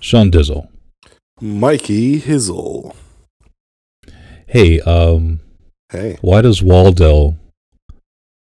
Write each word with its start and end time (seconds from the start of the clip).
Sean 0.00 0.30
Dizzle. 0.30 0.68
Mikey 1.40 2.20
Hizzle. 2.20 2.94
Hey, 4.46 4.80
um, 4.80 5.40
Hey. 5.90 6.18
why 6.20 6.40
does 6.42 6.62
Waldo 6.62 7.36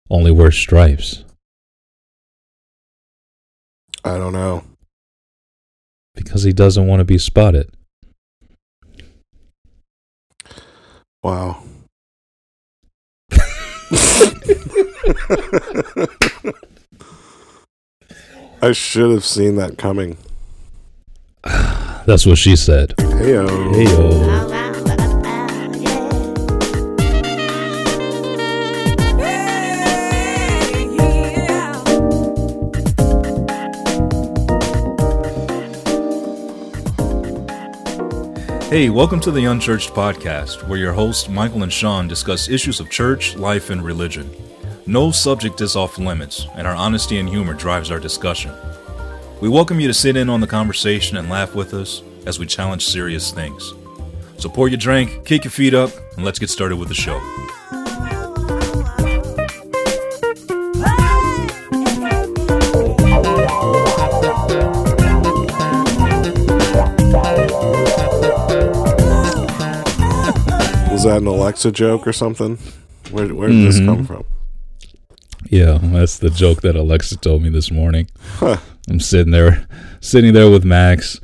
only 0.09 0.31
wear 0.31 0.51
stripes? 0.51 1.23
I 4.03 4.17
don't 4.17 4.33
know. 4.33 4.63
Because 6.15 6.43
he 6.43 6.53
doesn't 6.53 6.87
want 6.87 6.99
to 7.01 7.05
be 7.05 7.17
spotted. 7.17 7.71
Wow. 11.23 11.63
I 18.61 18.71
should 18.73 19.11
have 19.11 19.25
seen 19.25 19.55
that 19.55 19.77
coming. 19.77 20.17
That's 22.05 22.23
what 22.27 22.37
she 22.37 22.55
said. 22.55 22.93
Heyo. 22.97 23.73
Hey, 23.73 23.85
yo. 23.85 24.51
Hey, 38.69 38.89
welcome 38.89 39.19
to 39.21 39.31
the 39.31 39.45
Unchurched 39.45 39.89
Podcast, 39.89 40.67
where 40.67 40.77
your 40.77 40.93
hosts 40.93 41.27
Michael 41.27 41.63
and 41.63 41.73
Sean 41.73 42.07
discuss 42.07 42.49
issues 42.49 42.79
of 42.79 42.91
church, 42.91 43.35
life, 43.35 43.71
and 43.71 43.81
religion. 43.83 44.29
No 44.85 45.09
subject 45.09 45.59
is 45.61 45.75
off 45.75 45.97
limits, 45.97 46.45
and 46.53 46.67
our 46.67 46.75
honesty 46.75 47.17
and 47.17 47.27
humor 47.27 47.55
drives 47.55 47.89
our 47.89 47.99
discussion. 47.99 48.51
We 49.41 49.49
welcome 49.49 49.79
you 49.79 49.87
to 49.87 49.93
sit 49.93 50.15
in 50.15 50.29
on 50.29 50.39
the 50.41 50.47
conversation 50.47 51.17
and 51.17 51.29
laugh 51.29 51.55
with 51.55 51.73
us 51.73 52.03
as 52.27 52.37
we 52.37 52.45
challenge 52.45 52.85
serious 52.85 53.31
things. 53.31 53.73
So 54.37 54.49
pour 54.49 54.67
your 54.67 54.77
drink, 54.77 55.25
kick 55.25 55.43
your 55.43 55.51
feet 55.51 55.73
up, 55.73 55.89
and 56.15 56.23
let's 56.23 56.39
get 56.39 56.49
started 56.49 56.77
with 56.77 56.89
the 56.89 56.95
show. 56.95 57.19
Was 70.91 71.03
that 71.05 71.17
an 71.21 71.27
Alexa 71.27 71.71
joke 71.71 72.05
or 72.05 72.13
something? 72.13 72.57
Where, 73.11 73.27
where 73.33 73.47
did 73.49 73.65
this 73.65 73.79
Mhm. 73.79 73.85
come 73.85 74.05
from? 74.05 74.23
Yeah, 75.49 75.79
that's 75.81 76.19
the 76.19 76.29
joke 76.29 76.61
that 76.61 76.75
Alexa 76.75 77.17
told 77.17 77.41
me 77.41 77.49
this 77.49 77.71
morning. 77.71 78.07
Huh. 78.37 78.57
I'm 78.89 78.99
sitting 78.99 79.31
there, 79.31 79.67
sitting 79.99 80.33
there 80.33 80.49
with 80.49 80.65
Max, 80.65 81.19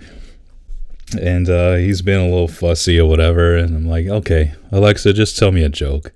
and 1.19 1.49
uh, 1.49 1.75
he's 1.75 2.01
being 2.01 2.19
a 2.19 2.29
little 2.29 2.47
fussy 2.47 2.99
or 2.99 3.09
whatever. 3.09 3.55
And 3.55 3.75
I'm 3.75 3.87
like, 3.87 4.07
okay, 4.07 4.53
Alexa, 4.71 5.13
just 5.13 5.37
tell 5.37 5.51
me 5.51 5.63
a 5.63 5.69
joke. 5.69 6.11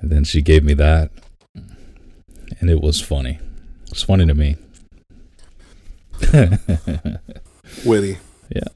And 0.00 0.10
then 0.10 0.24
she 0.24 0.42
gave 0.42 0.62
me 0.64 0.74
that, 0.74 1.10
and 2.60 2.70
it 2.70 2.80
was 2.80 3.00
funny. 3.00 3.38
It's 3.90 4.02
funny 4.02 4.26
to 4.26 4.34
me. 4.34 4.56
Witty. 7.84 8.18
yeah. 8.54 8.68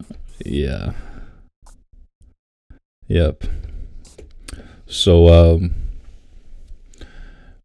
Yeah. 0.45 0.93
Yep. 3.09 3.45
So, 4.87 5.29
um, 5.29 5.75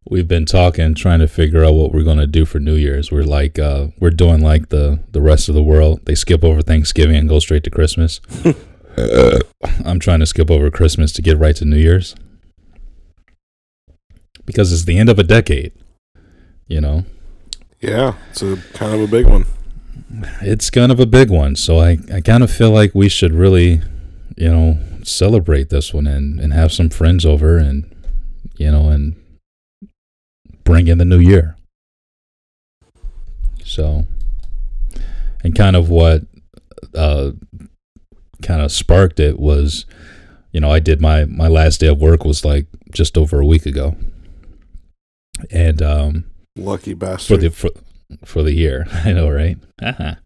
we've 0.08 0.28
been 0.28 0.46
talking, 0.46 0.94
trying 0.94 1.20
to 1.20 1.28
figure 1.28 1.64
out 1.64 1.74
what 1.74 1.92
we're 1.92 2.04
going 2.04 2.20
to 2.20 2.28
do 2.28 2.46
for 2.46 2.60
New 2.60 2.76
Year's. 2.76 3.12
We're 3.12 3.24
like, 3.24 3.58
uh, 3.58 3.88
we're 4.00 4.12
doing 4.12 4.42
like 4.42 4.70
the, 4.70 5.00
the 5.12 5.22
rest 5.22 5.50
of 5.50 5.56
the 5.56 5.64
world. 5.64 6.06
They 6.06 6.16
skip 6.16 6.44
over 6.44 6.62
Thanksgiving 6.62 7.16
and 7.16 7.30
go 7.30 7.40
straight 7.40 7.64
to 7.64 7.70
Christmas. 7.70 8.22
I'm 9.84 10.00
trying 10.00 10.20
to 10.20 10.26
skip 10.26 10.50
over 10.50 10.70
Christmas 10.70 11.12
to 11.14 11.22
get 11.22 11.38
right 11.38 11.56
to 11.56 11.66
New 11.66 11.78
Year's. 11.78 12.16
Because 14.46 14.72
it's 14.72 14.86
the 14.86 14.98
end 14.98 15.10
of 15.10 15.18
a 15.18 15.24
decade, 15.24 15.74
you 16.68 16.80
know? 16.80 17.06
Yeah, 17.82 18.14
it's 18.30 18.44
a 18.44 18.58
kind 18.74 18.94
of 18.94 19.02
a 19.02 19.08
big 19.08 19.26
one. 19.26 19.46
It's 20.42 20.70
kind 20.70 20.92
of 20.92 21.00
a 21.00 21.06
big 21.08 21.32
one. 21.32 21.56
So 21.56 21.80
I, 21.80 21.98
I 22.14 22.22
kind 22.22 22.44
of 22.44 22.52
feel 22.52 22.70
like 22.70 22.94
we 22.94 23.10
should 23.10 23.34
really, 23.34 23.82
you 24.38 24.50
know, 24.50 24.80
celebrate 25.04 25.70
this 25.70 25.94
one 25.94 26.06
and, 26.06 26.40
and 26.40 26.54
have 26.54 26.72
some 26.72 26.90
friends 26.90 27.26
over 27.26 27.58
and, 27.58 27.92
you 28.58 28.72
know, 28.72 28.90
and 28.90 29.16
bring 30.66 30.88
in 30.88 30.98
the 30.98 31.06
new 31.06 31.20
year. 31.20 31.56
So, 33.64 34.06
and 35.44 35.56
kind 35.56 35.76
of 35.76 35.90
what 35.90 36.24
uh, 36.94 37.32
kind 38.42 38.62
of 38.62 38.72
sparked 38.72 39.20
it 39.20 39.40
was, 39.40 39.86
you 40.52 40.60
know, 40.60 40.72
I 40.72 40.80
did 40.80 41.00
my, 41.00 41.26
my 41.26 41.48
last 41.48 41.80
day 41.80 41.88
of 41.88 42.02
work 42.02 42.26
was 42.26 42.44
like 42.44 42.68
just 42.92 43.18
over 43.18 43.40
a 43.40 43.46
week 43.46 43.66
ago. 43.66 43.96
And, 45.50 45.82
um, 45.82 46.26
Lucky 46.58 46.94
for 46.94 47.36
the 47.36 47.50
for, 47.50 47.70
for 48.24 48.44
the 48.44 48.54
year. 48.54 48.88
I 48.92 49.12
know, 49.12 49.30
right? 49.30 49.58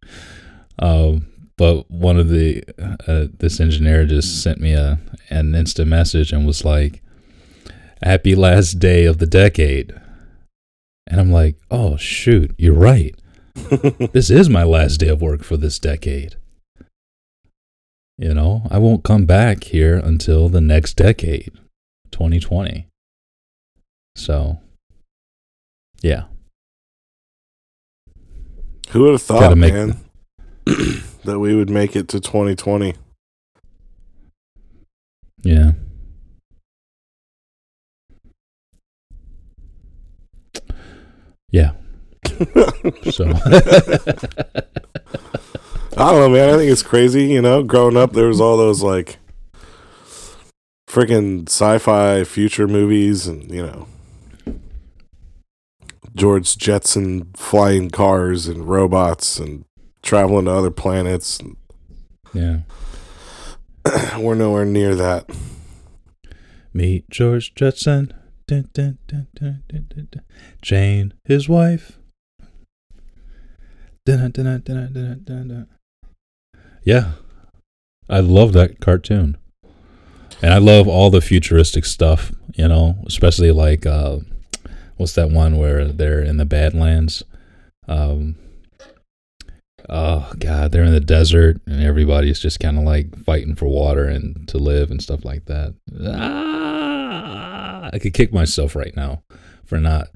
um, 0.79 1.27
but 1.57 1.89
one 1.89 2.17
of 2.17 2.29
the 2.29 2.63
uh, 2.79 3.27
this 3.37 3.59
engineer 3.59 4.05
just 4.05 4.41
sent 4.41 4.59
me 4.59 4.73
a 4.73 4.99
an 5.29 5.55
instant 5.55 5.89
message 5.89 6.31
and 6.31 6.45
was 6.45 6.63
like, 6.63 7.01
"Happy 8.01 8.35
last 8.35 8.79
day 8.79 9.05
of 9.05 9.17
the 9.17 9.25
decade," 9.25 9.93
and 11.09 11.19
I'm 11.19 11.31
like, 11.31 11.55
"Oh 11.69 11.97
shoot, 11.97 12.53
you're 12.57 12.73
right. 12.73 13.15
This 14.13 14.29
is 14.29 14.49
my 14.49 14.63
last 14.63 14.99
day 14.99 15.09
of 15.09 15.21
work 15.21 15.43
for 15.43 15.57
this 15.57 15.79
decade." 15.79 16.35
You 18.17 18.33
know, 18.33 18.63
I 18.69 18.77
won't 18.79 19.05
come 19.05 19.25
back 19.25 19.63
here 19.63 19.95
until 19.95 20.49
the 20.49 20.59
next 20.59 20.95
decade, 20.95 21.53
2020. 22.11 22.85
So, 24.17 24.59
yeah. 26.01 26.25
Who 28.89 29.03
would 29.03 29.11
have 29.13 29.21
thought, 29.21 29.57
man, 29.57 29.97
that 30.65 31.39
we 31.39 31.55
would 31.55 31.69
make 31.69 31.95
it 31.95 32.09
to 32.09 32.19
2020? 32.19 32.95
Yeah. 35.43 35.71
Yeah. 41.51 41.71
So 43.11 43.25
I 45.97 46.11
don't 46.11 46.19
know, 46.19 46.29
man. 46.29 46.49
I 46.49 46.57
think 46.57 46.71
it's 46.71 46.83
crazy. 46.83 47.25
You 47.25 47.41
know, 47.41 47.63
growing 47.63 47.97
up, 47.97 48.13
there 48.13 48.27
was 48.27 48.39
all 48.39 48.55
those 48.57 48.81
like 48.81 49.17
freaking 50.87 51.47
sci-fi 51.49 52.23
future 52.23 52.67
movies, 52.67 53.27
and 53.27 53.49
you 53.51 53.63
know, 53.65 53.87
George 56.15 56.57
Jetson 56.57 57.31
flying 57.35 57.89
cars 57.89 58.47
and 58.47 58.65
robots 58.69 59.39
and 59.39 59.65
traveling 60.03 60.45
to 60.45 60.51
other 60.51 60.71
planets. 60.71 61.39
yeah. 62.33 62.59
We're 64.17 64.35
nowhere 64.35 64.65
near 64.65 64.95
that. 64.95 65.29
Meet 66.73 67.09
George 67.09 67.55
Jetson. 67.55 68.13
Dun, 68.49 68.67
dun, 68.73 68.97
dun. 69.35 70.23
Jane, 70.63 71.13
his 71.23 71.47
wife. 71.47 71.99
Yeah. 76.83 77.11
I 78.09 78.21
love 78.21 78.53
that 78.53 78.79
cartoon. 78.79 79.37
And 80.41 80.51
I 80.51 80.57
love 80.57 80.87
all 80.87 81.11
the 81.11 81.21
futuristic 81.21 81.85
stuff, 81.85 82.31
you 82.55 82.67
know, 82.67 82.97
especially 83.05 83.51
like 83.51 83.85
uh 83.85 84.17
what's 84.97 85.13
that 85.13 85.29
one 85.29 85.57
where 85.57 85.85
they're 85.85 86.23
in 86.23 86.37
the 86.37 86.45
Badlands? 86.45 87.21
Um 87.87 88.35
Oh 89.87 90.33
god, 90.39 90.71
they're 90.71 90.83
in 90.83 90.91
the 90.91 90.99
desert 90.99 91.61
and 91.67 91.83
everybody's 91.83 92.39
just 92.39 92.59
kind 92.59 92.79
of 92.79 92.83
like 92.83 93.15
fighting 93.25 93.53
for 93.53 93.67
water 93.67 94.05
and 94.05 94.47
to 94.47 94.57
live 94.57 94.89
and 94.89 95.03
stuff 95.03 95.23
like 95.23 95.45
that. 95.45 95.75
Ah, 96.03 96.78
I 97.93 97.99
could 97.99 98.13
kick 98.13 98.33
myself 98.33 98.75
right 98.75 98.95
now 98.95 99.23
for 99.65 99.79
not 99.79 100.09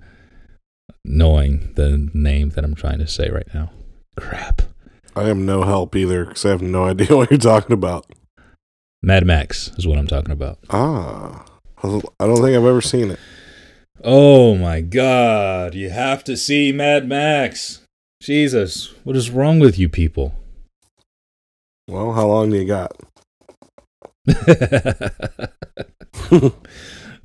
knowing 1.05 1.71
the 1.75 2.09
name 2.13 2.49
that 2.49 2.63
I'm 2.63 2.75
trying 2.75 2.99
to 2.99 3.07
say 3.07 3.29
right 3.29 3.47
now. 3.53 3.71
Crap. 4.17 4.61
I 5.15 5.29
am 5.29 5.45
no 5.45 5.63
help 5.63 5.95
either 5.95 6.25
because 6.25 6.45
I 6.45 6.49
have 6.49 6.61
no 6.61 6.85
idea 6.85 7.07
what 7.15 7.29
you're 7.29 7.37
talking 7.37 7.73
about. 7.73 8.05
Mad 9.01 9.25
Max 9.25 9.71
is 9.77 9.85
what 9.85 9.97
I'm 9.97 10.07
talking 10.07 10.31
about. 10.31 10.59
Ah, 10.69 11.45
I 11.83 11.89
don't 11.89 12.41
think 12.41 12.55
I've 12.55 12.65
ever 12.65 12.81
seen 12.81 13.11
it. 13.11 13.19
Oh 14.03 14.55
my 14.55 14.81
god, 14.81 15.75
you 15.75 15.89
have 15.89 16.23
to 16.25 16.37
see 16.37 16.71
Mad 16.71 17.07
Max. 17.07 17.81
Jesus, 18.21 18.93
what 19.03 19.15
is 19.15 19.29
wrong 19.29 19.59
with 19.59 19.77
you 19.77 19.89
people? 19.89 20.33
Well, 21.87 22.13
how 22.13 22.27
long 22.27 22.49
do 22.49 22.57
you 22.57 22.65
got? 22.65 22.95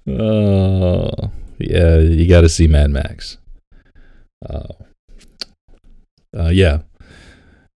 oh, 0.08 1.30
yeah, 1.58 1.98
you 1.98 2.28
got 2.28 2.42
to 2.42 2.48
see 2.48 2.66
Mad 2.66 2.90
Max. 2.90 3.38
Uh, 4.48 4.72
uh, 6.36 6.48
yeah. 6.48 6.82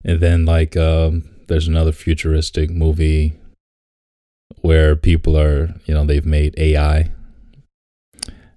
And 0.04 0.20
then 0.20 0.44
like 0.44 0.76
um, 0.76 1.28
there's 1.48 1.68
another 1.68 1.92
futuristic 1.92 2.70
movie 2.70 3.34
where 4.60 4.94
people 4.96 5.36
are, 5.36 5.74
you 5.86 5.94
know, 5.94 6.04
they've 6.04 6.26
made 6.26 6.54
AI 6.58 7.10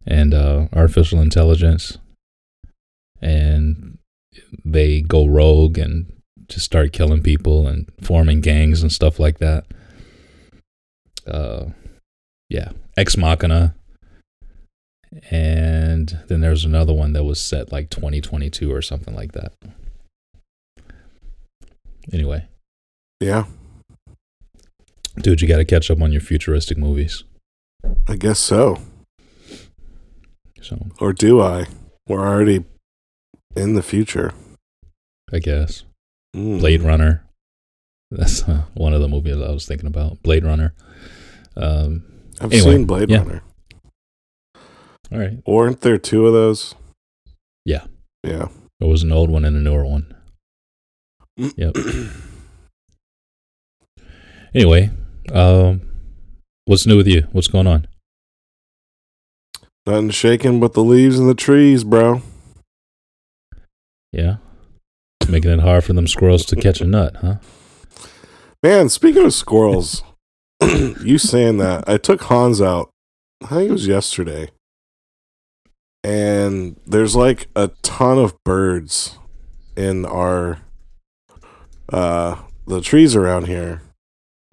and 0.06 0.34
uh, 0.34 0.68
artificial 0.74 1.20
intelligence, 1.20 1.98
and 3.22 3.98
they 4.64 5.02
go 5.02 5.26
rogue 5.26 5.78
and 5.78 6.12
just 6.48 6.66
start 6.66 6.94
killing 6.94 7.24
people 7.24 7.68
and 7.68 7.90
forming 8.02 8.42
gangs 8.42 8.82
and 8.82 8.92
stuff 8.92 9.20
like 9.20 9.40
that. 9.40 9.66
Uh, 11.26 11.66
yeah, 12.50 12.70
Ex 12.98 13.18
Machina, 13.18 13.76
and 15.32 16.20
then 16.28 16.42
there's 16.42 16.66
another 16.66 16.94
one 16.94 17.14
that 17.14 17.24
was 17.24 17.42
set 17.42 17.72
like 17.72 17.90
2022 17.90 18.72
or 18.72 18.82
something 18.82 19.14
like 19.16 19.32
that. 19.34 19.52
Anyway, 22.14 22.46
Yeah, 23.20 23.46
dude, 25.18 25.42
you 25.42 25.48
got 25.48 25.58
to 25.58 25.66
catch 25.66 25.90
up 25.90 26.02
on 26.02 26.12
your 26.12 26.22
futuristic 26.22 26.78
movies. 26.78 27.24
I 28.08 28.16
guess 28.16 28.40
so. 28.40 28.80
So 30.62 30.88
Or 31.00 31.14
do 31.14 31.42
I? 31.42 31.66
We're 32.08 32.26
already 32.28 32.64
in 33.56 33.74
the 33.74 33.84
future. 33.84 34.34
I 35.34 35.40
guess 35.40 35.84
Mm. 36.36 36.60
Blade 36.60 36.82
Runner. 36.82 37.24
That's 38.12 38.44
uh, 38.44 38.64
one 38.74 38.94
of 38.94 39.00
the 39.02 39.08
movies 39.08 39.38
I 39.38 39.52
was 39.52 39.66
thinking 39.66 39.88
about. 39.88 40.22
Blade 40.22 40.44
Runner. 40.44 40.74
Um, 41.56 42.04
I've 42.42 42.52
Anyway, 42.52 42.72
seen 42.72 42.86
Blade 42.86 43.10
yeah. 43.10 43.20
Runner. 43.20 43.42
all 45.12 45.20
right, 45.20 45.38
Weren't 45.48 45.82
there 45.82 45.98
two 45.98 46.28
of 46.28 46.34
those? 46.34 46.76
Yeah. 47.66 47.86
Yeah. 48.24 48.50
there 48.80 48.90
was 48.90 49.04
an 49.04 49.12
old 49.12 49.30
one 49.30 49.46
and 49.46 49.56
a 49.56 49.60
newer 49.60 49.86
one. 49.86 50.14
Yep. 51.58 51.76
Anyway, 54.54 54.90
um, 55.34 55.82
what's 56.66 56.86
new 56.86 56.96
with 56.98 57.08
you? 57.08 57.28
What's 57.34 57.50
going 57.50 57.68
on? 57.68 57.88
Nothing 59.86 60.10
shaking 60.12 60.60
but 60.60 60.74
the 60.74 60.84
leaves 60.84 61.20
and 61.20 61.30
the 61.30 61.36
trees, 61.36 61.84
bro. 61.84 62.22
Yeah, 64.14 64.38
making 65.28 65.52
it 65.52 65.60
hard 65.60 65.84
for 65.84 65.92
them 65.94 66.08
squirrels 66.08 66.46
to 66.46 66.56
catch 66.56 66.80
a 66.80 66.86
nut, 66.86 67.18
huh? 67.18 67.36
Man, 68.64 68.88
speaking 68.88 69.26
of 69.26 69.34
squirrels, 69.34 70.04
you 71.04 71.18
saying 71.18 71.58
that, 71.58 71.88
I 71.88 71.98
took 71.98 72.22
Hans 72.24 72.62
out, 72.62 72.90
I 73.44 73.48
think 73.48 73.70
it 73.70 73.74
was 73.74 73.88
yesterday. 73.88 74.50
And 76.04 76.80
there's 76.86 77.16
like 77.16 77.48
a 77.56 77.70
ton 77.82 78.20
of 78.20 78.36
birds 78.44 79.18
in 79.76 80.06
our 80.06 80.60
uh 81.92 82.42
the 82.68 82.82
trees 82.82 83.16
around 83.16 83.48
here. 83.48 83.82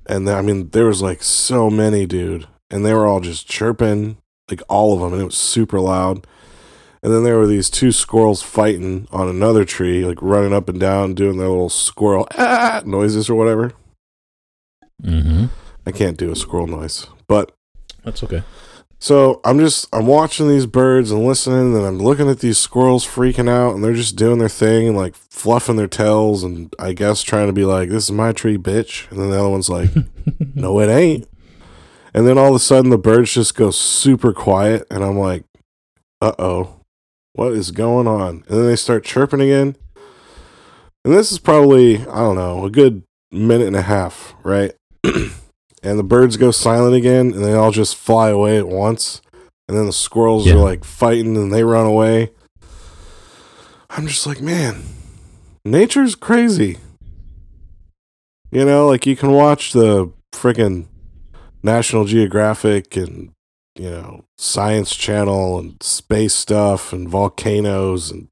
And 0.07 0.29
I 0.29 0.41
mean 0.43 0.71
there 0.71 0.87
was 0.87 1.03
like 1.03 1.23
so 1.23 1.71
many, 1.71 2.07
dude. 2.07 2.47
And 2.71 2.87
they 2.87 2.95
were 2.95 3.07
all 3.07 3.21
just 3.21 3.47
chirping, 3.47 4.17
like 4.51 4.63
all 4.69 4.95
of 4.95 5.01
them, 5.01 5.13
and 5.13 5.23
it 5.23 5.27
was 5.27 5.37
super 5.37 5.79
loud. 5.79 6.27
And 7.03 7.13
then 7.13 7.25
there 7.25 7.37
were 7.37 7.47
these 7.47 7.69
two 7.69 7.93
squirrels 7.93 8.43
fighting 8.43 9.09
on 9.11 9.29
another 9.29 9.65
tree, 9.65 10.05
like 10.05 10.23
running 10.23 10.55
up 10.55 10.69
and 10.69 10.81
down, 10.81 11.15
doing 11.15 11.37
their 11.37 11.49
little 11.49 11.69
squirrel 11.69 12.27
ah 12.39 12.83
noises 12.87 13.29
or 13.29 13.35
whatever. 13.35 13.73
Mm-hmm. 15.03 15.47
I 15.87 15.91
can't 15.93 16.17
do 16.17 16.31
a 16.31 16.37
squirrel 16.37 16.67
noise. 16.67 17.07
But 17.27 17.53
That's 18.05 18.23
okay. 18.25 18.43
so 18.99 19.41
I'm 19.45 19.59
just 19.59 19.89
I'm 19.93 20.07
watching 20.07 20.49
these 20.49 20.67
birds 20.67 21.11
and 21.11 21.25
listening 21.27 21.75
and 21.77 21.85
I'm 21.85 21.99
looking 21.99 22.29
at 22.29 22.41
these 22.41 22.59
squirrels 22.59 23.07
freaking 23.07 23.49
out 23.49 23.75
and 23.75 23.83
they're 23.83 23.95
just 23.95 24.17
doing 24.17 24.39
their 24.39 24.49
thing 24.49 24.89
and 24.89 24.97
like 24.97 25.15
fluffing 25.15 25.77
their 25.77 25.89
tails 25.89 26.43
and 26.45 26.73
I 26.79 26.93
guess 26.93 27.23
trying 27.23 27.49
to 27.49 27.53
be 27.53 27.65
like, 27.65 27.89
This 27.89 28.05
is 28.05 28.13
my 28.13 28.33
tree, 28.33 28.57
bitch. 28.59 29.11
And 29.11 29.19
then 29.21 29.31
the 29.31 29.39
other 29.39 29.49
one's 29.51 29.71
like, 29.71 29.91
No, 30.55 30.79
it 30.81 30.89
ain't. 30.89 31.27
And 32.15 32.27
then 32.27 32.37
all 32.39 32.51
of 32.51 32.55
a 32.55 32.59
sudden 32.59 32.91
the 32.91 32.99
birds 32.99 33.33
just 33.33 33.55
go 33.55 33.71
super 33.71 34.33
quiet 34.33 34.87
and 34.91 35.03
I'm 35.03 35.19
like, 35.19 35.45
Uh 36.21 36.33
oh. 36.39 36.79
What 37.35 37.53
is 37.53 37.71
going 37.71 38.07
on? 38.07 38.45
And 38.47 38.59
then 38.59 38.67
they 38.67 38.77
start 38.77 39.05
chirping 39.05 39.41
again. 39.41 39.75
And 41.05 41.15
this 41.15 41.33
is 41.33 41.39
probably, 41.39 42.01
I 42.03 42.19
don't 42.19 42.37
know, 42.37 42.67
a 42.67 42.71
good 42.71 43.05
minute 43.31 43.67
and 43.67 43.75
a 43.77 43.83
half, 43.83 44.35
right? 44.45 44.73
and 45.83 45.99
the 45.99 46.03
birds 46.05 46.37
go 46.37 46.51
silent 46.51 46.95
again 46.95 47.33
and 47.33 47.45
they 47.45 47.55
all 47.55 47.71
just 47.73 47.97
fly 47.97 48.29
away 48.31 48.57
at 48.59 48.69
once. 48.69 49.21
And 49.69 49.77
then 49.77 49.87
the 49.87 49.93
squirrels 49.93 50.47
Yeah. 50.47 50.55
are 50.55 50.59
like 50.59 50.85
fighting 50.85 51.37
and 51.37 51.53
they 51.53 51.65
run 51.65 51.87
away. 51.87 52.31
I'm 53.91 54.07
just 54.07 54.27
like 54.27 54.41
man 54.41 54.83
nature's 55.65 56.15
crazy. 56.15 56.79
You 58.51 58.65
know 58.65 58.87
like 58.87 59.07
you 59.07 59.17
can 59.17 59.31
watch 59.33 59.73
the 59.73 60.11
freaking 60.33 60.87
national 61.63 62.05
geographic 62.07 62.97
and 62.97 63.31
you 63.77 63.91
know 63.91 64.25
science 64.37 64.95
channel 64.95 65.59
and 65.59 65.83
space 65.83 66.35
stuff 66.35 66.93
and 66.93 67.09
volcanoes 67.09 68.11
and 68.11 68.29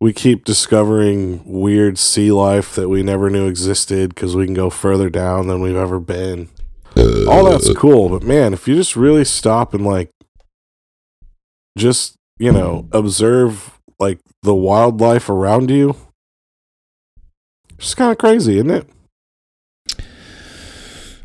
we 0.00 0.12
keep 0.12 0.44
discovering 0.44 1.42
weird 1.44 1.98
sea 1.98 2.32
life 2.32 2.74
that 2.74 2.88
we 2.88 3.02
never 3.02 3.28
knew 3.28 3.46
existed 3.46 4.14
because 4.14 4.34
we 4.34 4.46
can 4.46 4.54
go 4.54 4.70
further 4.70 5.10
down 5.10 5.46
than 5.46 5.60
we've 5.60 5.76
ever 5.76 6.00
been. 6.00 6.48
All 7.28 7.44
that's 7.44 7.68
uh. 7.68 7.74
cool, 7.74 8.08
but 8.08 8.22
man, 8.22 8.52
if 8.52 8.66
you 8.66 8.74
just 8.74 8.96
really 8.96 9.24
stop 9.24 9.74
and 9.74 9.84
like 9.84 10.10
just, 11.78 12.16
you 12.38 12.50
know, 12.52 12.88
observe 12.92 13.78
like 13.98 14.18
the 14.42 14.54
wildlife 14.54 15.28
around 15.28 15.70
you, 15.70 15.94
it's 17.78 17.94
kind 17.94 18.10
of 18.10 18.18
crazy, 18.18 18.56
isn't 18.56 18.70
it? 18.70 18.86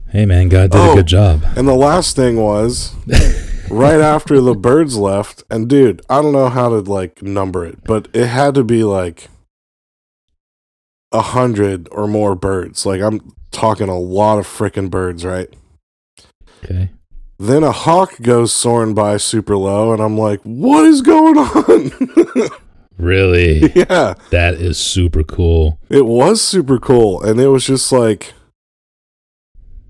Hey 0.09 0.25
man, 0.25 0.49
God 0.49 0.71
did 0.71 0.79
Oh. 0.79 0.91
a 0.93 0.95
good 0.95 1.07
job. 1.07 1.43
And 1.57 1.67
the 1.67 1.73
last 1.73 2.15
thing 2.15 2.37
was 2.37 2.93
right 3.69 3.99
after 3.99 4.39
the 4.41 4.55
birds 4.55 4.97
left, 4.97 5.43
and 5.49 5.67
dude, 5.69 6.01
I 6.09 6.21
don't 6.21 6.33
know 6.33 6.49
how 6.49 6.69
to 6.69 6.79
like 6.79 7.21
number 7.21 7.65
it, 7.65 7.83
but 7.83 8.07
it 8.13 8.27
had 8.27 8.55
to 8.55 8.63
be 8.63 8.83
like 8.83 9.27
a 11.11 11.21
hundred 11.21 11.87
or 11.91 12.07
more 12.07 12.35
birds. 12.35 12.85
Like 12.85 13.01
I'm 13.01 13.33
talking 13.51 13.89
a 13.89 13.97
lot 13.99 14.39
of 14.39 14.47
freaking 14.47 14.89
birds, 14.89 15.23
right? 15.25 15.53
Okay. 16.63 16.91
Then 17.37 17.63
a 17.63 17.71
hawk 17.71 18.21
goes 18.21 18.53
soaring 18.53 18.93
by 18.93 19.17
super 19.17 19.57
low, 19.57 19.91
and 19.91 20.01
I'm 20.01 20.17
like, 20.17 20.39
what 20.43 20.85
is 20.85 21.01
going 21.01 21.37
on? 21.37 22.49
Really? 22.97 23.73
yeah, 23.75 24.13
that 24.29 24.53
is 24.53 24.77
super 24.77 25.21
cool. 25.21 25.79
it 25.89 26.05
was 26.05 26.41
super 26.41 26.79
cool. 26.79 27.21
And 27.21 27.41
it 27.41 27.47
was 27.47 27.65
just 27.65 27.91
like, 27.91 28.33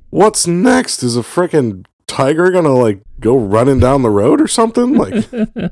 what's 0.10 0.48
next? 0.48 1.04
Is 1.04 1.16
a 1.16 1.22
freaking 1.22 1.86
tiger 2.08 2.50
gonna 2.50 2.74
like 2.74 3.02
go 3.20 3.38
running 3.38 3.80
down 3.80 4.02
the 4.02 4.10
road 4.10 4.42
or 4.42 4.48
something? 4.48 4.96
Like, 4.98 5.26
uh, 5.44 5.70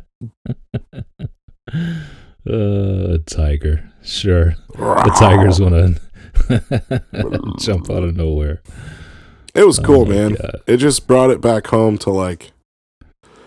a 2.45 3.17
tiger. 3.25 3.89
Sure. 4.03 4.55
The 4.75 5.15
tiger's 5.17 5.59
gonna 5.59 5.95
jump 7.59 7.89
out 7.89 8.03
of 8.03 8.15
nowhere. 8.15 8.61
It 9.55 9.65
was 9.65 9.79
cool, 9.79 10.01
Oh 10.01 10.05
man. 10.05 10.33
God. 10.33 10.61
It 10.67 10.77
just 10.77 11.07
brought 11.07 11.29
it 11.29 11.39
back 11.41 11.67
home 11.67 11.97
to 11.99 12.09
like, 12.09 12.51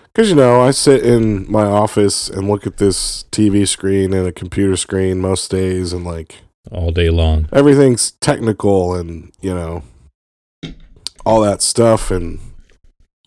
because 0.07 0.31
you 0.31 0.37
know, 0.37 0.63
I 0.63 0.71
sit 0.71 1.05
in 1.05 1.51
my 1.51 1.65
office 1.65 2.29
and 2.31 2.49
look 2.49 2.67
at 2.67 2.79
this 2.79 3.25
TV 3.33 3.67
screen 3.69 4.15
and 4.15 4.27
a 4.27 4.33
computer 4.33 4.77
screen 4.77 5.21
most 5.21 5.51
days, 5.51 5.93
and 5.93 6.05
like 6.05 6.37
All 6.71 6.91
day 6.93 7.11
long. 7.11 7.49
everything's 7.53 8.13
technical 8.13 8.95
and 8.95 9.33
you 9.41 9.55
know, 9.55 9.83
all 11.27 11.41
that 11.43 11.61
stuff, 11.61 12.11
and 12.11 12.39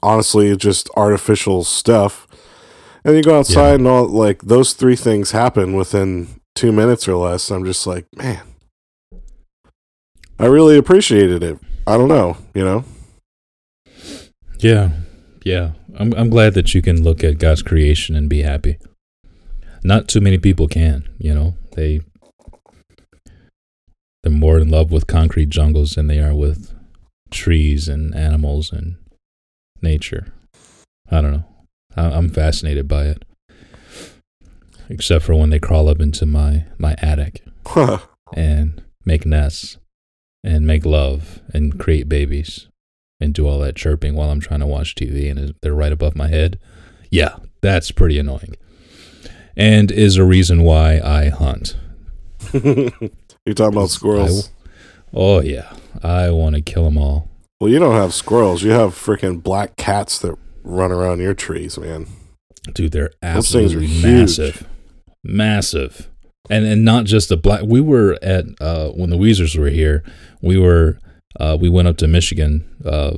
honestly, 0.01 0.55
just 0.57 0.89
artificial 0.95 1.63
stuff. 1.63 2.27
And 3.03 3.15
you 3.15 3.23
go 3.23 3.39
outside 3.39 3.69
Yeah. 3.69 3.75
and 3.75 3.87
all 3.87 4.07
like 4.07 4.41
those 4.43 4.73
three 4.73 4.95
things 4.95 5.31
happen 5.31 5.73
within 5.75 6.27
two 6.55 6.71
minutes 6.71 7.07
or 7.07 7.15
less. 7.15 7.49
I'm 7.49 7.65
just 7.65 7.87
like, 7.87 8.05
man, 8.15 8.41
I 10.37 10.45
really 10.45 10.77
appreciated 10.77 11.43
it. 11.43 11.57
I 11.87 11.97
don't 11.97 12.09
know, 12.09 12.37
you 12.53 12.63
know. 12.63 12.83
Yeah. 14.59 14.91
Yeah. 15.43 15.71
I'm 15.97 16.13
I'm 16.13 16.29
glad 16.29 16.53
that 16.53 16.73
you 16.75 16.81
can 16.81 17.03
look 17.03 17.23
at 17.23 17.39
God's 17.39 17.61
creation 17.61 18.15
and 18.15 18.29
be 18.29 18.41
happy. 18.41 18.77
Not 19.83 20.07
too 20.07 20.19
many 20.21 20.37
people 20.37 20.67
can, 20.67 21.07
you 21.17 21.33
know. 21.33 21.55
They 21.75 22.01
they're 24.23 24.31
more 24.31 24.59
in 24.59 24.69
love 24.69 24.91
with 24.91 25.07
concrete 25.07 25.49
jungles 25.49 25.91
than 25.91 26.07
they 26.07 26.19
are 26.19 26.35
with 26.35 26.73
trees 27.31 27.87
and 27.87 28.13
animals 28.13 28.71
and 28.71 28.97
nature. 29.81 30.33
I 31.11 31.21
don't 31.21 31.31
know. 31.31 31.45
I, 31.95 32.05
I'm 32.05 32.29
fascinated 32.29 32.87
by 32.87 33.05
it. 33.05 33.25
Except 34.89 35.23
for 35.23 35.35
when 35.35 35.49
they 35.49 35.59
crawl 35.59 35.87
up 35.87 35.99
into 35.99 36.25
my 36.25 36.65
my 36.77 36.95
attic 36.99 37.43
and 38.33 38.83
make 39.05 39.25
nests 39.25 39.77
and 40.43 40.65
make 40.65 40.85
love 40.85 41.41
and 41.53 41.79
create 41.79 42.09
babies 42.09 42.67
and 43.19 43.33
do 43.33 43.47
all 43.47 43.59
that 43.59 43.75
chirping 43.75 44.15
while 44.15 44.31
I'm 44.31 44.39
trying 44.39 44.61
to 44.61 44.65
watch 44.67 44.95
TV 44.95 45.29
and 45.29 45.53
they're 45.61 45.73
right 45.75 45.91
above 45.91 46.15
my 46.15 46.27
head. 46.27 46.57
Yeah, 47.11 47.37
that's 47.61 47.91
pretty 47.91 48.17
annoying. 48.17 48.55
And 49.55 49.91
is 49.91 50.15
a 50.15 50.23
reason 50.23 50.63
why 50.63 50.99
I 50.99 51.29
hunt. 51.29 51.75
You're 52.53 53.55
talking 53.55 53.77
about 53.77 53.89
squirrels. 53.89 54.51
Oh 55.13 55.41
yeah, 55.41 55.73
I 56.01 56.29
want 56.31 56.55
to 56.55 56.61
kill 56.61 56.85
them 56.85 56.97
all. 56.97 57.28
Well, 57.59 57.69
you 57.69 57.79
don't 57.79 57.95
have 57.95 58.13
squirrels. 58.13 58.63
You 58.63 58.71
have 58.71 58.91
freaking 58.91 59.43
black 59.43 59.75
cats 59.75 60.17
that 60.19 60.35
run 60.63 60.91
around 60.91 61.19
your 61.19 61.33
trees, 61.33 61.77
man. 61.77 62.07
Dude, 62.73 62.91
they're 62.91 63.11
Those 63.21 63.51
things 63.51 63.73
are 63.73 63.77
absolutely 63.79 63.87
huge. 63.87 64.03
massive, 64.03 64.67
massive, 65.23 66.09
and 66.49 66.65
and 66.65 66.85
not 66.85 67.05
just 67.05 67.29
the 67.29 67.37
black. 67.37 67.63
We 67.65 67.81
were 67.81 68.17
at 68.21 68.45
uh, 68.61 68.89
when 68.89 69.09
the 69.09 69.17
Weezers 69.17 69.57
were 69.57 69.69
here. 69.69 70.03
We 70.41 70.57
were 70.57 70.99
uh, 71.39 71.57
we 71.59 71.67
went 71.69 71.87
up 71.87 71.97
to 71.97 72.07
Michigan, 72.07 72.65
uh, 72.85 73.17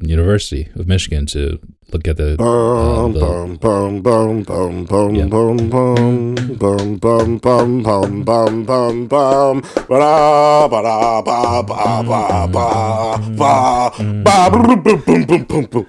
University 0.00 0.68
of 0.74 0.86
Michigan, 0.86 1.26
to 1.26 1.58
look 1.92 2.06
at 2.08 2.16
the. 2.16 2.36
Bum, 2.36 3.12
the- 3.12 3.20
bum, 3.20 3.56
bum, 3.56 4.02
bum, 4.02 4.42
bum, 4.42 4.84
bum, 4.84 5.14
Yeah. 5.14 5.26
bum, 5.26 5.56
bum, 5.68 6.34
bum, 6.58 6.96
bum, 6.98 7.38
bum, 7.38 7.82
bum, 7.82 8.22
bum, 8.24 8.64
bum, 8.64 9.06
bum. 9.06 9.62
Ba-da, 9.88 10.68
ba-da, 10.68 11.22
ba, 11.22 11.62
ba, 11.62 12.02
ba, 12.02 12.46
ba, 12.48 13.18
ba, 13.36 13.90
ba, 14.24 14.50
boom, 14.50 14.82
boom, 14.82 15.02
boom, 15.06 15.24
boom, 15.24 15.44
boom, 15.44 15.64
boom. 15.64 15.86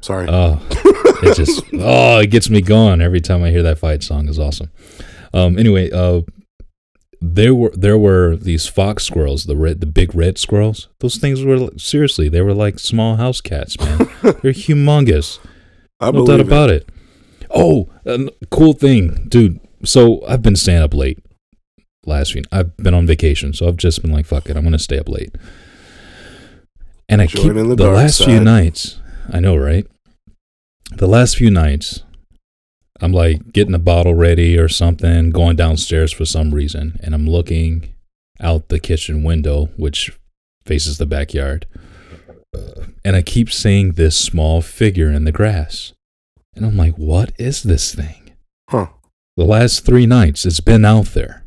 Sorry. 0.00 0.26
Oh, 0.28 0.60
it 1.22 1.36
just 1.36 1.62
oh, 1.74 2.18
it 2.18 2.26
gets 2.30 2.50
me 2.50 2.60
going 2.60 3.00
every 3.00 3.20
time 3.20 3.44
I 3.44 3.50
hear 3.50 3.62
that 3.62 3.78
fight 3.78 4.02
song. 4.02 4.28
is 4.28 4.38
awesome. 4.38 4.70
Um, 5.32 5.56
anyway, 5.58 5.90
uh, 5.92 6.22
there 7.22 7.54
were 7.54 7.70
there 7.74 7.96
were 7.96 8.34
these 8.34 8.66
fox 8.66 9.04
squirrels, 9.04 9.44
the 9.44 9.56
red, 9.56 9.80
the 9.80 9.86
big 9.86 10.14
red 10.14 10.38
squirrels. 10.38 10.88
Those 10.98 11.16
things 11.16 11.44
were 11.44 11.70
seriously, 11.78 12.28
they 12.28 12.40
were 12.40 12.52
like 12.52 12.80
small 12.80 13.16
house 13.16 13.40
cats, 13.40 13.78
man. 13.78 13.98
They're 14.22 14.52
humongous. 14.52 15.38
I 16.00 16.10
No 16.10 16.26
doubt 16.26 16.40
it. 16.40 16.46
about 16.46 16.70
it. 16.70 16.88
Oh, 17.50 17.88
a 18.04 18.28
cool 18.50 18.72
thing, 18.72 19.26
dude. 19.28 19.60
So 19.84 20.26
I've 20.26 20.42
been 20.42 20.56
staying 20.56 20.82
up 20.82 20.94
late 20.94 21.20
last 22.04 22.34
week. 22.34 22.46
I've 22.50 22.76
been 22.76 22.94
on 22.94 23.06
vacation, 23.06 23.52
so 23.52 23.68
I've 23.68 23.76
just 23.76 24.02
been 24.02 24.10
like, 24.12 24.26
fuck 24.26 24.50
it, 24.50 24.56
I'm 24.56 24.64
gonna 24.64 24.78
stay 24.80 24.98
up 24.98 25.08
late. 25.08 25.34
And 27.08 27.22
I 27.22 27.26
keep 27.28 27.42
Joining 27.42 27.68
the 27.68 27.76
the, 27.76 27.90
last 27.90 28.24
few 28.24 28.40
nights. 28.40 28.98
I 29.32 29.38
know, 29.38 29.56
right? 29.56 29.86
The 30.96 31.06
last 31.06 31.36
few 31.36 31.50
nights, 31.50 32.02
I'm 33.02 33.12
like 33.12 33.52
getting 33.52 33.74
a 33.74 33.80
bottle 33.80 34.14
ready 34.14 34.56
or 34.56 34.68
something, 34.68 35.30
going 35.30 35.56
downstairs 35.56 36.12
for 36.12 36.24
some 36.24 36.54
reason, 36.54 37.00
and 37.02 37.14
I'm 37.14 37.28
looking 37.28 37.94
out 38.40 38.68
the 38.68 38.78
kitchen 38.78 39.24
window, 39.24 39.66
which 39.76 40.16
faces 40.64 40.98
the 40.98 41.06
backyard. 41.06 41.66
Uh, 42.56 42.86
and 43.04 43.16
I 43.16 43.22
keep 43.22 43.50
seeing 43.50 43.92
this 43.92 44.16
small 44.16 44.62
figure 44.62 45.10
in 45.10 45.24
the 45.24 45.32
grass. 45.32 45.92
And 46.54 46.64
I'm 46.64 46.76
like, 46.76 46.94
what 46.94 47.32
is 47.38 47.64
this 47.64 47.92
thing? 47.92 48.32
Huh. 48.70 48.88
The 49.36 49.44
last 49.44 49.84
three 49.84 50.06
nights, 50.06 50.46
it's 50.46 50.60
been 50.60 50.84
out 50.84 51.06
there. 51.06 51.44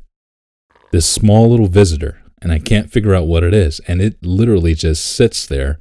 This 0.92 1.06
small 1.06 1.50
little 1.50 1.68
visitor, 1.68 2.22
and 2.42 2.52
I 2.52 2.60
can't 2.60 2.92
figure 2.92 3.16
out 3.16 3.28
what 3.28 3.44
it 3.44 3.54
is. 3.54 3.80
And 3.88 4.02
it 4.02 4.18
literally 4.22 4.74
just 4.74 5.06
sits 5.06 5.46
there, 5.46 5.80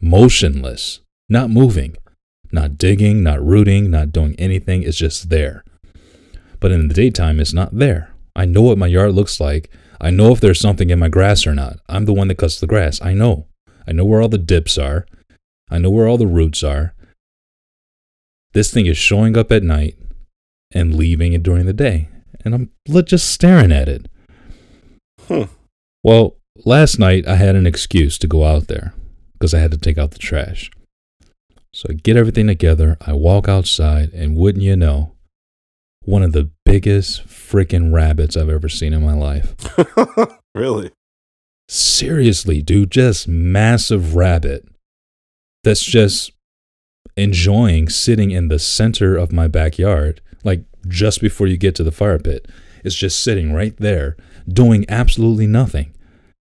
motionless, 0.00 1.00
not 1.28 1.48
moving, 1.48 1.96
not 2.52 2.78
digging, 2.78 3.22
not 3.22 3.44
rooting, 3.44 3.90
not 3.90 4.12
doing 4.12 4.34
anything. 4.38 4.82
It's 4.82 4.98
just 4.98 5.30
there. 5.30 5.64
But 6.60 6.72
in 6.72 6.88
the 6.88 6.94
daytime, 6.94 7.40
it's 7.40 7.52
not 7.52 7.76
there. 7.76 8.12
I 8.34 8.44
know 8.44 8.62
what 8.62 8.78
my 8.78 8.86
yard 8.86 9.12
looks 9.12 9.40
like. 9.40 9.70
I 10.00 10.10
know 10.10 10.32
if 10.32 10.40
there's 10.40 10.60
something 10.60 10.90
in 10.90 10.98
my 10.98 11.08
grass 11.08 11.46
or 11.46 11.54
not. 11.54 11.78
I'm 11.88 12.06
the 12.06 12.12
one 12.12 12.28
that 12.28 12.38
cuts 12.38 12.58
the 12.58 12.66
grass. 12.66 13.00
I 13.02 13.14
know. 13.14 13.46
I 13.86 13.92
know 13.92 14.04
where 14.04 14.20
all 14.20 14.28
the 14.28 14.38
dips 14.38 14.78
are. 14.78 15.06
I 15.70 15.78
know 15.78 15.90
where 15.90 16.08
all 16.08 16.18
the 16.18 16.26
roots 16.26 16.62
are. 16.62 16.94
This 18.52 18.72
thing 18.72 18.86
is 18.86 18.96
showing 18.96 19.36
up 19.36 19.50
at 19.50 19.62
night 19.62 19.96
and 20.72 20.94
leaving 20.94 21.32
it 21.32 21.42
during 21.42 21.66
the 21.66 21.72
day. 21.72 22.08
And 22.44 22.54
I'm 22.54 22.70
just 23.04 23.30
staring 23.30 23.72
at 23.72 23.88
it. 23.88 24.06
Hmm. 25.28 25.44
Well, 26.02 26.36
last 26.64 26.98
night 26.98 27.26
I 27.26 27.36
had 27.36 27.54
an 27.54 27.66
excuse 27.66 28.18
to 28.18 28.26
go 28.26 28.44
out 28.44 28.66
there 28.66 28.94
because 29.34 29.54
I 29.54 29.60
had 29.60 29.70
to 29.70 29.78
take 29.78 29.98
out 29.98 30.10
the 30.10 30.18
trash. 30.18 30.70
So 31.74 31.88
I 31.90 31.94
get 31.94 32.16
everything 32.16 32.46
together, 32.46 32.96
I 33.00 33.14
walk 33.14 33.48
outside, 33.48 34.12
and 34.12 34.36
wouldn't 34.36 34.62
you 34.62 34.76
know, 34.76 35.14
one 36.04 36.22
of 36.22 36.32
the 36.32 36.50
biggest 36.64 37.26
freaking 37.26 37.92
rabbits 37.92 38.36
I've 38.36 38.48
ever 38.48 38.68
seen 38.68 38.92
in 38.92 39.04
my 39.04 39.14
life. 39.14 39.54
really? 40.54 40.90
Seriously, 41.68 42.60
dude, 42.60 42.90
just 42.90 43.26
massive 43.26 44.14
rabbit 44.14 44.68
that's 45.64 45.82
just 45.82 46.32
enjoying 47.16 47.88
sitting 47.88 48.30
in 48.30 48.48
the 48.48 48.58
center 48.58 49.16
of 49.16 49.32
my 49.32 49.48
backyard, 49.48 50.20
like 50.44 50.64
just 50.88 51.20
before 51.20 51.46
you 51.46 51.56
get 51.56 51.74
to 51.76 51.84
the 51.84 51.92
fire 51.92 52.18
pit. 52.18 52.48
It's 52.84 52.96
just 52.96 53.22
sitting 53.22 53.52
right 53.52 53.76
there, 53.76 54.16
doing 54.48 54.84
absolutely 54.88 55.46
nothing 55.46 55.94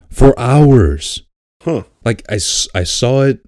for 0.10 0.38
hours. 0.40 1.24
Huh. 1.62 1.84
Like 2.06 2.24
I, 2.30 2.36
I 2.36 2.84
saw 2.84 3.22
it 3.24 3.46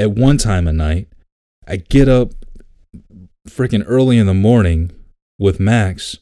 at 0.00 0.12
one 0.12 0.38
time 0.38 0.66
a 0.66 0.72
night. 0.72 1.08
I 1.68 1.76
get 1.76 2.08
up 2.08 2.32
freaking 3.48 3.84
early 3.86 4.18
in 4.18 4.26
the 4.26 4.34
morning 4.34 4.90
with 5.38 5.60
Max. 5.60 6.18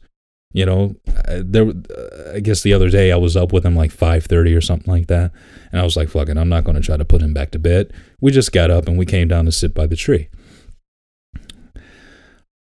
You 0.53 0.67
know, 0.67 0.97
there. 1.29 1.69
Uh, 1.69 2.33
I 2.35 2.41
guess 2.41 2.63
the 2.63 2.73
other 2.73 2.89
day 2.89 3.13
I 3.13 3.17
was 3.17 3.37
up 3.37 3.53
with 3.53 3.65
him 3.65 3.77
like 3.77 3.93
five 3.93 4.25
thirty 4.25 4.55
or 4.55 4.63
something 4.63 4.93
like 4.93 5.07
that, 5.07 5.31
and 5.71 5.81
I 5.81 5.85
was 5.85 5.97
like, 5.97 6.09
"Fucking, 6.09 6.39
I'm 6.39 6.49
not 6.49 6.65
going 6.65 6.75
to 6.75 6.83
try 6.83 6.97
to 6.97 7.05
put 7.05 7.21
him 7.21 7.35
back 7.35 7.51
to 7.53 7.59
bed." 7.59 7.93
We 8.21 8.33
just 8.33 8.51
got 8.51 8.71
up 8.71 8.89
and 8.89 8.99
we 8.99 9.07
came 9.07 9.29
down 9.29 9.45
to 9.45 9.53
sit 9.53 9.75
by 9.75 9.87
the 9.87 9.95
tree. 9.95 10.29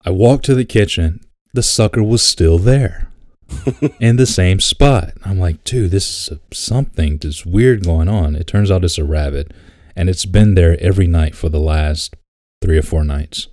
I 0.05 0.11
walked 0.11 0.47
to 0.47 0.55
the 0.55 0.65
kitchen. 0.65 1.21
The 1.53 1.63
sucker 1.63 2.03
was 2.03 2.23
still 2.23 2.59
there 2.59 3.09
in 4.01 4.17
the 4.17 4.27
same 4.27 4.61
spot. 4.61 5.13
I'm 5.25 5.39
like, 5.39 5.63
dude, 5.65 5.91
this 5.91 6.29
is 6.29 6.39
something 6.53 7.19
that's 7.19 7.47
weird 7.47 7.85
going 7.85 8.09
on. 8.09 8.35
It 8.35 8.47
turns 8.47 8.71
out 8.71 8.85
it's 8.85 8.99
a 8.99 9.05
rabbit, 9.05 9.53
and 9.97 10.09
it's 10.09 10.25
been 10.27 10.55
there 10.55 10.77
every 10.81 11.07
night 11.07 11.35
for 11.35 11.49
the 11.49 11.61
last 11.61 12.15
three 12.63 12.79
or 12.79 12.83
four 12.83 13.05
nights. 13.05 13.49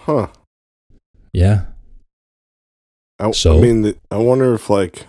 Huh. 0.00 0.28
Yeah. 1.32 1.66
I, 3.18 3.30
So? 3.32 3.58
I 3.58 3.60
mean, 3.60 3.94
I 4.10 4.16
wonder 4.16 4.54
if 4.54 4.70
like, 4.70 5.06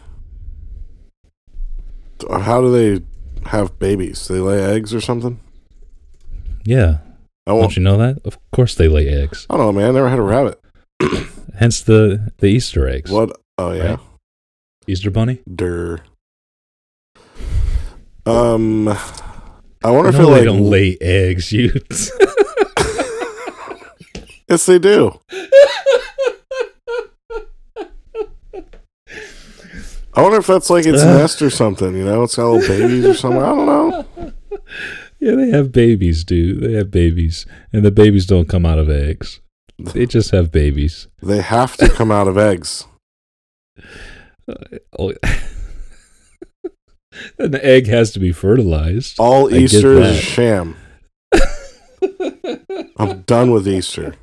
how 2.29 2.61
do 2.61 2.71
they 2.71 3.03
have 3.49 3.79
babies? 3.79 4.27
They 4.27 4.39
lay 4.39 4.61
eggs 4.61 4.93
or 4.93 5.01
something? 5.01 5.39
Yeah. 6.63 6.99
I. 7.47 7.51
Don't 7.51 7.75
you 7.75 7.81
know 7.83 7.97
that? 7.97 8.19
Of 8.25 8.37
course 8.51 8.75
they 8.75 8.87
lay 8.87 9.07
eggs. 9.07 9.47
I 9.49 9.57
don't 9.57 9.65
know, 9.65 9.81
man. 9.81 9.93
Never 9.95 10.09
had 10.09 10.19
a 10.19 10.23
rabbit. 10.23 10.61
Hence 11.57 11.81
the 11.81 12.31
the 12.37 12.47
Easter 12.47 12.87
eggs. 12.87 13.09
What? 13.11 13.35
Oh 13.57 13.71
yeah. 13.71 13.91
Right. 13.91 13.99
Easter 14.87 15.09
bunny? 15.09 15.39
Dur. 15.53 16.01
Um, 18.25 18.95
I 19.83 19.91
wonder 19.91 20.11
No, 20.11 20.17
if 20.19 20.25
they 20.25 20.31
like 20.31 20.43
don't 20.43 20.63
lay 20.69 20.97
eggs. 21.01 21.51
You. 21.51 21.73
Yes, 24.49 24.65
they 24.65 24.79
do. 24.79 25.17
I 30.13 30.21
wonder 30.21 30.37
if 30.39 30.47
that's 30.47 30.69
like 30.69 30.85
its 30.85 31.01
nest 31.03 31.41
or 31.41 31.49
something. 31.49 31.95
You 31.95 32.03
know, 32.03 32.23
it's 32.23 32.35
got 32.35 32.49
little 32.49 32.67
babies 32.67 33.05
or 33.05 33.13
something. 33.13 33.41
I 33.41 33.45
don't 33.55 33.65
know. 33.65 34.05
yeah, 35.19 35.35
they 35.35 35.49
have 35.51 35.71
babies, 35.71 36.25
dude. 36.25 36.61
They 36.61 36.73
have 36.73 36.91
babies, 36.91 37.45
and 37.71 37.85
the 37.85 37.91
babies 37.91 38.25
don't 38.25 38.49
come 38.49 38.65
out 38.65 38.77
of 38.77 38.89
eggs. 38.89 39.39
They 39.79 40.05
just 40.05 40.31
have 40.31 40.51
babies. 40.51 41.07
They 41.23 41.41
have 41.41 41.77
to 41.77 41.87
come 41.89 42.11
out 42.11 42.27
of 42.27 42.37
eggs. 42.37 42.85
Oh, 44.99 45.13
An 47.37 47.55
egg 47.55 47.87
has 47.87 48.11
to 48.11 48.19
be 48.19 48.31
fertilized. 48.31 49.19
All 49.19 49.53
I 49.53 49.57
Easter 49.59 49.93
is 49.99 50.17
a 50.17 50.21
sham. 50.21 50.77
I'm 52.97 53.21
done 53.21 53.51
with 53.51 53.67
Easter. 53.67 54.15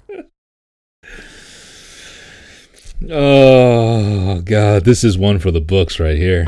Oh 3.10 4.40
God, 4.40 4.84
this 4.84 5.04
is 5.04 5.16
one 5.16 5.38
for 5.38 5.50
the 5.50 5.60
books 5.60 6.00
right 6.00 6.16
here. 6.16 6.44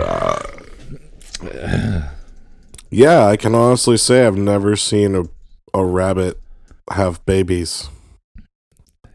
Yeah, 2.90 3.26
I 3.26 3.36
can 3.36 3.54
honestly 3.54 3.96
say 3.96 4.26
I've 4.26 4.36
never 4.36 4.74
seen 4.74 5.14
a, 5.14 5.24
a 5.72 5.84
rabbit 5.84 6.40
have 6.90 7.24
babies. 7.24 7.88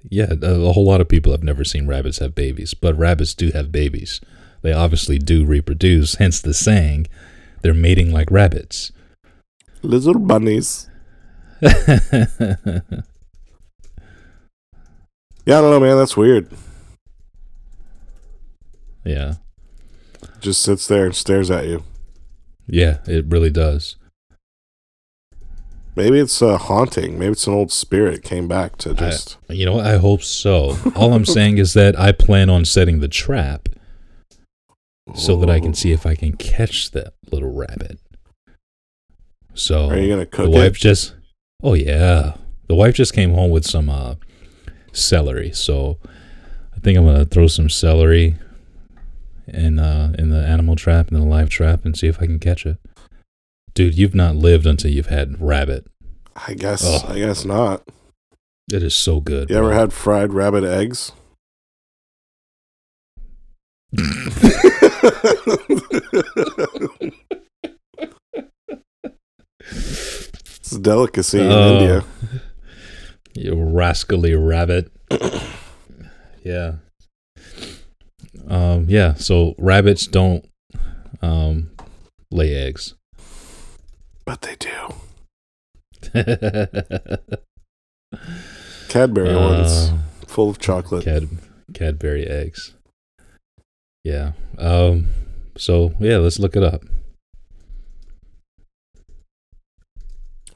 Yeah, 0.09 0.33
a, 0.41 0.61
a 0.61 0.71
whole 0.71 0.85
lot 0.85 1.01
of 1.01 1.09
people 1.09 1.33
have 1.33 1.43
never 1.43 1.65
seen 1.65 1.87
rabbits 1.87 2.19
have 2.19 2.33
babies, 2.33 2.73
but 2.73 2.97
rabbits 2.97 3.33
do 3.33 3.51
have 3.51 3.71
babies. 3.73 4.21
They 4.65 4.73
obviously 4.73 5.19
do 5.19 5.45
reproduce, 5.45 6.15
hence 6.15 6.41
the 6.41 6.51
saying, 6.51 7.05
they're 7.61 7.71
mating 7.71 8.11
like 8.11 8.31
rabbits. 8.31 8.91
Little 9.83 10.17
bunnies. 10.17 10.89
Yeah, 15.45 15.59
I 15.59 15.61
don't 15.61 15.69
know, 15.69 15.79
man. 15.79 15.95
That's 15.95 16.17
weird. 16.17 16.49
yeah. 19.03 19.35
Just 20.39 20.63
sits 20.63 20.87
there 20.87 21.05
and 21.05 21.15
stares 21.15 21.51
at 21.51 21.67
you. 21.67 21.83
Yeah, 22.65 22.97
it 23.05 23.25
really 23.27 23.51
does. 23.51 23.95
Maybe 25.95 26.19
it's 26.19 26.41
a 26.41 26.57
haunting. 26.57 27.19
Maybe 27.19 27.33
it's 27.33 27.45
an 27.45 27.53
old 27.53 27.71
spirit 27.71 28.23
came 28.23 28.47
back 28.47 28.77
to 28.77 28.95
just. 28.95 29.37
You 29.47 29.67
know, 29.67 29.73
what? 29.73 29.85
I 29.85 29.97
hope 29.97 30.23
so. 30.23 30.75
All 30.95 31.13
I'm 31.13 31.25
saying 31.37 31.59
is 31.59 31.75
that 31.75 31.95
I 31.99 32.11
plan 32.11 32.49
on 32.49 32.65
setting 32.65 32.99
the 32.99 33.07
trap 33.07 33.69
so 35.13 35.35
that 35.37 35.49
I 35.49 35.59
can 35.59 35.73
see 35.73 35.91
if 35.91 36.05
I 36.05 36.15
can 36.15 36.35
catch 36.35 36.91
that 36.91 37.13
little 37.31 37.53
rabbit. 37.53 37.99
So 39.53 39.89
Are 39.89 39.97
you 39.97 40.09
gonna 40.09 40.25
the 40.25 40.49
wife 40.49 40.75
it? 40.75 40.79
just 40.79 41.13
oh 41.63 41.73
yeah 41.73 42.35
the 42.67 42.75
wife 42.75 42.95
just 42.95 43.13
came 43.13 43.33
home 43.33 43.51
with 43.51 43.65
some 43.65 43.89
uh 43.89 44.15
celery 44.91 45.51
so 45.53 45.97
i 46.75 46.79
think 46.79 46.97
i'm 46.97 47.05
gonna 47.05 47.23
throw 47.23 47.47
some 47.47 47.69
celery 47.69 48.35
in 49.47 49.79
uh 49.79 50.13
in 50.19 50.29
the 50.29 50.45
animal 50.45 50.75
trap 50.75 51.07
and 51.07 51.15
the 51.15 51.23
live 51.25 51.49
trap 51.49 51.85
and 51.85 51.97
see 51.97 52.07
if 52.07 52.21
i 52.21 52.25
can 52.25 52.39
catch 52.39 52.65
it 52.65 52.77
dude 53.73 53.97
you've 53.97 54.13
not 54.15 54.35
lived 54.35 54.65
until 54.65 54.91
you've 54.91 55.07
had 55.07 55.41
rabbit 55.41 55.85
I 56.35 56.53
guess. 56.53 56.83
Oh. 56.85 57.05
I 57.07 57.17
guess 57.19 57.45
not. 57.45 57.87
it 58.73 58.83
is 58.83 58.93
so 58.93 59.21
good 59.21 59.49
You 59.49 59.55
ever 59.55 59.73
had 59.73 59.93
fried 59.93 60.33
rabbit 60.33 60.65
eggs? 60.65 61.13
it's 69.59 70.71
a 70.71 70.79
delicacy 70.79 71.39
in 71.39 71.51
Oh. 71.51 71.73
India. 71.73 72.03
you 73.33 73.53
rascally 73.55 74.33
rabbit 74.35 74.91
yeah 76.43 76.75
um 78.47 78.85
yeah 78.87 79.13
so 79.15 79.53
rabbits 79.57 80.07
don't 80.07 80.47
um 81.21 81.69
lay 82.31 82.53
eggs 82.55 82.93
But 84.25 84.41
they 84.41 84.55
do. 84.55 84.69
Cadbury 88.89 89.35
ones, 89.35 89.89
Uh, 89.91 89.97
full 90.27 90.49
of 90.49 90.57
chocolate. 90.57 91.03
Cad 91.03 91.27
Cadbury 91.73 92.25
eggs. 92.25 92.73
Yeah. 94.05 94.33
Um. 94.59 95.07
So 95.57 95.93
yeah, 95.99 96.17
let's 96.17 96.37
look 96.37 96.55
it 96.55 96.61
up. 96.61 96.83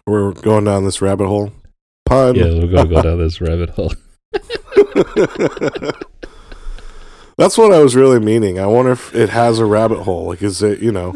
We're 0.05 0.33
going 0.33 0.65
down 0.65 0.85
this 0.85 1.01
rabbit 1.01 1.27
hole. 1.27 1.51
Pun. 2.05 2.35
Yeah, 2.35 2.53
we're 2.53 2.67
gonna 2.67 2.87
go 2.87 3.01
down 3.03 3.17
this 3.17 3.41
rabbit 3.41 3.71
hole. 3.71 3.93
That's 7.37 7.57
what 7.57 7.73
I 7.73 7.81
was 7.81 7.95
really 7.95 8.19
meaning. 8.19 8.59
I 8.59 8.67
wonder 8.67 8.91
if 8.91 9.15
it 9.15 9.29
has 9.29 9.57
a 9.57 9.65
rabbit 9.65 10.03
hole. 10.03 10.27
Like, 10.27 10.43
is 10.43 10.61
it, 10.61 10.79
you 10.79 10.91
know, 10.91 11.11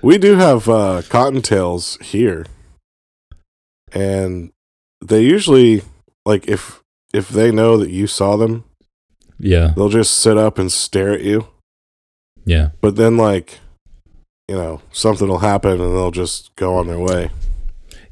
we 0.00 0.16
do 0.18 0.36
have 0.36 0.68
uh, 0.68 1.02
cottontails 1.08 2.00
here. 2.02 2.46
And 3.92 4.52
they 5.00 5.22
usually, 5.22 5.82
like, 6.24 6.46
if 6.46 6.84
if 7.12 7.30
they 7.30 7.50
know 7.50 7.78
that 7.78 7.90
you 7.90 8.06
saw 8.06 8.36
them, 8.36 8.64
Yeah. 9.38 9.72
they'll 9.76 9.88
just 9.88 10.18
sit 10.18 10.36
up 10.36 10.58
and 10.58 10.70
stare 10.70 11.12
at 11.12 11.22
you. 11.22 11.48
Yeah. 12.44 12.70
But 12.80 12.96
then, 12.96 13.16
like, 13.16 13.58
you 14.48 14.56
know, 14.56 14.80
something 14.92 15.28
will 15.28 15.38
happen 15.38 15.72
and 15.72 15.94
they'll 15.94 16.10
just 16.10 16.54
go 16.56 16.76
on 16.76 16.86
their 16.86 16.98
way. 16.98 17.30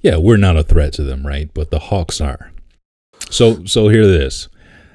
Yeah. 0.02 0.18
We're 0.18 0.36
not 0.36 0.56
a 0.56 0.62
threat 0.62 0.92
to 0.94 1.02
them, 1.02 1.26
right? 1.26 1.50
But 1.52 1.70
the 1.70 1.78
hawks 1.78 2.20
are. 2.20 2.52
So 3.30 3.64
so 3.64 3.88
hear 3.88 4.06
this. 4.06 4.48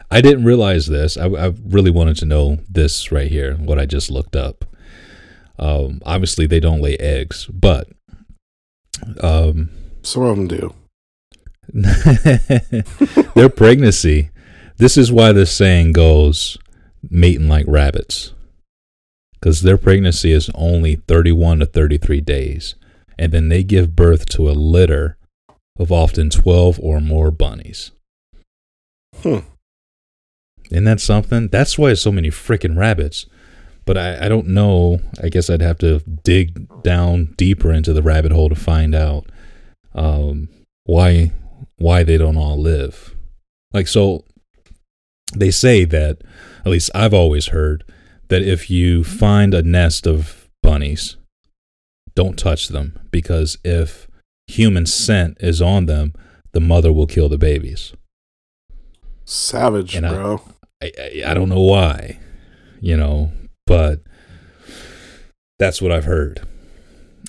I 0.09 0.21
didn't 0.21 0.45
realize 0.45 0.87
this. 0.87 1.17
I, 1.17 1.25
I 1.27 1.53
really 1.65 1.91
wanted 1.91 2.17
to 2.17 2.25
know 2.25 2.57
this 2.69 3.11
right 3.11 3.29
here. 3.29 3.55
What 3.55 3.79
I 3.79 3.85
just 3.85 4.11
looked 4.11 4.35
up. 4.35 4.65
Um. 5.59 6.01
Obviously, 6.05 6.47
they 6.47 6.59
don't 6.59 6.81
lay 6.81 6.97
eggs, 6.97 7.47
but 7.47 7.87
um. 9.21 9.69
Some 10.03 10.23
of 10.23 10.35
them 10.35 10.47
do. 10.47 10.73
their 13.35 13.49
pregnancy. 13.49 14.30
This 14.81 14.97
is 14.97 15.11
why 15.11 15.31
the 15.31 15.45
saying 15.45 15.93
goes, 15.93 16.57
mating 17.07 17.47
like 17.47 17.67
rabbits. 17.67 18.33
Because 19.33 19.61
their 19.61 19.77
pregnancy 19.77 20.31
is 20.31 20.49
only 20.55 20.95
31 20.95 21.59
to 21.59 21.67
33 21.67 22.19
days. 22.21 22.73
And 23.15 23.31
then 23.31 23.49
they 23.49 23.63
give 23.63 23.95
birth 23.95 24.25
to 24.29 24.49
a 24.49 24.57
litter 24.57 25.17
of 25.77 25.91
often 25.91 26.31
12 26.31 26.79
or 26.81 26.99
more 26.99 27.29
bunnies. 27.29 27.91
Hmm. 29.17 29.41
Isn't 30.71 30.85
that 30.85 30.99
something? 30.99 31.49
That's 31.49 31.77
why 31.77 31.93
so 31.93 32.11
many 32.11 32.29
freaking 32.29 32.75
rabbits. 32.75 33.27
But 33.85 33.99
I, 33.99 34.25
I 34.25 34.29
don't 34.29 34.47
know. 34.47 34.99
I 35.21 35.29
guess 35.29 35.51
I'd 35.51 35.61
have 35.61 35.77
to 35.79 35.99
dig 36.23 36.81
down 36.81 37.35
deeper 37.37 37.71
into 37.71 37.93
the 37.93 38.01
rabbit 38.01 38.31
hole 38.31 38.49
to 38.49 38.55
find 38.55 38.95
out 38.95 39.27
um, 39.93 40.49
why 40.85 41.33
why 41.77 42.01
they 42.01 42.17
don't 42.17 42.37
all 42.37 42.59
live. 42.59 43.15
Like 43.73 43.87
so, 43.87 44.25
they 45.35 45.51
say 45.51 45.85
that 45.85 46.19
at 46.65 46.71
least 46.71 46.91
I've 46.93 47.13
always 47.13 47.47
heard 47.47 47.83
that 48.29 48.41
if 48.41 48.69
you 48.69 49.03
find 49.03 49.53
a 49.53 49.61
nest 49.61 50.07
of 50.07 50.49
bunnies, 50.63 51.17
don't 52.15 52.37
touch 52.37 52.67
them 52.69 52.99
because 53.11 53.57
if 53.63 54.07
human 54.47 54.85
scent 54.85 55.37
is 55.39 55.61
on 55.61 55.85
them, 55.85 56.13
the 56.53 56.59
mother 56.59 56.91
will 56.91 57.07
kill 57.07 57.29
the 57.29 57.37
babies. 57.37 57.93
Savage, 59.25 59.95
And 59.95 60.07
bro. 60.07 60.41
I, 60.81 60.91
I 60.99 61.23
I 61.27 61.33
don't 61.33 61.49
know 61.49 61.61
why, 61.61 62.19
you 62.81 62.97
know, 62.97 63.31
but 63.65 64.01
that's 65.59 65.81
what 65.81 65.91
I've 65.91 66.05
heard, 66.05 66.41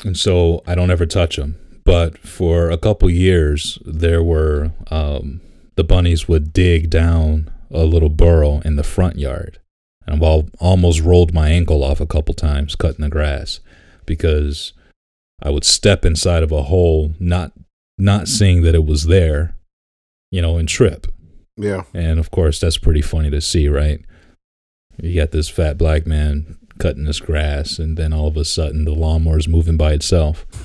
and 0.05 0.17
so 0.17 0.63
I 0.67 0.75
don't 0.75 0.91
ever 0.91 1.07
touch 1.07 1.37
them. 1.37 1.57
But 1.85 2.19
for 2.19 2.71
a 2.71 2.79
couple 2.79 3.11
years, 3.11 3.79
there 3.85 4.23
were 4.23 4.73
um, 4.91 5.41
the 5.77 5.85
bunnies 5.85 6.27
would 6.29 6.53
dig 6.53 6.91
down 6.91 7.51
a 7.73 7.85
little 7.85 8.09
burrow 8.09 8.61
in 8.61 8.77
the 8.77 8.83
front 8.83 9.19
yard, 9.19 9.59
and 10.07 10.23
I've 10.23 10.51
almost 10.59 11.01
rolled 11.01 11.35
my 11.35 11.49
ankle 11.49 11.83
off 11.83 12.01
a 12.01 12.07
couple 12.07 12.35
times 12.35 12.75
cutting 12.75 13.03
the 13.03 13.09
grass 13.09 13.61
because 14.07 14.73
I 15.43 15.51
would 15.51 15.65
step 15.65 16.05
inside 16.05 16.43
of 16.43 16.53
a 16.53 16.63
hole, 16.65 17.15
not 17.19 17.53
not 17.99 18.29
seeing 18.29 18.63
that 18.63 18.75
it 18.75 18.85
was 18.85 19.07
there, 19.07 19.57
you 20.31 20.43
know, 20.43 20.57
and 20.57 20.69
trip. 20.69 21.07
Yeah. 21.57 21.85
And 21.93 22.19
of 22.19 22.31
course, 22.31 22.59
that's 22.59 22.79
pretty 22.79 23.03
funny 23.03 23.31
to 23.31 23.41
see, 23.41 23.69
right? 23.69 24.01
You 25.01 25.21
got 25.21 25.31
this 25.31 25.49
fat 25.49 25.79
black 25.79 26.07
man 26.07 26.59
cutting 26.79 27.05
this 27.05 27.21
grass, 27.21 27.79
and 27.79 27.97
then 27.97 28.13
all 28.13 28.29
of 28.29 28.37
a 28.37 28.45
sudden 28.45 28.85
the 28.85 28.93
lawnmower's 28.93 29.49
moving 29.49 29.77
by 29.77 29.93
itself 29.93 30.47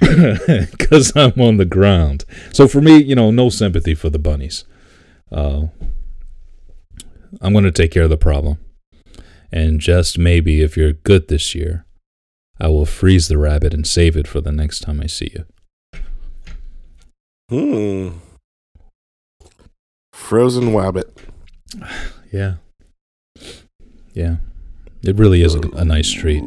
because 0.00 1.12
I'm 1.16 1.40
on 1.40 1.56
the 1.56 1.66
ground. 1.68 2.24
So 2.52 2.68
for 2.68 2.80
me, 2.80 3.02
you 3.02 3.14
know, 3.14 3.30
no 3.30 3.50
sympathy 3.50 3.94
for 3.94 4.10
the 4.10 4.18
bunnies. 4.18 4.64
Uh, 5.30 5.66
I'm 7.40 7.52
going 7.52 7.64
to 7.64 7.72
take 7.72 7.90
care 7.90 8.04
of 8.04 8.10
the 8.10 8.16
problem. 8.16 8.58
And 9.50 9.80
just 9.80 10.18
maybe, 10.18 10.62
if 10.62 10.76
you're 10.76 10.92
good 10.92 11.28
this 11.28 11.54
year, 11.54 11.86
I 12.60 12.68
will 12.68 12.86
freeze 12.86 13.28
the 13.28 13.38
rabbit 13.38 13.72
and 13.72 13.86
save 13.86 14.16
it 14.16 14.26
for 14.26 14.40
the 14.40 14.52
next 14.52 14.80
time 14.80 15.00
I 15.00 15.06
see 15.06 15.32
you. 15.34 15.44
Hmm. 17.50 18.18
Frozen 20.12 20.72
wabbit. 20.72 21.10
Yeah. 22.30 22.56
Yeah. 24.12 24.36
It 25.02 25.16
really 25.16 25.42
is 25.42 25.54
a, 25.54 25.60
a 25.72 25.82
nice 25.82 26.10
treat. 26.10 26.44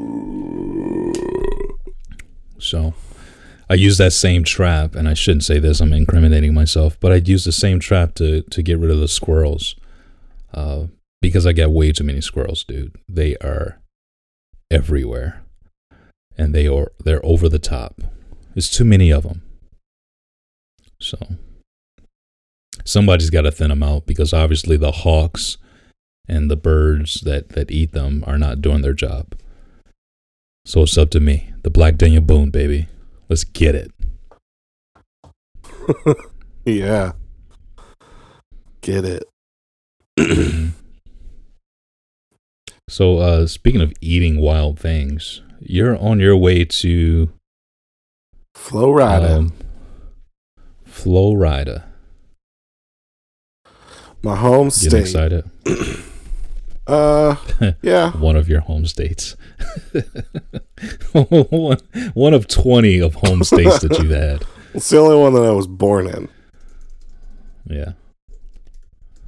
So 2.59 2.93
I 3.71 3.75
use 3.75 3.97
that 3.99 4.11
same 4.11 4.43
trap, 4.43 4.95
and 4.95 5.07
I 5.07 5.13
shouldn't 5.13 5.45
say 5.45 5.57
this, 5.57 5.79
I'm 5.79 5.93
incriminating 5.93 6.53
myself, 6.53 6.99
but 6.99 7.13
I'd 7.13 7.29
use 7.29 7.45
the 7.45 7.53
same 7.53 7.79
trap 7.79 8.15
to, 8.15 8.41
to 8.41 8.61
get 8.61 8.77
rid 8.77 8.91
of 8.91 8.99
the 8.99 9.07
squirrels. 9.07 9.77
Uh, 10.53 10.87
because 11.21 11.47
I 11.47 11.53
got 11.53 11.71
way 11.71 11.93
too 11.93 12.03
many 12.03 12.19
squirrels, 12.19 12.65
dude. 12.65 12.97
They 13.07 13.37
are 13.37 13.79
everywhere. 14.69 15.43
And 16.37 16.53
they 16.53 16.67
are 16.67 16.91
they're 17.01 17.25
over 17.25 17.47
the 17.47 17.59
top. 17.59 18.01
There's 18.53 18.69
too 18.69 18.83
many 18.83 19.09
of 19.09 19.23
them. 19.23 19.41
So 20.99 21.17
somebody's 22.83 23.29
got 23.29 23.43
to 23.43 23.53
thin 23.53 23.69
them 23.69 23.83
out 23.83 24.05
because 24.05 24.33
obviously 24.33 24.75
the 24.75 24.91
hawks 24.91 25.57
and 26.27 26.51
the 26.51 26.57
birds 26.57 27.21
that, 27.21 27.49
that 27.49 27.71
eat 27.71 27.93
them 27.93 28.25
are 28.27 28.37
not 28.37 28.61
doing 28.61 28.81
their 28.81 28.93
job. 28.93 29.33
So 30.65 30.83
it's 30.83 30.97
up 30.97 31.09
to 31.11 31.21
me, 31.21 31.53
the 31.63 31.69
Black 31.69 31.95
Daniel 31.95 32.21
Boone, 32.21 32.49
baby. 32.49 32.87
Let's 33.31 33.45
get 33.45 33.75
it. 33.75 33.91
Yeah. 36.65 37.13
Get 38.81 39.05
it. 39.05 39.23
so, 42.89 43.17
uh, 43.19 43.47
speaking 43.47 43.79
of 43.81 43.93
eating 44.01 44.39
wild 44.41 44.77
things, 44.79 45.41
you're 45.61 45.97
on 45.97 46.19
your 46.19 46.35
way 46.35 46.65
to 46.65 47.31
Florida. 48.53 49.37
um, 49.37 49.53
Florida. 50.85 51.85
My 54.21 54.35
home 54.35 54.67
Getting 54.67 54.89
state. 54.89 55.01
excited? 55.01 55.49
Uh, 56.87 57.35
yeah. 57.81 58.11
One 58.17 58.35
of 58.35 58.49
your 58.49 58.61
home 58.61 58.85
states. 58.85 59.35
one, 61.13 61.77
one 62.13 62.33
of 62.33 62.47
20 62.47 62.99
of 62.99 63.15
home 63.15 63.43
states 63.43 63.79
that 63.79 63.97
you've 63.99 64.09
had. 64.11 64.45
It's 64.73 64.89
the 64.89 64.99
only 64.99 65.17
one 65.17 65.33
that 65.33 65.43
I 65.43 65.51
was 65.51 65.67
born 65.67 66.07
in. 66.07 66.29
Yeah. 67.65 67.91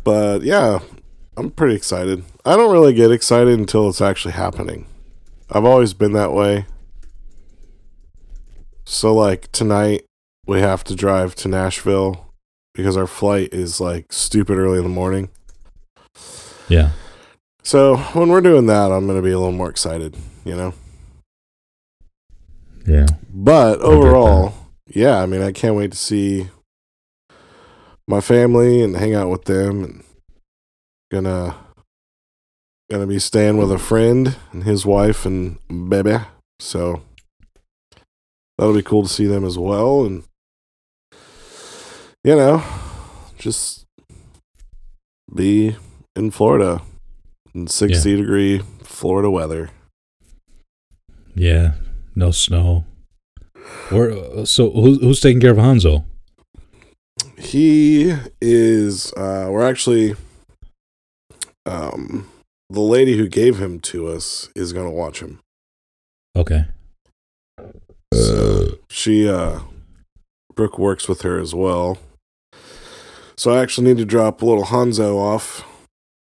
But 0.05 0.43
yeah, 0.43 0.79
I'm 1.35 1.51
pretty 1.51 1.75
excited. 1.75 2.23
I 2.45 2.55
don't 2.55 2.71
really 2.71 2.93
get 2.93 3.11
excited 3.11 3.59
until 3.59 3.89
it's 3.89 3.99
actually 3.99 4.35
happening. 4.35 4.85
I've 5.49 5.65
always 5.65 5.93
been 5.93 6.13
that 6.13 6.31
way. 6.31 6.65
So 8.85 9.13
like 9.13 9.51
tonight 9.51 10.05
we 10.47 10.61
have 10.61 10.85
to 10.85 10.95
drive 10.95 11.35
to 11.35 11.49
Nashville 11.49 12.33
because 12.73 12.95
our 12.95 13.07
flight 13.07 13.53
is 13.53 13.81
like 13.81 14.13
stupid 14.13 14.57
early 14.57 14.77
in 14.77 14.83
the 14.83 14.89
morning. 14.89 15.29
Yeah. 16.69 16.91
So 17.63 17.95
when 17.95 18.29
we're 18.29 18.41
doing 18.41 18.65
that, 18.67 18.91
I'm 18.91 19.05
going 19.07 19.17
to 19.17 19.23
be 19.23 19.31
a 19.31 19.39
little 19.39 19.53
more 19.53 19.69
excited, 19.69 20.15
you 20.43 20.55
know. 20.55 20.73
Yeah. 22.85 23.07
But 23.33 23.79
overall, 23.79 24.53
yeah, 24.87 25.21
I 25.21 25.25
mean, 25.25 25.41
I 25.41 25.53
can't 25.53 25.75
wait 25.75 25.91
to 25.93 25.97
see 25.97 26.49
my 28.05 28.19
family 28.19 28.83
and 28.83 28.97
hang 28.97 29.15
out 29.15 29.29
with 29.29 29.45
them 29.45 29.83
and 29.83 30.03
gonna 31.09 31.55
gonna 32.91 33.07
be 33.07 33.19
staying 33.19 33.57
with 33.57 33.71
a 33.71 33.77
friend 33.77 34.35
and 34.51 34.65
his 34.65 34.85
wife 34.85 35.25
and 35.25 35.57
baby. 35.89 36.17
So 36.59 37.01
that'll 38.57 38.75
be 38.75 38.83
cool 38.83 39.03
to 39.03 39.09
see 39.09 39.25
them 39.25 39.45
as 39.45 39.57
well 39.57 40.05
and 40.05 40.23
you 42.25 42.35
know, 42.35 42.61
just 43.37 43.85
be 45.33 45.77
in 46.15 46.31
Florida 46.31 46.81
in 47.53 47.67
60 47.67 48.15
degree 48.15 48.59
Florida 48.83 49.29
weather. 49.29 49.69
Yeah. 51.35 51.73
No 52.15 52.31
snow. 52.31 52.85
Where, 53.89 54.45
so 54.45 54.69
who's, 54.71 54.99
who's 54.99 55.19
taking 55.19 55.41
care 55.41 55.51
of 55.51 55.57
Hanzo? 55.57 56.05
He 57.37 58.15
is 58.41 59.13
uh 59.13 59.47
we're 59.49 59.67
actually 59.67 60.15
um 61.65 62.27
the 62.69 62.79
lady 62.79 63.17
who 63.17 63.27
gave 63.27 63.59
him 63.59 63.79
to 63.81 64.07
us 64.07 64.49
is 64.55 64.73
going 64.73 64.87
to 64.87 64.91
watch 64.91 65.21
him. 65.21 65.39
Okay. 66.35 66.65
So 68.13 68.79
she 68.89 69.29
uh 69.29 69.59
Brooke 70.55 70.79
works 70.79 71.07
with 71.07 71.21
her 71.21 71.39
as 71.39 71.53
well. 71.53 71.97
So 73.35 73.51
I 73.51 73.61
actually 73.61 73.87
need 73.87 73.97
to 73.97 74.05
drop 74.05 74.41
a 74.41 74.45
little 74.45 74.65
Hanzo 74.65 75.17
off 75.17 75.65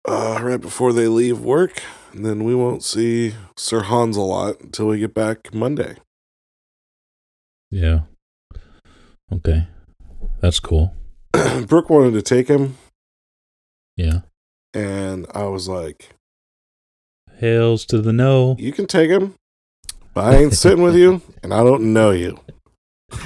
uh 0.06 0.38
right 0.42 0.60
before 0.60 0.92
they 0.92 1.06
leave 1.08 1.38
work 1.40 1.82
and 2.12 2.24
then 2.26 2.44
we 2.44 2.54
won't 2.54 2.82
see 2.82 3.34
Sir 3.56 3.80
Hans 3.82 4.16
a 4.16 4.20
lot 4.20 4.60
until 4.60 4.88
we 4.88 4.98
get 4.98 5.14
back 5.14 5.54
Monday. 5.54 5.96
Yeah. 7.70 8.00
Okay. 9.32 9.66
That's 10.40 10.60
cool. 10.60 10.94
Brooke 11.66 11.88
wanted 11.88 12.12
to 12.14 12.22
take 12.22 12.48
him 12.48 12.76
Yeah. 13.96 14.20
and 14.74 15.26
I 15.34 15.44
was 15.44 15.68
like, 15.68 16.10
Hails 17.38 17.86
to 17.86 18.00
the 18.02 18.12
no. 18.12 18.56
You 18.58 18.72
can 18.72 18.86
take 18.86 19.08
him, 19.10 19.34
but 20.14 20.24
I 20.24 20.36
ain't 20.36 20.52
sitting 20.54 20.82
with 20.82 20.94
you, 20.94 21.22
and 21.42 21.52
I 21.54 21.64
don't 21.64 21.92
know 21.92 22.10
you. 22.10 22.38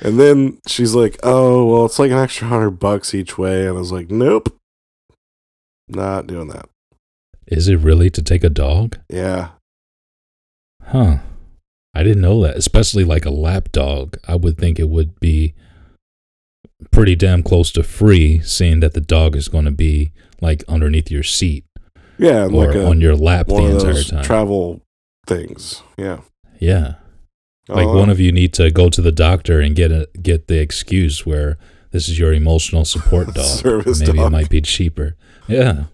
and 0.00 0.18
then 0.18 0.58
she's 0.66 0.94
like, 0.94 1.18
"Oh, 1.22 1.66
well, 1.66 1.86
it's 1.86 1.98
like 1.98 2.10
an 2.10 2.18
extra 2.18 2.48
hundred 2.48 2.72
bucks 2.72 3.14
each 3.14 3.38
way," 3.38 3.60
and 3.66 3.76
I 3.76 3.80
was 3.80 3.92
like, 3.92 4.10
"Nope, 4.10 4.56
not 5.88 6.26
doing 6.26 6.48
that." 6.48 6.68
Is 7.46 7.68
it 7.68 7.76
really 7.76 8.10
to 8.10 8.22
take 8.22 8.44
a 8.44 8.50
dog? 8.50 8.98
Yeah, 9.08 9.50
Huh. 10.90 11.18
I 11.94 12.02
didn't 12.02 12.22
know 12.22 12.42
that. 12.42 12.56
Especially 12.56 13.04
like 13.04 13.24
a 13.24 13.30
lap 13.30 13.70
dog. 13.72 14.16
I 14.26 14.36
would 14.36 14.58
think 14.58 14.78
it 14.78 14.88
would 14.88 15.18
be 15.20 15.54
pretty 16.90 17.16
damn 17.16 17.42
close 17.42 17.70
to 17.72 17.82
free, 17.82 18.40
seeing 18.40 18.80
that 18.80 18.94
the 18.94 19.00
dog 19.00 19.36
is 19.36 19.48
going 19.48 19.64
to 19.64 19.70
be 19.70 20.12
like 20.40 20.64
underneath 20.68 21.10
your 21.10 21.22
seat 21.22 21.64
yeah, 22.18 22.44
or 22.44 22.48
like 22.48 22.74
a, 22.74 22.86
on 22.86 23.00
your 23.00 23.16
lap 23.16 23.48
the 23.48 23.56
entire 23.56 24.02
time. 24.02 24.24
travel 24.24 24.80
things. 25.26 25.82
Yeah, 25.96 26.20
yeah. 26.58 26.94
Like 27.70 27.86
Oh, 27.86 27.98
one 27.98 28.10
of 28.10 28.18
you 28.20 28.32
need 28.32 28.52
to 28.54 28.70
go 28.70 28.88
to 28.90 29.00
the 29.00 29.12
doctor 29.12 29.60
and 29.60 29.74
get 29.76 29.90
a, 29.92 30.08
get 30.20 30.48
the 30.48 30.60
excuse 30.60 31.24
where 31.26 31.56
this 31.92 32.08
is 32.08 32.18
your 32.18 32.32
emotional 32.32 32.84
support 32.84 33.32
dog. 33.34 33.44
Service 33.44 34.00
Maybe 34.00 34.18
it 34.20 34.30
might 34.30 34.48
be 34.50 34.60
cheaper. 34.60 35.16
Yeah. 35.48 35.84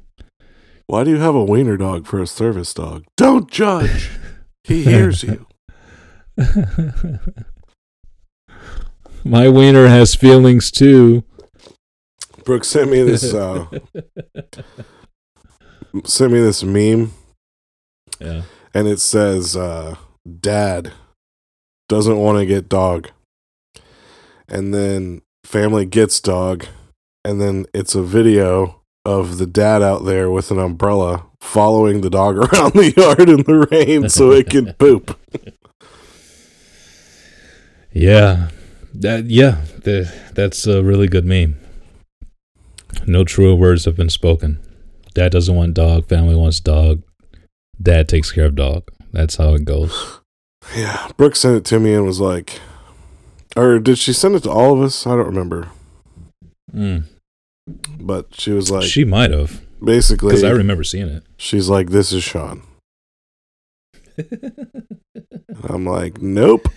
Why 0.86 1.04
do 1.04 1.10
you 1.10 1.18
have 1.18 1.34
a 1.34 1.44
wiener 1.44 1.76
dog 1.76 2.06
for 2.06 2.20
a 2.20 2.26
service 2.26 2.72
dog? 2.72 3.04
Don't 3.16 3.50
judge. 3.50 4.10
He 4.64 4.82
hears 4.92 5.22
you. 5.22 5.46
My 9.24 9.48
wiener 9.48 9.88
has 9.88 10.14
feelings 10.14 10.70
too. 10.70 11.24
Brooke 12.44 12.64
sent 12.64 12.90
me 12.90 13.02
this. 13.02 13.34
Uh, 13.34 13.66
sent 16.04 16.32
me 16.32 16.40
this 16.40 16.62
meme. 16.62 17.12
Yeah. 18.20 18.42
and 18.72 18.86
it 18.88 18.98
says 19.00 19.56
uh 19.56 19.96
dad 20.40 20.92
doesn't 21.88 22.18
want 22.18 22.38
to 22.38 22.46
get 22.46 22.68
dog 22.68 23.10
and 24.48 24.72
then 24.74 25.22
family 25.44 25.84
gets 25.84 26.20
dog 26.20 26.66
and 27.24 27.40
then 27.40 27.66
it's 27.74 27.94
a 27.94 28.02
video 28.02 28.82
of 29.04 29.38
the 29.38 29.46
dad 29.46 29.82
out 29.82 30.04
there 30.04 30.30
with 30.30 30.50
an 30.50 30.58
umbrella 30.58 31.24
following 31.40 32.00
the 32.00 32.10
dog 32.10 32.36
around 32.54 32.72
the 32.72 32.92
yard 32.96 33.28
in 33.28 33.42
the 33.44 33.68
rain 33.70 34.08
so 34.08 34.32
it 34.32 34.50
can 34.50 34.72
poop 34.78 35.18
Yeah. 37.96 38.50
That 38.92 39.24
yeah, 39.26 39.62
the, 39.84 40.12
that's 40.34 40.66
a 40.66 40.82
really 40.82 41.08
good 41.08 41.24
meme. 41.24 41.58
No 43.06 43.24
truer 43.24 43.54
words 43.54 43.86
have 43.86 43.96
been 43.96 44.10
spoken. 44.10 44.58
Dad 45.14 45.32
doesn't 45.32 45.54
want 45.54 45.74
dog, 45.74 46.06
family 46.06 46.34
wants 46.34 46.60
dog. 46.60 47.02
Dad 47.80 48.06
takes 48.06 48.32
care 48.32 48.46
of 48.46 48.54
dog. 48.54 48.90
That's 49.12 49.36
how 49.36 49.54
it 49.54 49.64
goes. 49.64 50.20
yeah 50.74 51.08
brooke 51.16 51.36
sent 51.36 51.56
it 51.56 51.64
to 51.64 51.78
me 51.78 51.94
and 51.94 52.04
was 52.04 52.20
like 52.20 52.60
or 53.56 53.78
did 53.78 53.98
she 53.98 54.12
send 54.12 54.34
it 54.34 54.42
to 54.42 54.50
all 54.50 54.74
of 54.74 54.82
us 54.82 55.06
i 55.06 55.10
don't 55.10 55.26
remember 55.26 55.68
Mm. 56.74 57.04
but 58.00 58.34
she 58.34 58.50
was 58.50 58.70
like 58.70 58.82
she 58.84 59.04
might 59.04 59.30
have, 59.30 59.62
basically 59.82 60.30
because 60.30 60.44
I 60.44 60.50
remember 60.50 60.84
seeing 60.84 61.08
it. 61.08 61.22
she's 61.38 61.68
like 61.70 61.90
this 61.90 62.12
is 62.12 62.22
sean 62.24 62.62
i'm 65.68 65.86
like 65.86 66.20
nope 66.20 66.68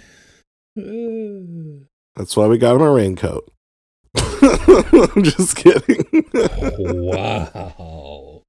That's 0.75 2.38
why 2.38 2.47
we 2.47 2.58
got 2.58 2.75
him 2.75 2.82
a 2.82 2.91
raincoat. 2.91 3.52
I'm 4.15 5.23
just 5.23 5.56
kidding. 5.58 6.06
wow. 6.34 8.43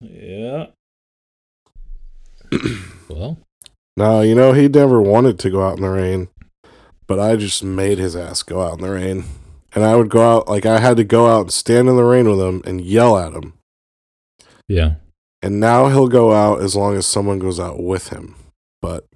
Yeah. 0.00 0.66
well, 3.08 3.38
no, 3.96 4.20
you 4.22 4.34
know, 4.34 4.52
he 4.52 4.68
never 4.68 5.00
wanted 5.02 5.38
to 5.40 5.50
go 5.50 5.62
out 5.66 5.76
in 5.76 5.82
the 5.82 5.88
rain, 5.90 6.28
but 7.06 7.18
I 7.18 7.36
just 7.36 7.62
made 7.64 7.98
his 7.98 8.16
ass 8.16 8.42
go 8.42 8.62
out 8.62 8.78
in 8.78 8.84
the 8.84 8.90
rain. 8.90 9.24
And 9.72 9.84
I 9.84 9.94
would 9.94 10.08
go 10.10 10.20
out, 10.38 10.48
like, 10.48 10.66
I 10.66 10.80
had 10.80 10.96
to 10.96 11.04
go 11.04 11.28
out 11.28 11.42
and 11.42 11.52
stand 11.52 11.88
in 11.88 11.94
the 11.96 12.02
rain 12.04 12.28
with 12.28 12.40
him 12.40 12.60
and 12.64 12.80
yell 12.80 13.16
at 13.16 13.32
him. 13.34 13.54
yeah. 14.68 14.94
And 15.42 15.58
now 15.58 15.88
he'll 15.88 16.08
go 16.08 16.32
out 16.34 16.60
as 16.60 16.76
long 16.76 16.96
as 16.98 17.06
someone 17.06 17.38
goes 17.38 17.58
out 17.58 17.82
with 17.82 18.08
him, 18.10 18.34
but 18.82 19.06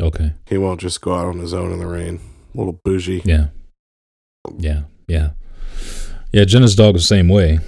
Okay. 0.00 0.32
he 0.46 0.56
won't 0.56 0.80
just 0.80 1.00
go 1.02 1.12
out 1.14 1.26
on 1.26 1.38
his 1.40 1.52
own 1.52 1.72
in 1.72 1.78
the 1.78 1.86
rain. 1.86 2.20
A 2.54 2.58
little 2.58 2.80
bougie. 2.84 3.20
Yeah. 3.24 3.48
Yeah. 4.56 4.84
Yeah. 5.08 5.30
Yeah, 6.32 6.44
Jenna's 6.44 6.74
dog 6.74 6.94
was 6.94 7.02
the 7.02 7.06
same 7.08 7.28
way. 7.28 7.58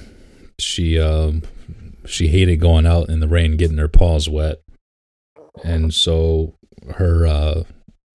She 0.58 0.98
um 0.98 1.42
she 2.06 2.28
hated 2.28 2.56
going 2.56 2.86
out 2.86 3.10
in 3.10 3.20
the 3.20 3.28
rain 3.28 3.56
getting 3.58 3.76
her 3.78 3.88
paws 3.88 4.28
wet. 4.30 4.62
And 5.64 5.92
so 5.92 6.54
her 6.94 7.26
uh 7.26 7.64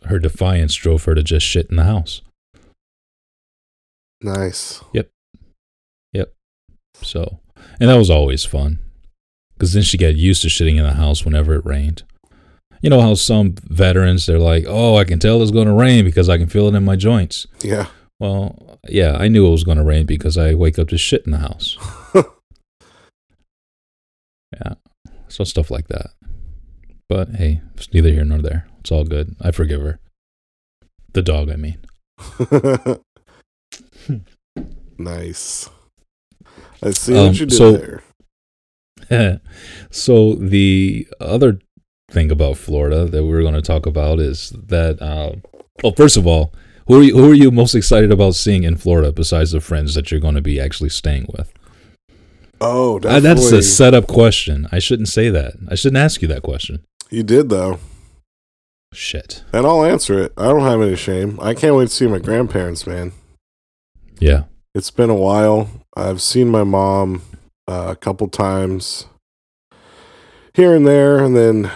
her 0.06 0.20
defiance 0.20 0.76
drove 0.76 1.04
her 1.06 1.16
to 1.16 1.24
just 1.24 1.46
shit 1.46 1.70
in 1.70 1.76
the 1.76 1.84
house. 1.84 2.22
Nice. 4.22 4.84
Yep. 4.94 5.10
Yep. 6.14 6.34
So, 7.02 7.40
and 7.80 7.90
that 7.90 7.98
was 7.98 8.10
always 8.10 8.46
fun. 8.46 8.80
Cuz 9.60 9.74
then 9.74 9.84
she 9.84 9.98
got 9.98 10.16
used 10.16 10.42
to 10.44 10.48
shitting 10.48 10.78
in 10.78 10.84
the 10.84 10.94
house 10.94 11.26
whenever 11.26 11.54
it 11.56 11.66
rained. 11.66 12.04
You 12.82 12.90
know 12.90 13.02
how 13.02 13.14
some 13.14 13.56
veterans 13.64 14.26
they're 14.26 14.40
like, 14.40 14.66
"Oh, 14.68 14.96
I 14.96 15.04
can 15.04 15.20
tell 15.20 15.42
it's 15.42 15.52
going 15.52 15.68
to 15.68 15.74
rain 15.74 16.04
because 16.04 16.30
I 16.30 16.40
can 16.40 16.48
feel 16.48 16.68
it 16.68 16.76
in 16.76 16.84
my 16.84 16.96
joints." 16.96 17.46
Yeah. 17.62 17.88
Well, 18.20 18.80
yeah, 18.88 19.18
I 19.18 19.28
knew 19.28 19.46
it 19.46 19.52
was 19.52 19.64
going 19.64 19.78
to 19.78 19.84
rain 19.84 20.06
because 20.08 20.38
I 20.38 20.56
wake 20.56 20.80
up 20.80 20.88
to 20.90 20.98
shit 20.98 21.26
in 21.26 21.32
the 21.32 21.38
house. 21.38 21.78
yeah. 24.54 24.74
So 25.28 25.44
stuff 25.44 25.70
like 25.70 25.88
that. 25.90 26.12
But 27.12 27.32
hey, 27.36 27.60
it's 27.76 27.94
neither 27.94 28.10
here 28.10 28.24
nor 28.24 28.38
there. 28.42 28.68
It's 28.80 28.90
all 28.90 29.04
good. 29.04 29.36
I 29.42 29.52
forgive 29.52 29.82
her. 29.82 30.00
The 31.12 31.22
dog, 31.22 31.50
I 31.52 31.58
mean. 31.58 31.78
nice. 34.98 35.70
I 36.82 36.92
see 36.92 37.18
Um, 37.18 37.28
what 37.28 37.40
you 37.42 37.46
did 37.48 37.58
so- 37.58 38.00
there. 39.10 39.42
so 39.92 40.36
the 40.36 41.06
other 41.20 41.60
thing 42.10 42.32
about 42.32 42.56
Florida 42.56 43.04
that 43.04 43.26
we're 43.26 43.42
going 43.42 43.56
to 43.56 43.62
talk 43.62 43.86
about 43.86 44.20
is 44.22 44.52
that 44.52 45.02
uh, 45.02 45.34
well 45.84 45.94
first 45.98 46.16
of 46.16 46.26
all 46.26 46.54
who 46.88 47.00
are, 47.00 47.04
you, 47.04 47.18
who 47.18 47.30
are 47.32 47.34
you 47.34 47.52
most 47.52 47.76
excited 47.76 48.10
about 48.10 48.36
seeing 48.36 48.64
in 48.64 48.78
Florida 48.78 49.12
besides 49.12 49.52
the 49.52 49.60
friends 49.60 49.96
that 49.96 50.12
you're 50.12 50.22
going 50.22 50.36
to 50.36 50.42
be 50.42 50.62
actually 50.62 50.90
staying 50.90 51.26
with 51.38 51.52
Oh, 52.62 52.96
Uh, 52.98 53.00
definitely. 53.00 53.22
that's 53.22 53.52
a 53.52 53.62
setup 53.64 54.08
question. 54.08 54.68
I 54.72 54.80
shouldn't 54.80 55.10
say 55.10 55.30
that. 55.30 55.56
I 55.68 55.76
shouldn't 55.76 55.98
ask 56.02 56.22
you 56.22 56.28
that 56.30 56.44
question. 56.44 56.86
You 57.12 57.24
did 57.24 57.50
though, 57.50 57.80
Shit. 58.94 59.44
and 59.54 59.66
I'll 59.66 59.84
answer 59.86 60.20
it. 60.20 60.34
I 60.38 60.46
don't 60.46 60.62
have 60.62 60.82
any 60.82 60.96
shame. 60.96 61.40
I 61.42 61.54
can't 61.54 61.76
wait 61.76 61.90
to 61.90 61.94
see 61.94 62.08
my 62.08 62.20
grandparents, 62.20 62.86
man. 62.88 63.12
Yeah. 64.20 64.44
It's 64.74 64.92
been 64.92 65.10
a 65.10 65.16
while. 65.16 65.70
I've 65.96 66.22
seen 66.22 66.50
my 66.50 66.64
mom 66.64 67.22
uh, 67.68 67.88
a 67.90 67.96
couple 67.96 68.28
times 68.30 69.06
here 70.54 70.76
and 70.76 70.86
there, 70.88 71.24
and 71.24 71.36
then 71.36 71.72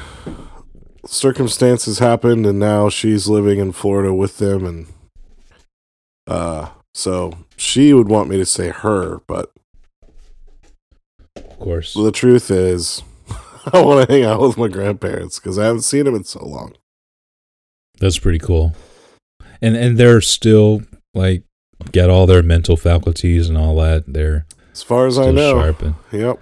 circumstances 1.06 2.00
happened, 2.00 2.45
and 2.45 2.60
now 2.60 2.89
she's 2.89 3.28
living 3.28 3.60
in 3.60 3.71
Florida 3.71 4.13
with 4.13 4.38
them, 4.38 4.65
and 4.65 4.88
uh, 6.28 6.69
so 6.93 7.34
she 7.58 7.93
would 7.93 8.08
want 8.10 8.30
me 8.30 8.38
to 8.38 8.45
say 8.45 8.69
her, 8.69 9.19
but 9.28 9.52
Of 11.36 11.60
course. 11.60 11.93
the 11.93 12.12
truth 12.12 12.50
is, 12.50 13.04
I 13.73 13.82
want 13.82 14.08
to 14.08 14.13
hang 14.13 14.23
out 14.23 14.41
with 14.41 14.58
my 14.58 14.67
grandparents 14.67 15.39
because 15.39 15.58
I 15.58 15.65
haven't 15.65 15.82
seen 15.82 16.06
them 16.06 16.15
in 16.15 16.23
so 16.23 16.45
long. 16.45 16.75
That's 17.99 18.19
pretty 18.19 18.39
cool. 18.39 18.75
And 19.62 19.75
and 19.75 19.97
they're 19.97 20.21
still 20.21 20.84
like 21.13 21.43
get 21.91 22.10
all 22.10 22.28
their 22.28 22.43
mental 22.43 22.78
faculties 22.78 23.49
and 23.49 23.58
all 23.58 23.75
that. 23.78 24.04
They're 24.08 24.45
As 24.71 24.84
far 24.84 25.08
as 25.08 25.17
I 25.17 25.32
know, 25.32 25.62
sharp. 25.62 25.82
And, 25.82 25.95
yep. 26.12 26.39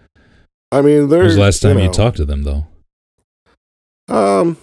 I 0.72 0.82
mean, 0.82 1.10
there's 1.10 1.28
was 1.28 1.36
the 1.36 1.42
last 1.42 1.62
time 1.62 1.78
you, 1.78 1.86
know, 1.86 1.94
talked 1.94 2.18
to 2.18 2.26
them 2.26 2.44
though? 2.44 2.66
Um, 4.10 4.58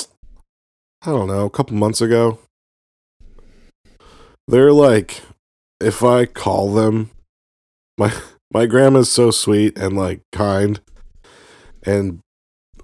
I 0.00 1.10
don't 1.10 1.28
know, 1.28 1.44
a 1.44 1.50
couple 1.50 1.76
months 1.76 2.00
ago. 2.00 2.38
They're 4.48 4.72
like, 4.72 5.20
if 5.80 6.02
I 6.02 6.24
call 6.24 6.72
them, 6.72 7.10
my 7.98 8.14
my 8.52 8.66
grandma's 8.66 9.10
so 9.10 9.30
sweet 9.30 9.76
and 9.76 9.96
like 9.96 10.20
kind 10.32 10.80
and 11.86 12.20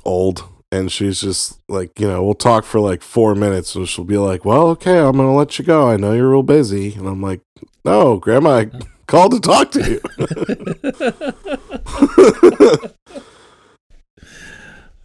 old, 0.04 0.44
and 0.72 0.90
she's 0.92 1.20
just 1.20 1.58
like, 1.68 1.98
you 2.00 2.06
know, 2.08 2.22
we'll 2.22 2.34
talk 2.34 2.64
for 2.64 2.80
like 2.80 3.02
four 3.02 3.34
minutes, 3.34 3.74
and 3.74 3.88
she'll 3.88 4.04
be 4.04 4.16
like, 4.18 4.44
"Well, 4.44 4.68
okay, 4.68 4.98
I'm 4.98 5.16
gonna 5.16 5.34
let 5.34 5.58
you 5.58 5.64
go. 5.64 5.88
I 5.88 5.96
know 5.96 6.12
you're 6.12 6.30
real 6.30 6.42
busy," 6.42 6.94
and 6.94 7.06
I'm 7.08 7.20
like, 7.22 7.40
"No, 7.84 8.18
grandma, 8.18 8.50
I 8.58 8.70
called 9.06 9.32
to 9.32 9.40
talk 9.40 9.70
to 9.72 9.90
you." 9.90 10.00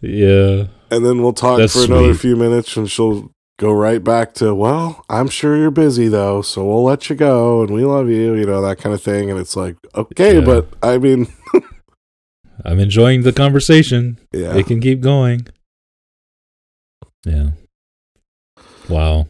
yeah. 0.00 0.66
and 0.90 1.04
then 1.04 1.22
we'll 1.22 1.32
talk 1.32 1.58
That's 1.58 1.72
for 1.74 1.84
another 1.84 2.12
sweet. 2.14 2.20
few 2.20 2.36
minutes 2.36 2.76
and 2.76 2.90
she'll 2.90 3.30
go 3.58 3.72
right 3.72 4.04
back 4.04 4.34
to 4.34 4.54
well 4.54 5.02
i'm 5.08 5.28
sure 5.28 5.56
you're 5.56 5.70
busy 5.70 6.08
though 6.08 6.42
so 6.42 6.62
we'll 6.64 6.84
let 6.84 7.08
you 7.08 7.16
go 7.16 7.62
and 7.62 7.70
we 7.70 7.84
love 7.86 8.08
you 8.10 8.34
you 8.34 8.44
know 8.44 8.60
that 8.60 8.76
kind 8.78 8.94
of 8.94 9.02
thing 9.02 9.30
and 9.30 9.40
it's 9.40 9.56
like 9.56 9.76
okay 9.94 10.34
Yeah. 10.38 10.44
but 10.44 10.68
i 10.82 10.98
mean 10.98 11.26
I'm 12.64 12.78
enjoying 12.78 13.22
the 13.22 13.32
conversation. 13.32 14.18
yeah 14.32 14.54
It 14.56 14.66
can 14.66 14.80
keep 14.80 15.00
going. 15.00 15.46
Yeah. 17.24 17.50
Wow. 18.88 19.26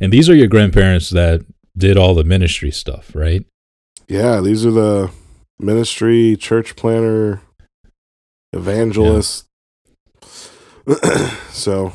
And 0.00 0.12
these 0.12 0.28
are 0.28 0.34
your 0.34 0.48
grandparents 0.48 1.10
that 1.10 1.44
did 1.76 1.96
all 1.96 2.14
the 2.14 2.24
ministry 2.24 2.70
stuff, 2.70 3.14
right? 3.14 3.44
yeah 4.08 4.40
these 4.40 4.64
are 4.64 4.70
the 4.70 5.10
ministry 5.58 6.36
church 6.36 6.76
planter 6.76 7.40
evangelist 8.52 9.46
so 11.50 11.92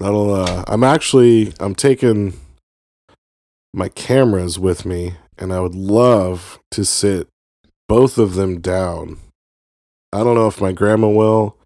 that'll 0.00 0.34
uh 0.34 0.64
i'm 0.66 0.82
actually 0.82 1.52
i'm 1.60 1.74
taking 1.74 2.32
my 3.72 3.88
cameras 3.88 4.58
with 4.58 4.84
me 4.84 5.14
and 5.38 5.52
i 5.52 5.60
would 5.60 5.74
love 5.76 6.58
to 6.72 6.84
sit 6.84 7.28
both 7.88 8.18
of 8.18 8.34
them 8.34 8.60
down 8.60 9.16
i 10.12 10.18
don't 10.24 10.34
know 10.34 10.46
if 10.46 10.60
my 10.60 10.72
grandma 10.72 11.08
will. 11.08 11.56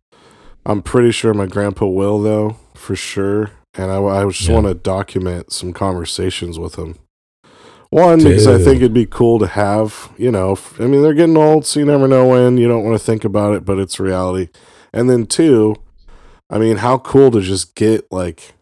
I'm 0.66 0.82
pretty 0.82 1.10
sure 1.10 1.32
my 1.32 1.46
grandpa 1.46 1.86
will 1.86 2.20
though 2.20 2.56
for 2.74 2.94
sure. 2.96 3.50
And 3.74 3.90
i, 3.90 3.98
I 4.02 4.24
just 4.28 4.48
Yeah. 4.48 4.54
want 4.54 4.66
to 4.66 4.74
document 4.74 5.52
some 5.52 5.72
conversations 5.72 6.58
with 6.58 6.74
them 6.74 6.96
one 7.90 8.18
because 8.22 8.46
i 8.46 8.56
think 8.56 8.76
it'd 8.76 8.94
be 8.94 9.06
cool 9.06 9.38
to 9.40 9.48
have 9.48 10.10
you 10.16 10.30
know 10.30 10.56
I 10.78 10.86
mean 10.86 11.02
they're 11.02 11.14
getting 11.14 11.36
old 11.36 11.66
so 11.66 11.80
you 11.80 11.86
never 11.86 12.06
know 12.06 12.24
when 12.26 12.56
you 12.56 12.68
don't 12.68 12.84
want 12.84 12.96
to 12.98 13.04
think 13.04 13.24
about 13.24 13.54
it 13.54 13.64
but 13.64 13.78
it's 13.78 13.98
reality. 13.98 14.48
And 14.92 15.08
then 15.10 15.26
two 15.26 15.76
I 16.52 16.58
mean, 16.58 16.78
how 16.78 16.98
cool 16.98 17.30
to 17.30 17.40
just 17.40 17.76
get 17.76 18.10
like, 18.10 18.54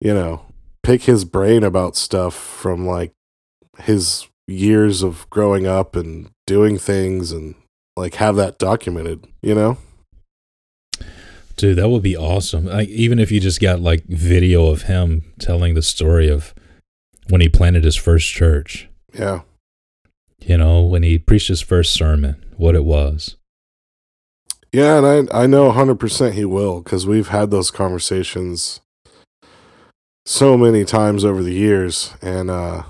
you 0.00 0.14
know, 0.14 0.46
pick 0.82 1.02
his 1.02 1.26
brain 1.26 1.62
about 1.62 1.94
stuff 1.94 2.34
from 2.34 2.86
like 2.86 3.12
his 3.78 4.26
years 4.48 5.02
of 5.02 5.28
growing 5.28 5.66
up 5.66 5.94
and 5.94 6.30
doing 6.46 6.78
things 6.78 7.32
and 7.32 7.54
like 7.96 8.14
have 8.16 8.36
that 8.36 8.58
documented, 8.58 9.26
you 9.42 9.54
know? 9.54 9.78
Dude, 11.56 11.76
that 11.78 11.88
would 11.88 12.02
be 12.02 12.16
awesome. 12.16 12.66
Like 12.66 12.88
even 12.88 13.18
if 13.18 13.32
you 13.32 13.40
just 13.40 13.60
got 13.60 13.80
like 13.80 14.04
video 14.04 14.66
of 14.66 14.82
him 14.82 15.24
telling 15.38 15.74
the 15.74 15.82
story 15.82 16.28
of 16.28 16.54
when 17.28 17.40
he 17.40 17.48
planted 17.48 17.84
his 17.84 17.96
first 17.96 18.28
church, 18.28 18.88
Yeah. 19.14 19.40
you 20.38 20.58
know, 20.58 20.82
when 20.82 21.02
he 21.02 21.18
preached 21.18 21.48
his 21.48 21.62
first 21.62 21.94
sermon, 21.94 22.36
what 22.56 22.74
it 22.74 22.84
was. 22.84 23.36
Yeah. 24.72 24.98
And 24.98 25.30
I, 25.30 25.42
I 25.44 25.46
know 25.46 25.72
100% 25.72 26.32
he 26.32 26.44
will 26.44 26.82
because 26.82 27.06
we've 27.06 27.28
had 27.28 27.50
those 27.50 27.70
conversations 27.70 28.80
so 30.26 30.58
many 30.58 30.84
times 30.84 31.24
over 31.24 31.42
the 31.42 31.54
years. 31.54 32.12
And, 32.20 32.50
uh, 32.50 32.82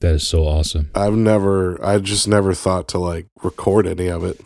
That 0.00 0.14
is 0.14 0.26
so 0.26 0.46
awesome. 0.46 0.90
I've 0.94 1.14
never, 1.14 1.82
I 1.84 1.98
just 1.98 2.28
never 2.28 2.52
thought 2.52 2.88
to 2.88 2.98
like 2.98 3.26
record 3.42 3.86
any 3.86 4.08
of 4.08 4.24
it. 4.24 4.40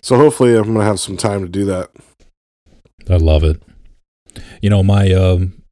So 0.00 0.16
hopefully 0.16 0.56
I'm 0.56 0.64
going 0.64 0.78
to 0.78 0.84
have 0.84 0.98
some 0.98 1.16
time 1.16 1.42
to 1.42 1.48
do 1.48 1.64
that. 1.66 1.90
I 3.08 3.16
love 3.16 3.44
it. 3.44 3.62
You 4.60 4.70
know, 4.70 4.82
my 4.82 5.12
um 5.12 5.62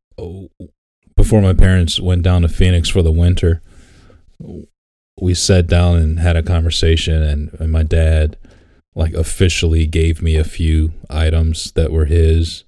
before 1.17 1.41
my 1.41 1.55
parents 1.55 2.01
went 2.01 2.23
down 2.23 2.43
to 2.43 2.49
Phoenix 2.49 2.89
for 2.89 3.03
the 3.03 3.13
winter, 3.13 3.63
we 5.21 5.35
sat 5.35 5.67
down 5.67 5.97
and 5.97 6.21
had 6.21 6.37
a 6.37 6.43
conversation 6.43 7.23
and, 7.23 7.55
and 7.61 7.71
my 7.71 7.83
dad 7.83 8.37
like 8.95 9.13
officially 9.15 9.87
gave 9.87 10.23
me 10.23 10.37
a 10.37 10.45
few 10.45 10.93
items 11.09 11.73
that 11.73 11.93
were 11.93 12.07
his, 12.07 12.65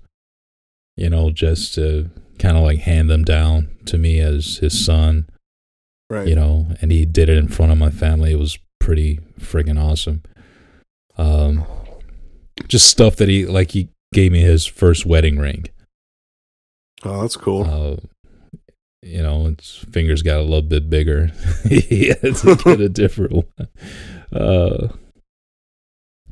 you 0.96 1.10
know, 1.10 1.30
just 1.30 1.74
to 1.74 2.10
kind 2.38 2.56
of 2.56 2.62
like 2.62 2.80
hand 2.80 3.08
them 3.10 3.24
down 3.24 3.68
to 3.86 3.98
me 3.98 4.18
as 4.20 4.56
his 4.56 4.84
son, 4.84 5.28
Right. 6.10 6.26
you 6.28 6.34
know, 6.34 6.68
and 6.80 6.90
he 6.90 7.04
did 7.06 7.28
it 7.28 7.38
in 7.38 7.48
front 7.48 7.72
of 7.72 7.78
my 7.78 7.90
family. 7.90 8.32
It 8.32 8.38
was 8.38 8.58
pretty 8.80 9.20
friggin' 9.40 9.80
awesome. 9.82 10.22
Um, 11.16 11.64
just 12.68 12.88
stuff 12.88 13.16
that 13.16 13.28
he 13.28 13.46
like 13.46 13.72
he 13.72 13.88
gave 14.12 14.32
me 14.32 14.40
his 14.40 14.66
first 14.66 15.06
wedding 15.06 15.38
ring. 15.38 15.66
Oh, 17.04 17.22
that's 17.22 17.36
cool. 17.36 17.64
Uh, 17.64 17.96
you 19.02 19.20
know, 19.22 19.46
his 19.58 19.84
fingers 19.90 20.22
got 20.22 20.38
a 20.38 20.42
little 20.42 20.62
bit 20.62 20.88
bigger. 20.88 21.32
he 21.68 22.08
had 22.08 22.36
to 22.36 22.56
get 22.64 22.80
a 22.80 22.88
different 22.88 23.32
one. 23.32 23.68
Uh, 24.32 24.88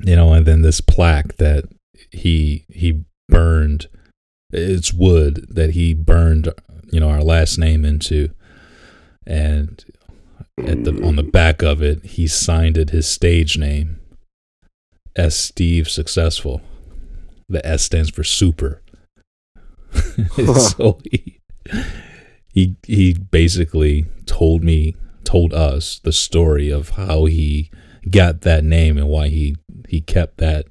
you 0.02 0.16
know, 0.16 0.32
and 0.32 0.46
then 0.46 0.62
this 0.62 0.80
plaque 0.80 1.36
that 1.36 1.64
he 2.10 2.64
he 2.68 3.04
burned. 3.28 3.88
It's 4.52 4.92
wood 4.92 5.46
that 5.48 5.70
he 5.70 5.94
burned. 5.94 6.52
You 6.92 7.00
know, 7.00 7.10
our 7.10 7.22
last 7.22 7.56
name 7.56 7.84
into, 7.84 8.30
and 9.26 9.84
at 10.58 10.84
the 10.84 11.00
on 11.04 11.16
the 11.16 11.22
back 11.22 11.62
of 11.62 11.82
it, 11.82 12.04
he 12.04 12.26
signed 12.26 12.76
it 12.76 12.90
his 12.90 13.08
stage 13.08 13.56
name 13.56 14.00
as 15.16 15.36
Steve 15.36 15.88
Successful. 15.88 16.62
The 17.48 17.64
S 17.66 17.82
stands 17.84 18.10
for 18.10 18.24
super. 18.24 18.82
so 20.56 21.00
he, 21.10 21.40
he 22.52 22.76
he 22.86 23.14
basically 23.14 24.06
told 24.26 24.62
me 24.62 24.94
told 25.24 25.52
us 25.52 26.00
the 26.02 26.12
story 26.12 26.70
of 26.70 26.90
how 26.90 27.24
he 27.24 27.70
got 28.10 28.42
that 28.42 28.64
name 28.64 28.96
and 28.96 29.08
why 29.08 29.28
he 29.28 29.56
he 29.88 30.00
kept 30.00 30.38
that 30.38 30.66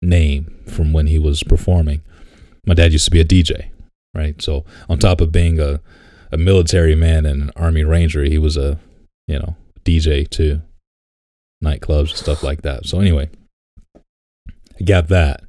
name 0.00 0.62
from 0.66 0.92
when 0.92 1.06
he 1.06 1.18
was 1.18 1.42
performing. 1.42 2.02
My 2.66 2.74
dad 2.74 2.92
used 2.92 3.04
to 3.04 3.10
be 3.10 3.20
a 3.20 3.24
DJ, 3.24 3.66
right? 4.14 4.40
So 4.40 4.64
on 4.88 4.98
top 4.98 5.20
of 5.20 5.32
being 5.32 5.60
a 5.60 5.80
a 6.32 6.36
military 6.36 6.96
man 6.96 7.26
and 7.26 7.42
an 7.42 7.50
army 7.54 7.84
ranger, 7.84 8.24
he 8.24 8.38
was 8.38 8.56
a 8.56 8.78
you 9.26 9.38
know 9.38 9.56
DJ 9.84 10.28
too, 10.28 10.62
nightclubs 11.62 12.10
and 12.10 12.18
stuff 12.18 12.42
like 12.42 12.62
that. 12.62 12.86
So 12.86 13.00
anyway, 13.00 13.28
I 13.96 14.84
got 14.84 15.08
that. 15.08 15.42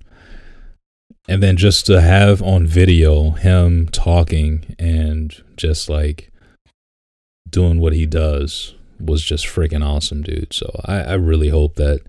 And 1.28 1.41
then 1.41 1.58
just 1.58 1.88
to 1.88 2.01
have 2.01 2.41
on 2.43 2.67
video 2.67 3.32
him 3.32 3.88
talking 3.88 4.75
and 4.78 5.43
just 5.58 5.89
like 5.89 6.32
doing 7.49 7.80
what 7.80 7.93
he 7.93 8.06
does 8.06 8.75
was 8.99 9.23
just 9.23 9.45
freaking 9.47 9.84
awesome, 9.84 10.21
dude. 10.21 10.54
So 10.54 10.82
I, 10.86 11.01
I 11.01 11.13
really 11.13 11.49
hope 11.49 11.75
that 11.75 12.01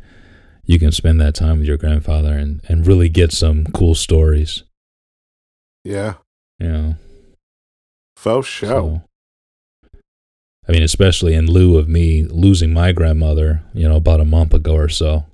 you 0.65 0.79
can 0.79 0.93
spend 0.93 1.21
that 1.21 1.35
time 1.35 1.59
with 1.59 1.67
your 1.67 1.77
grandfather 1.79 2.35
and, 2.35 2.61
and 2.69 2.87
really 2.87 3.09
get 3.09 3.33
some 3.33 3.65
cool 3.67 3.95
stories. 3.95 4.65
Yeah. 5.87 6.15
You 6.59 6.69
know. 6.69 6.95
Faux 8.17 8.49
show. 8.49 8.67
So 8.67 9.03
I 10.69 10.73
mean, 10.73 10.83
especially 10.83 11.35
in 11.35 11.47
lieu 11.47 11.79
of 11.79 11.89
me 11.89 12.25
losing 12.25 12.73
my 12.73 12.91
grandmother, 12.91 13.63
you 13.73 13.89
know, 13.89 13.95
about 13.95 14.21
a 14.21 14.25
month 14.25 14.53
ago 14.53 14.75
or 14.75 14.89
so. 14.89 15.27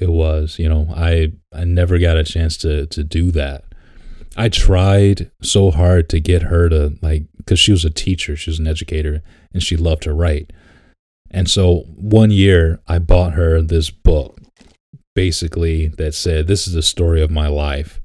It 0.00 0.10
was, 0.10 0.60
you 0.60 0.68
know, 0.68 0.86
I 0.94 1.32
I 1.52 1.64
never 1.64 1.98
got 1.98 2.16
a 2.16 2.22
chance 2.22 2.56
to 2.58 2.86
to 2.86 3.02
do 3.02 3.32
that. 3.32 3.64
I 4.36 4.50
tried 4.50 5.32
so 5.42 5.72
hard 5.72 6.08
to 6.10 6.20
get 6.20 6.42
her 6.42 6.68
to 6.68 6.96
like 7.02 7.24
cuz 7.44 7.58
she 7.58 7.72
was 7.72 7.84
a 7.84 7.90
teacher, 7.90 8.36
she 8.36 8.50
was 8.50 8.60
an 8.60 8.68
educator 8.68 9.22
and 9.52 9.62
she 9.62 9.76
loved 9.76 10.04
to 10.04 10.12
write. 10.12 10.52
And 11.28 11.50
so 11.50 11.86
one 11.96 12.30
year 12.30 12.78
I 12.86 13.00
bought 13.00 13.32
her 13.32 13.60
this 13.60 13.90
book 13.90 14.40
basically 15.16 15.88
that 15.88 16.14
said 16.14 16.46
this 16.46 16.68
is 16.68 16.74
the 16.74 16.82
story 16.82 17.20
of 17.20 17.32
my 17.32 17.48
life 17.48 18.00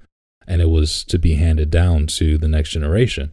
and 0.48 0.62
it 0.62 0.70
was 0.70 1.04
to 1.06 1.18
be 1.20 1.36
handed 1.36 1.70
down 1.70 2.08
to 2.08 2.38
the 2.38 2.48
next 2.48 2.72
generation. 2.72 3.32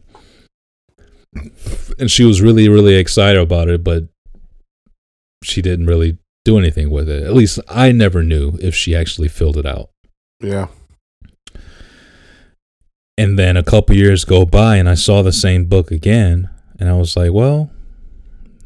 And 1.99 2.09
she 2.09 2.23
was 2.23 2.41
really 2.41 2.67
really 2.69 2.95
excited 2.95 3.39
about 3.41 3.67
it 3.69 3.83
but 3.83 4.05
she 5.43 5.61
didn't 5.61 5.85
really 5.85 6.17
do 6.43 6.57
anything 6.57 6.89
with 6.89 7.07
it. 7.09 7.23
At 7.23 7.33
least 7.33 7.59
i 7.69 7.91
never 7.91 8.23
knew 8.23 8.57
if 8.61 8.73
she 8.75 8.95
actually 8.95 9.27
filled 9.27 9.57
it 9.57 9.65
out. 9.65 9.89
Yeah. 10.41 10.67
and 13.17 13.37
then 13.37 13.57
a 13.57 13.63
couple 13.63 13.95
years 13.95 14.23
go 14.23 14.45
by 14.45 14.77
and 14.77 14.87
i 14.89 14.93
saw 14.95 15.21
the 15.21 15.33
same 15.33 15.65
book 15.65 15.91
again 15.91 16.49
and 16.79 16.87
i 16.89 16.93
was 16.93 17.17
like 17.17 17.33
well 17.33 17.69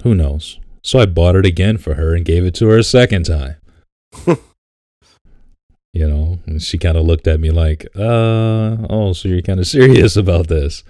who 0.04 0.14
knows? 0.14 0.60
So 0.84 1.00
i 1.00 1.06
bought 1.06 1.36
it 1.36 1.46
again 1.46 1.78
for 1.78 1.96
her 1.96 2.14
and 2.14 2.24
gave 2.26 2.46
it 2.46 2.54
to 2.56 2.68
her 2.68 2.78
a 2.78 2.84
second 2.84 3.26
time 3.26 3.56
you 5.94 6.08
know 6.08 6.40
and 6.48 6.62
she 6.62 6.78
kind 6.78 6.98
of 6.98 7.06
looked 7.06 7.28
at 7.28 7.40
me 7.40 7.52
like 7.52 7.86
uh 7.96 8.76
oh 8.90 9.14
so 9.14 9.28
you're 9.28 9.42
kind 9.42 9.60
of 9.60 9.68
serious 9.78 10.16
about 10.16 10.48
this 10.48 10.84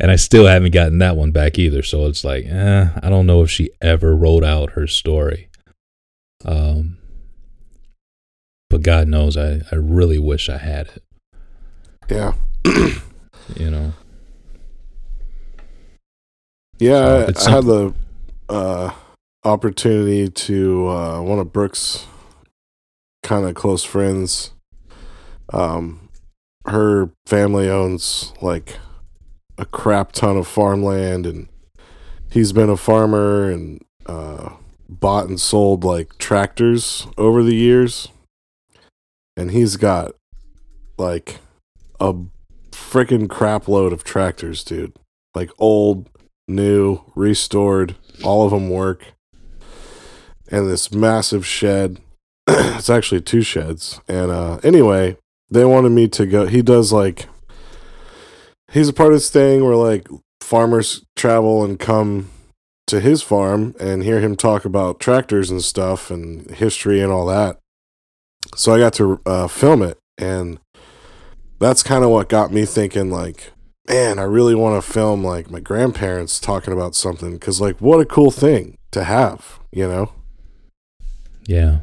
and 0.00 0.10
I 0.10 0.16
still 0.16 0.46
haven't 0.46 0.72
gotten 0.72 0.98
that 0.98 1.16
one 1.16 1.30
back 1.30 1.58
either. 1.58 1.82
So 1.82 2.06
it's 2.06 2.24
like, 2.24 2.46
eh, 2.46 2.88
I 3.02 3.08
don't 3.08 3.26
know 3.26 3.42
if 3.42 3.50
she 3.50 3.70
ever 3.80 4.14
wrote 4.14 4.44
out 4.44 4.72
her 4.72 4.86
story. 4.86 5.48
Um, 6.44 6.98
but 8.68 8.82
God 8.82 9.08
knows, 9.08 9.36
I, 9.36 9.60
I 9.70 9.76
really 9.76 10.18
wish 10.18 10.48
I 10.48 10.58
had 10.58 10.88
it. 10.88 11.02
Yeah. 12.10 12.34
You 13.56 13.70
know, 13.70 13.92
Yeah, 16.78 17.30
So 17.34 17.50
I, 17.50 17.52
I 17.52 17.56
had 17.56 17.64
the 17.64 17.94
uh, 18.48 18.90
opportunity 19.44 20.30
to 20.30 20.88
uh, 20.88 21.20
one 21.20 21.38
of 21.38 21.52
Brooke's 21.52 22.06
kind 23.24 23.44
of 23.44 23.56
close 23.56 23.82
friends. 23.82 24.52
Um, 25.52 26.08
her 26.66 27.10
family 27.26 27.68
owns 27.68 28.32
like 28.40 28.78
a 29.58 29.64
crap 29.64 30.12
ton 30.12 30.36
of 30.36 30.46
farmland, 30.46 31.26
and 31.26 31.48
he's 32.30 32.52
been 32.52 32.70
a 32.70 32.76
farmer 32.76 33.50
and 33.50 33.84
uh, 34.06 34.50
bought 34.88 35.28
and 35.28 35.40
sold 35.40 35.82
like 35.82 36.16
tractors 36.18 37.06
over 37.18 37.42
the 37.42 37.56
years. 37.56 38.08
And 39.36 39.50
he's 39.50 39.76
got 39.76 40.12
like 40.96 41.40
a 41.98 42.14
freaking 42.70 43.28
crap 43.28 43.66
load 43.66 43.92
of 43.92 44.04
tractors, 44.04 44.62
dude. 44.62 44.96
Like 45.34 45.50
old, 45.58 46.08
new, 46.46 47.00
restored, 47.16 47.96
all 48.22 48.44
of 48.44 48.52
them 48.52 48.70
work. 48.70 49.14
And 50.48 50.68
this 50.68 50.92
massive 50.92 51.44
shed. 51.44 52.00
it's 52.48 52.90
actually 52.90 53.20
two 53.20 53.42
sheds. 53.42 54.00
And 54.08 54.30
uh 54.30 54.58
anyway, 54.62 55.16
they 55.50 55.64
wanted 55.64 55.90
me 55.90 56.08
to 56.08 56.26
go 56.26 56.46
he 56.46 56.62
does 56.62 56.92
like 56.92 57.26
he's 58.72 58.88
a 58.88 58.92
part 58.92 59.12
of 59.12 59.16
this 59.16 59.30
thing 59.30 59.64
where 59.64 59.76
like 59.76 60.08
farmers 60.40 61.04
travel 61.16 61.64
and 61.64 61.78
come 61.78 62.30
to 62.86 63.00
his 63.00 63.22
farm 63.22 63.74
and 63.80 64.02
hear 64.02 64.20
him 64.20 64.36
talk 64.36 64.64
about 64.64 65.00
tractors 65.00 65.50
and 65.50 65.62
stuff 65.62 66.10
and 66.10 66.50
history 66.50 67.00
and 67.00 67.10
all 67.10 67.26
that. 67.26 67.58
So 68.54 68.74
I 68.74 68.78
got 68.78 68.92
to 68.94 69.20
uh, 69.24 69.48
film 69.48 69.82
it 69.82 69.98
and 70.18 70.58
that's 71.58 71.82
kind 71.82 72.04
of 72.04 72.10
what 72.10 72.28
got 72.28 72.52
me 72.52 72.66
thinking 72.66 73.10
like 73.10 73.52
man, 73.88 74.18
I 74.18 74.22
really 74.22 74.54
want 74.54 74.82
to 74.82 74.92
film 74.92 75.24
like 75.24 75.50
my 75.50 75.60
grandparents 75.60 76.40
talking 76.40 76.72
about 76.72 76.94
something 76.94 77.34
because, 77.34 77.60
like, 77.60 77.80
what 77.80 78.00
a 78.00 78.04
cool 78.04 78.30
thing 78.30 78.78
to 78.92 79.04
have, 79.04 79.60
you 79.72 79.86
know? 79.86 80.12
yeah, 81.46 81.80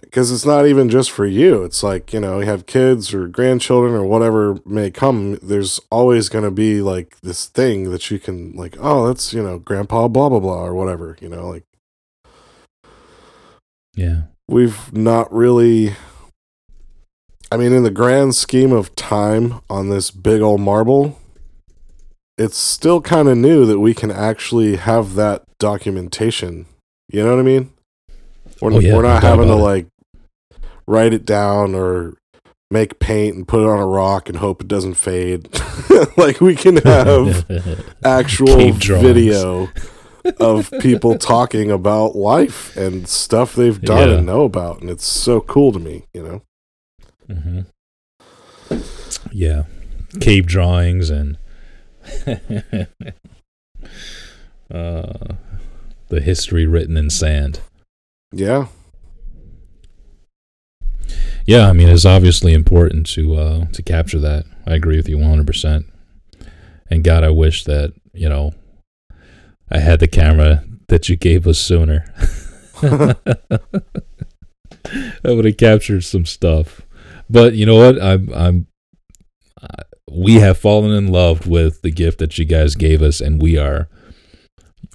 Because 0.00 0.32
it's 0.32 0.46
not 0.46 0.66
even 0.66 0.88
just 0.88 1.10
for 1.10 1.26
you. 1.26 1.64
It's 1.64 1.82
like, 1.82 2.12
you 2.12 2.20
know, 2.20 2.40
you 2.40 2.46
have 2.46 2.66
kids 2.66 3.12
or 3.12 3.28
grandchildren 3.28 3.94
or 3.94 4.04
whatever 4.04 4.58
may 4.64 4.90
come. 4.90 5.38
There's 5.42 5.80
always 5.90 6.28
going 6.28 6.44
to 6.44 6.50
be 6.50 6.80
like 6.80 7.20
this 7.20 7.46
thing 7.46 7.90
that 7.90 8.10
you 8.10 8.18
can, 8.18 8.52
like, 8.52 8.76
oh, 8.80 9.06
that's, 9.06 9.32
you 9.32 9.42
know, 9.42 9.58
grandpa, 9.58 10.08
blah, 10.08 10.28
blah, 10.28 10.40
blah, 10.40 10.64
or 10.64 10.74
whatever, 10.74 11.16
you 11.20 11.28
know, 11.28 11.48
like, 11.48 11.64
yeah, 13.94 14.22
we've 14.48 14.92
not 14.92 15.32
really. 15.32 15.94
I 17.50 17.56
mean, 17.56 17.72
in 17.72 17.82
the 17.82 17.90
grand 17.90 18.34
scheme 18.34 18.72
of 18.72 18.94
time 18.94 19.60
on 19.68 19.88
this 19.88 20.10
big 20.10 20.42
old 20.42 20.60
marble, 20.60 21.18
it's 22.36 22.58
still 22.58 23.00
kind 23.00 23.28
of 23.28 23.36
new 23.36 23.66
that 23.66 23.80
we 23.80 23.94
can 23.94 24.10
actually 24.10 24.76
have 24.76 25.14
that 25.14 25.42
documentation. 25.58 26.66
You 27.08 27.24
know 27.24 27.30
what 27.30 27.40
I 27.40 27.42
mean? 27.42 27.72
We're, 28.60 28.72
Oh, 28.72 28.78
yeah, 28.80 28.94
we're 28.96 29.02
not 29.02 29.22
having 29.22 29.46
to 29.48 29.52
it. 29.54 29.56
like 29.56 29.86
write 30.86 31.12
it 31.12 31.24
down 31.24 31.74
or 31.74 32.14
make 32.70 32.98
paint 32.98 33.34
and 33.36 33.46
put 33.48 33.62
it 33.62 33.66
on 33.68 33.78
a 33.78 33.86
rock 33.86 34.28
and 34.28 34.38
hope 34.38 34.60
it 34.62 34.68
doesn't 34.68 34.94
fade. 34.94 35.48
like 36.16 36.40
we 36.40 36.54
can 36.54 36.76
have 36.78 37.46
actual 38.04 38.72
video 38.72 39.68
of 40.40 40.70
people 40.80 41.16
talking 41.18 41.70
about 41.70 42.14
life 42.16 42.76
and 42.76 43.08
stuff 43.08 43.54
they've 43.54 43.80
done 43.80 44.08
Yeah. 44.08 44.14
and 44.16 44.26
know 44.26 44.44
about 44.44 44.80
and 44.82 44.90
it's 44.90 45.06
so 45.06 45.40
cool 45.40 45.72
to 45.72 45.78
me 45.78 46.04
you 46.12 46.22
know 46.22 46.42
Mm-hmm. 47.30 48.78
yeah, 49.32 49.64
cave 50.20 50.46
drawings 50.46 51.10
and 51.10 51.36
uh, 54.72 55.34
the 56.08 56.20
history 56.22 56.66
written 56.66 56.96
in 56.96 57.10
sand. 57.10 57.60
Yeah 58.32 58.66
Yeah, 61.46 61.68
I 61.68 61.72
mean, 61.72 61.88
it's 61.88 62.04
obviously 62.04 62.52
important 62.52 63.06
to 63.14 63.36
uh, 63.36 63.64
to 63.72 63.82
capture 63.82 64.18
that. 64.20 64.44
I 64.66 64.74
agree 64.74 64.98
with 64.98 65.08
you 65.08 65.16
one 65.16 65.30
hundred 65.30 65.46
percent. 65.46 65.86
And 66.90 67.02
God, 67.02 67.24
I 67.24 67.30
wish 67.30 67.64
that 67.64 67.94
you 68.12 68.28
know 68.28 68.52
I 69.70 69.78
had 69.78 70.00
the 70.00 70.08
camera 70.08 70.64
that 70.88 71.08
you 71.08 71.16
gave 71.16 71.46
us 71.46 71.58
sooner. 71.58 72.04
I 72.82 73.16
would 75.24 75.46
have 75.46 75.56
captured 75.56 76.04
some 76.04 76.26
stuff, 76.26 76.82
but 77.30 77.54
you 77.54 77.64
know 77.64 77.76
what? 77.76 78.00
I'm 78.02 78.30
I'm 78.34 78.66
uh, 79.62 79.84
we 80.10 80.34
have 80.34 80.58
fallen 80.58 80.92
in 80.92 81.08
love 81.08 81.46
with 81.46 81.80
the 81.80 81.90
gift 81.90 82.18
that 82.18 82.38
you 82.38 82.44
guys 82.44 82.74
gave 82.74 83.00
us, 83.02 83.22
and 83.22 83.40
we 83.40 83.56
are 83.56 83.88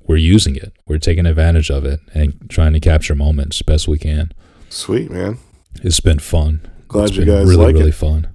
we're 0.05 0.17
using 0.17 0.55
it. 0.55 0.73
We're 0.87 0.97
taking 0.97 1.25
advantage 1.25 1.69
of 1.69 1.85
it 1.85 1.99
and 2.13 2.49
trying 2.49 2.73
to 2.73 2.79
capture 2.79 3.15
moments 3.15 3.61
best 3.61 3.87
we 3.87 3.97
can. 3.97 4.31
sweet 4.69 5.09
man 5.11 5.37
It's 5.81 5.99
been 5.99 6.19
fun. 6.19 6.61
glad 6.87 7.09
It's 7.09 7.17
you 7.17 7.25
been 7.25 7.35
guys 7.35 7.47
really, 7.47 7.65
like 7.65 7.75
really 7.75 7.89
it 7.89 7.95
fun. 7.95 8.29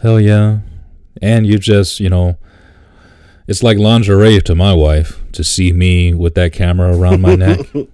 Hell 0.00 0.20
yeah. 0.20 0.58
And 1.22 1.46
you 1.46 1.58
just, 1.58 2.00
you 2.00 2.08
know, 2.08 2.38
it's 3.46 3.62
like 3.62 3.78
lingerie 3.78 4.40
to 4.42 4.54
my 4.54 4.72
wife 4.72 5.20
to 5.32 5.44
see 5.44 5.72
me 5.72 6.14
with 6.14 6.34
that 6.34 6.52
camera 6.52 6.96
around 6.96 7.20
my 7.20 7.34
neck. 7.34 7.60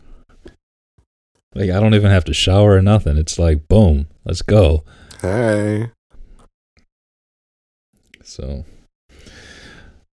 Like 1.55 1.71
I 1.71 1.81
don't 1.81 1.95
even 1.95 2.11
have 2.11 2.25
to 2.27 2.35
shower 2.35 2.73
or 2.77 2.83
nothing. 2.83 3.17
It's 3.17 3.39
like 3.39 3.67
boom, 3.67 4.09
let's 4.27 4.43
go. 4.43 4.85
hey 5.23 5.91
So 8.23 8.67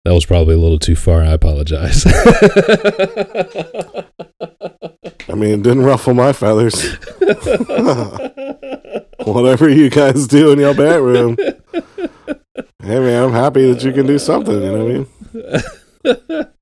that 0.08 0.14
was 0.14 0.24
probably 0.24 0.54
a 0.54 0.58
little 0.58 0.78
too 0.78 0.96
far. 0.96 1.20
I 1.22 1.32
apologize. 1.32 2.06
i 5.30 5.34
mean 5.34 5.60
it 5.60 5.62
didn't 5.62 5.82
ruffle 5.82 6.14
my 6.14 6.32
feathers. 6.32 6.82
Whatever 9.24 9.68
you 9.68 9.90
guys 9.90 10.26
do 10.26 10.50
in 10.52 10.58
your 10.58 10.74
bedroom 10.74 11.36
hey 12.88 13.00
man 13.00 13.24
i'm 13.24 13.32
happy 13.32 13.70
that 13.70 13.84
you 13.84 13.92
can 13.92 14.06
do 14.06 14.18
something 14.18 14.54
you 14.54 14.72
know 14.72 14.84
what 14.84 14.90
i 14.90 16.34
mean? 16.34 16.46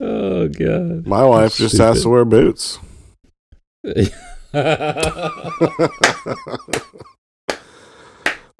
Oh 0.00 0.48
god. 0.48 1.06
my 1.06 1.24
wife 1.24 1.56
just 1.56 1.78
has 1.78 2.02
to 2.02 2.08
wear 2.08 2.24
boots. 2.24 2.78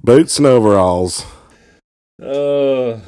Boots 0.02 0.38
and 0.38 0.46
overalls. 0.46 1.26
Uh, 2.22 3.00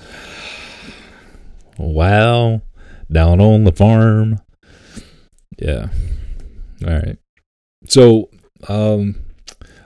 wow. 1.78 2.62
Down 3.10 3.40
on 3.40 3.64
the 3.64 3.72
farm. 3.72 4.40
Yeah. 5.58 5.88
All 6.86 6.92
right. 6.92 7.18
So, 7.88 8.28
um, 8.68 9.16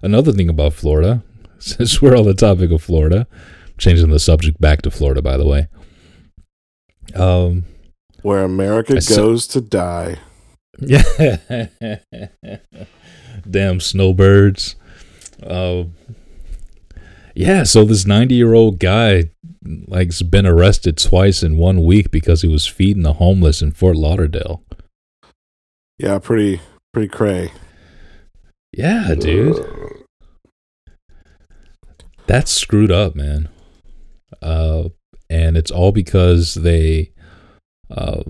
another 0.02 0.32
thing 0.32 0.48
about 0.48 0.72
Florida, 0.72 1.22
since 1.58 2.00
we're 2.00 2.16
on 2.16 2.24
the 2.24 2.34
topic 2.34 2.70
of 2.70 2.82
Florida, 2.82 3.26
changing 3.78 4.10
the 4.10 4.18
subject 4.18 4.60
back 4.60 4.82
to 4.82 4.90
Florida, 4.90 5.22
by 5.22 5.36
the 5.36 5.46
way. 5.46 5.68
Um, 7.14 7.64
where 8.22 8.44
America 8.44 8.96
I 8.96 9.14
goes 9.14 9.46
to 9.48 9.60
die. 9.60 10.18
Yeah. 10.78 11.02
Damn 13.50 13.80
snowbirds. 13.80 14.76
Uh, 15.42 15.84
yeah, 17.34 17.62
so 17.64 17.84
this 17.84 18.06
90 18.06 18.34
year 18.34 18.54
old 18.54 18.78
guy 18.78 19.30
like's 19.62 20.22
been 20.22 20.46
arrested 20.46 20.96
twice 20.96 21.42
in 21.42 21.56
one 21.56 21.84
week 21.84 22.10
because 22.10 22.42
he 22.42 22.48
was 22.48 22.66
feeding 22.66 23.02
the 23.02 23.14
homeless 23.14 23.62
in 23.62 23.72
Fort 23.72 23.96
Lauderdale. 23.96 24.62
Yeah, 25.98 26.18
pretty 26.18 26.60
pretty 26.92 27.08
cray. 27.08 27.52
Yeah, 28.72 29.14
dude. 29.14 29.58
That's 32.26 32.50
screwed 32.52 32.92
up, 32.92 33.14
man. 33.14 33.48
Uh, 34.40 34.90
and 35.28 35.56
it's 35.56 35.70
all 35.70 35.92
because 35.92 36.54
they, 36.54 37.12
uh, 37.90 38.22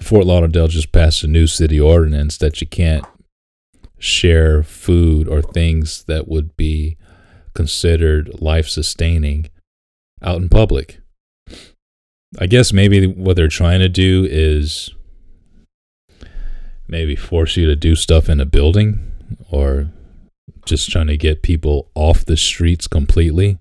Fort 0.00 0.24
Lauderdale 0.24 0.68
just 0.68 0.90
passed 0.90 1.22
a 1.22 1.28
new 1.28 1.46
city 1.46 1.78
ordinance 1.78 2.38
that 2.38 2.60
you 2.60 2.66
can't 2.66 3.04
share 3.98 4.62
food 4.62 5.28
or 5.28 5.42
things 5.42 6.04
that 6.04 6.26
would 6.26 6.56
be 6.56 6.96
considered 7.54 8.40
life 8.40 8.68
sustaining 8.68 9.48
out 10.22 10.40
in 10.40 10.48
public. 10.48 11.00
I 12.38 12.46
guess 12.46 12.72
maybe 12.72 13.06
what 13.06 13.36
they're 13.36 13.48
trying 13.48 13.80
to 13.80 13.88
do 13.88 14.26
is 14.28 14.90
maybe 16.88 17.16
force 17.16 17.56
you 17.56 17.66
to 17.66 17.76
do 17.76 17.94
stuff 17.94 18.28
in 18.28 18.40
a 18.40 18.46
building 18.46 19.12
or 19.50 19.90
just 20.64 20.90
trying 20.90 21.08
to 21.08 21.16
get 21.16 21.42
people 21.42 21.90
off 21.94 22.24
the 22.24 22.36
streets 22.36 22.86
completely. 22.86 23.58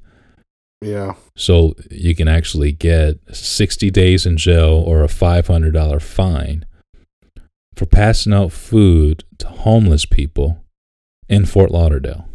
Yeah. 0.81 1.15
So 1.35 1.75
you 1.89 2.15
can 2.15 2.27
actually 2.27 2.71
get 2.71 3.19
60 3.35 3.91
days 3.91 4.25
in 4.25 4.37
jail 4.37 4.83
or 4.85 5.03
a 5.03 5.07
$500 5.07 6.01
fine 6.01 6.65
for 7.75 7.85
passing 7.85 8.33
out 8.33 8.51
food 8.51 9.23
to 9.39 9.47
homeless 9.47 10.05
people 10.05 10.63
in 11.29 11.45
Fort 11.45 11.71
Lauderdale. 11.71 12.27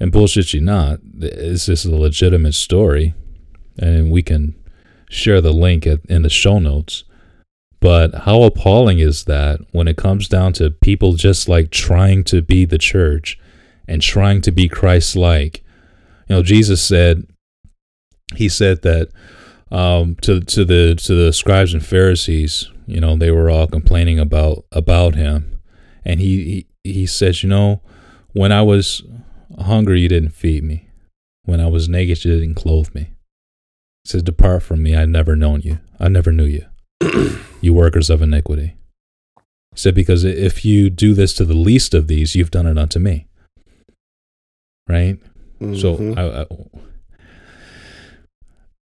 And 0.00 0.10
bullshit 0.10 0.54
you 0.54 0.62
not, 0.62 1.00
this 1.02 1.68
is 1.68 1.84
a 1.84 1.94
legitimate 1.94 2.54
story, 2.54 3.14
and 3.78 4.10
we 4.10 4.22
can 4.22 4.54
share 5.10 5.42
the 5.42 5.52
link 5.52 5.86
at, 5.86 6.00
in 6.06 6.22
the 6.22 6.30
show 6.30 6.58
notes. 6.58 7.04
But 7.80 8.14
how 8.14 8.42
appalling 8.42 8.98
is 8.98 9.24
that 9.24 9.60
when 9.72 9.88
it 9.88 9.98
comes 9.98 10.26
down 10.26 10.54
to 10.54 10.70
people 10.70 11.14
just 11.14 11.48
like 11.48 11.70
trying 11.70 12.24
to 12.24 12.40
be 12.40 12.64
the 12.64 12.78
church 12.78 13.38
and 13.86 14.00
trying 14.00 14.40
to 14.42 14.50
be 14.50 14.68
Christ 14.68 15.16
like? 15.16 15.62
You 16.28 16.36
know, 16.36 16.42
Jesus 16.42 16.82
said, 16.82 17.26
He 18.34 18.48
said 18.48 18.82
that 18.82 19.10
um, 19.70 20.16
to 20.22 20.40
to 20.40 20.64
the 20.64 20.94
to 20.94 21.14
the 21.14 21.32
scribes 21.32 21.72
and 21.72 21.84
Pharisees, 21.84 22.70
you 22.86 23.00
know, 23.00 23.16
they 23.16 23.30
were 23.30 23.50
all 23.50 23.66
complaining 23.66 24.18
about 24.18 24.64
about 24.72 25.14
him, 25.14 25.60
and 26.04 26.20
he 26.20 26.66
he, 26.82 26.92
he 26.92 27.06
says, 27.06 27.42
you 27.42 27.48
know, 27.48 27.80
when 28.32 28.52
I 28.52 28.62
was 28.62 29.02
hungry, 29.58 30.00
you 30.00 30.08
didn't 30.08 30.30
feed 30.34 30.64
me. 30.64 30.88
When 31.44 31.60
I 31.60 31.66
was 31.66 31.88
naked, 31.88 32.24
you 32.24 32.38
didn't 32.38 32.54
clothe 32.54 32.94
me. 32.94 33.12
He 34.04 34.10
says, 34.10 34.22
depart 34.22 34.62
from 34.62 34.82
me, 34.82 34.96
I 34.96 35.04
never 35.04 35.36
known 35.36 35.60
you. 35.62 35.78
I 35.98 36.08
never 36.08 36.32
knew 36.32 36.44
you 36.44 36.66
you 37.60 37.74
workers 37.74 38.10
of 38.10 38.22
iniquity. 38.22 38.76
He 39.72 39.76
said, 39.76 39.94
Because 39.94 40.24
if 40.24 40.64
you 40.64 40.90
do 40.90 41.14
this 41.14 41.34
to 41.34 41.44
the 41.44 41.54
least 41.54 41.94
of 41.94 42.08
these, 42.08 42.34
you've 42.34 42.50
done 42.50 42.66
it 42.66 42.78
unto 42.78 42.98
me. 42.98 43.26
Right? 44.88 45.18
So, 45.60 45.96
Mhm. 45.96 46.18
I, 46.18 46.42
I, 46.42 46.46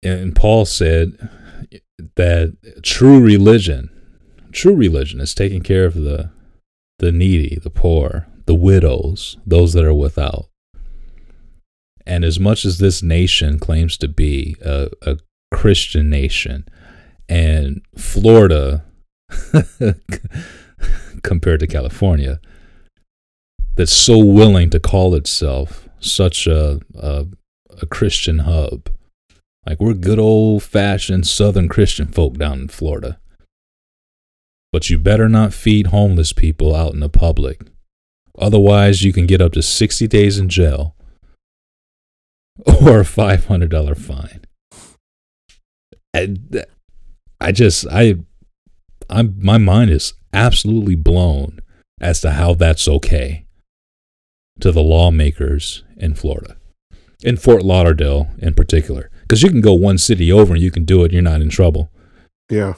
and 0.03 0.35
Paul 0.35 0.65
said 0.65 1.29
that 2.15 2.55
true 2.83 3.19
religion, 3.19 3.89
true 4.51 4.75
religion 4.75 5.19
is 5.19 5.33
taking 5.33 5.61
care 5.61 5.85
of 5.85 5.95
the, 5.95 6.29
the 6.99 7.11
needy, 7.11 7.57
the 7.61 7.69
poor, 7.69 8.27
the 8.45 8.55
widows, 8.55 9.37
those 9.45 9.73
that 9.73 9.83
are 9.83 9.93
without. 9.93 10.48
And 12.09 12.25
as 12.25 12.39
much 12.39 12.65
as 12.65 12.79
this 12.79 13.03
nation 13.03 13.59
claims 13.59 13.95
to 13.97 14.07
be 14.07 14.55
a, 14.65 14.89
a 15.03 15.17
Christian 15.53 16.09
nation, 16.09 16.67
and 17.29 17.81
Florida 17.95 18.83
compared 21.23 21.59
to 21.59 21.67
California 21.67 22.41
that's 23.75 23.93
so 23.93 24.17
willing 24.17 24.71
to 24.71 24.79
call 24.79 25.13
itself 25.13 25.87
such 25.99 26.47
a, 26.47 26.79
a 26.95 27.27
a 27.79 27.85
Christian 27.85 28.39
hub. 28.39 28.89
Like 29.67 29.79
we're 29.79 29.93
good 29.93 30.17
old 30.17 30.63
fashioned 30.63 31.27
Southern 31.27 31.69
Christian 31.69 32.07
folk 32.07 32.39
down 32.39 32.61
in 32.61 32.67
Florida. 32.69 33.19
But 34.71 34.89
you 34.89 34.97
better 34.97 35.29
not 35.29 35.53
feed 35.53 35.87
homeless 35.87 36.33
people 36.33 36.75
out 36.75 36.93
in 36.93 37.01
the 37.01 37.09
public. 37.09 37.61
Otherwise, 38.37 39.03
you 39.03 39.13
can 39.13 39.27
get 39.27 39.41
up 39.41 39.51
to 39.53 39.61
60 39.61 40.07
days 40.07 40.39
in 40.39 40.49
jail 40.49 40.95
or 42.81 43.01
a 43.01 43.03
$500 43.03 43.97
fine. 43.97 44.41
And 46.13 46.65
I 47.39 47.51
just 47.51 47.85
I 47.89 48.15
I'm 49.09 49.35
my 49.39 49.57
mind 49.57 49.91
is 49.91 50.13
absolutely 50.33 50.95
blown 50.95 51.59
as 52.01 52.21
to 52.21 52.31
how 52.31 52.53
that's 52.53 52.87
okay 52.87 53.45
to 54.59 54.71
the 54.71 54.81
lawmakers 54.81 55.83
in 55.97 56.15
Florida. 56.15 56.57
In 57.21 57.37
Fort 57.37 57.63
Lauderdale 57.63 58.27
in 58.39 58.53
particular. 58.53 59.09
Because 59.21 59.43
you 59.43 59.49
can 59.49 59.61
go 59.61 59.73
one 59.73 59.97
city 59.97 60.31
over 60.31 60.53
and 60.53 60.61
you 60.61 60.71
can 60.71 60.85
do 60.85 61.03
it, 61.03 61.11
you're 61.11 61.21
not 61.21 61.41
in 61.41 61.49
trouble. 61.49 61.91
Yeah. 62.49 62.73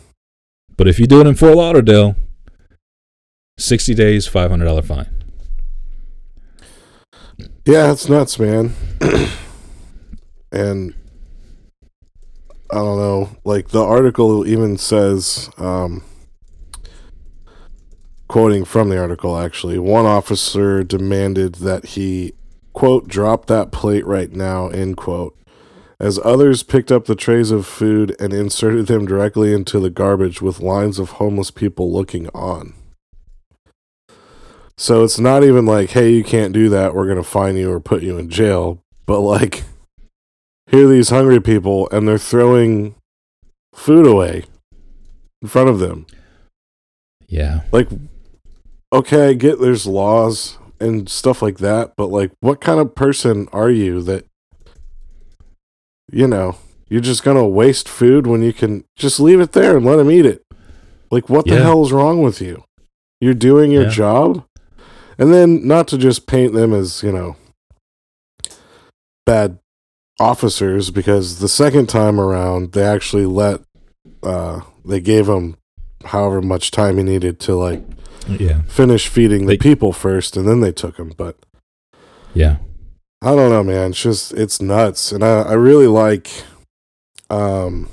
But 0.76 0.88
if 0.88 1.00
you 1.00 1.08
do 1.08 1.22
it 1.22 1.28
in 1.28 1.36
Fort 1.36 1.56
Lauderdale, 1.56 2.16
60 3.58 3.94
days, 3.94 4.28
$500 4.28 4.84
fine. 4.84 5.08
Yeah, 7.66 7.92
it's 7.92 8.10
nuts, 8.10 8.40
man. 8.40 8.74
and 10.52 10.94
I 12.72 12.76
don't 12.76 12.98
know. 12.98 13.36
Like 13.44 13.70
the 13.70 13.84
article 13.84 14.48
even 14.48 14.78
says, 14.78 15.50
um, 15.58 16.04
quoting 18.28 18.64
from 18.64 18.90
the 18.90 18.98
article, 18.98 19.38
actually, 19.38 19.78
one 19.78 20.06
officer 20.06 20.84
demanded 20.84 21.56
that 21.56 21.86
he, 21.86 22.34
quote, 22.72 23.08
drop 23.08 23.48
that 23.48 23.72
plate 23.72 24.06
right 24.06 24.32
now, 24.32 24.70
end 24.70 24.96
quote, 24.96 25.38
as 26.00 26.18
others 26.24 26.64
picked 26.64 26.92
up 26.92 27.06
the 27.06 27.16
trays 27.16 27.52
of 27.52 27.68
food 27.68 28.16
and 28.20 28.34
inserted 28.34 28.88
them 28.88 29.06
directly 29.06 29.54
into 29.54 29.80
the 29.80 29.90
garbage 29.90 30.42
with 30.42 30.62
lines 30.62 30.98
of 30.98 31.12
homeless 31.12 31.52
people 31.52 31.92
looking 31.92 32.30
on. 32.30 32.74
So 34.78 35.04
it's 35.04 35.20
not 35.20 35.44
even 35.44 35.66
like, 35.66 35.92
hey, 35.92 36.12
you 36.12 36.24
can't 36.24 36.54
do 36.54 36.70
that. 36.70 36.96
We're 36.96 37.06
going 37.06 37.18
to 37.18 37.24
fine 37.24 37.58
you 37.58 37.72
or 37.72 37.80
put 37.80 38.02
you 38.02 38.18
in 38.18 38.30
jail. 38.30 38.82
But 39.06 39.20
like, 39.20 39.64
here 40.72 40.88
are 40.88 40.90
these 40.90 41.10
hungry 41.10 41.42
people 41.42 41.88
and 41.92 42.08
they're 42.08 42.18
throwing 42.18 42.96
food 43.74 44.08
away 44.08 44.46
in 45.42 45.48
front 45.48 45.70
of 45.70 45.80
them. 45.80 46.06
Yeah. 47.28 47.62
Like, 47.72 47.90
okay, 48.92 49.30
I 49.30 49.34
get 49.34 49.60
there's 49.60 49.86
laws 49.86 50.58
and 50.80 51.08
stuff 51.10 51.42
like 51.42 51.60
that, 51.60 51.94
but 51.96 52.08
like, 52.08 52.32
what 52.40 52.62
kind 52.62 52.80
of 52.80 52.96
person 52.96 53.48
are 53.54 53.70
you 53.70 54.02
that, 54.04 54.26
you 56.12 56.28
know, 56.28 56.58
you're 56.90 57.02
just 57.02 57.24
going 57.24 57.38
to 57.38 57.46
waste 57.46 57.88
food 57.88 58.26
when 58.28 58.42
you 58.42 58.52
can 58.52 58.84
just 58.98 59.20
leave 59.20 59.40
it 59.40 59.52
there 59.52 59.78
and 59.78 59.86
let 59.86 59.98
them 59.98 60.12
eat 60.12 60.26
it? 60.26 60.42
Like, 61.10 61.30
what 61.30 61.46
the 61.46 61.56
Yeah. 61.56 61.64
hell 61.64 61.84
is 61.86 61.92
wrong 61.92 62.22
with 62.22 62.42
you? 62.42 62.64
You're 63.20 63.34
doing 63.34 63.72
your 63.72 63.84
Yeah. 63.84 63.90
job? 63.90 64.46
And 65.18 65.34
then, 65.34 65.68
not 65.68 65.88
to 65.90 65.98
just 65.98 66.26
paint 66.26 66.54
them 66.54 66.74
as, 66.74 67.04
you 67.04 67.12
know, 67.12 67.36
bad 69.26 69.60
officers, 70.22 70.92
because 70.92 71.40
the 71.40 71.48
second 71.50 71.90
time 71.90 72.20
around, 72.20 72.74
they 72.74 72.84
actually 72.84 73.26
let, 73.26 73.62
uh, 74.24 74.62
they 74.86 75.02
gave 75.02 75.28
him 75.28 75.58
however 76.06 76.42
much 76.42 76.72
time 76.72 76.98
he 76.98 77.04
needed 77.04 77.40
to, 77.42 77.56
like, 77.56 77.82
Yeah. 78.28 78.62
finish 78.68 79.08
feeding 79.08 79.46
the 79.48 79.54
They- 79.54 79.58
people 79.58 79.92
first, 79.94 80.38
and 80.38 80.48
then 80.48 80.60
they 80.62 80.72
took 80.72 80.98
him. 80.98 81.12
But 81.18 81.36
Yeah. 82.34 82.58
I 83.24 83.36
don't 83.36 83.50
know, 83.52 83.64
man. 83.64 83.92
It's 83.92 84.02
just 84.02 84.34
it's 84.34 84.62
nuts, 84.62 85.12
and 85.12 85.24
I 85.24 85.42
I 85.42 85.54
really 85.54 85.88
like. 85.88 86.30
Um, 87.30 87.88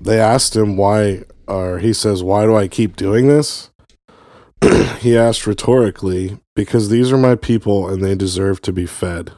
they 0.00 0.18
asked 0.20 0.54
him 0.56 0.76
why, 0.76 1.24
or 1.48 1.78
he 1.78 1.92
says, 1.92 2.22
"Why 2.22 2.44
do 2.44 2.54
I 2.56 2.68
keep 2.68 2.94
doing 2.96 3.26
this?" 3.28 3.70
he 5.00 5.16
asked 5.16 5.46
rhetorically, 5.46 6.38
"Because 6.54 6.88
these 6.88 7.10
are 7.12 7.18
my 7.18 7.34
people, 7.34 7.88
and 7.88 8.02
they 8.04 8.14
deserve 8.14 8.62
to 8.62 8.72
be 8.72 8.86
fed." 8.86 9.32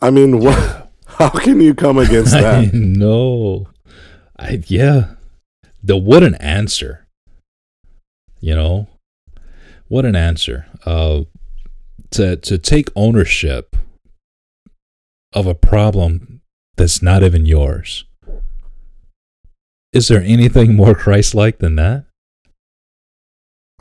I 0.00 0.10
mean, 0.10 0.38
what? 0.40 0.90
How 1.06 1.30
can 1.30 1.60
you 1.60 1.74
come 1.74 1.98
against 1.98 2.34
I 2.34 2.40
that? 2.66 2.74
know. 2.74 3.66
I 4.38 4.62
yeah. 4.66 5.14
The 5.82 5.96
what 5.96 6.22
an 6.22 6.34
answer. 6.36 7.06
You 8.40 8.54
know? 8.54 8.86
What 9.88 10.04
an 10.04 10.14
answer. 10.14 10.66
Uh 10.84 11.22
to 12.10 12.36
to 12.36 12.56
take 12.58 12.88
ownership 12.94 13.76
of 15.32 15.46
a 15.46 15.54
problem 15.54 16.40
that's 16.76 17.02
not 17.02 17.22
even 17.22 17.44
yours. 17.46 18.04
is 19.92 20.08
there 20.08 20.22
anything 20.22 20.76
more 20.76 20.94
Christ-like 20.94 21.58
than 21.58 21.74
that? 21.76 22.04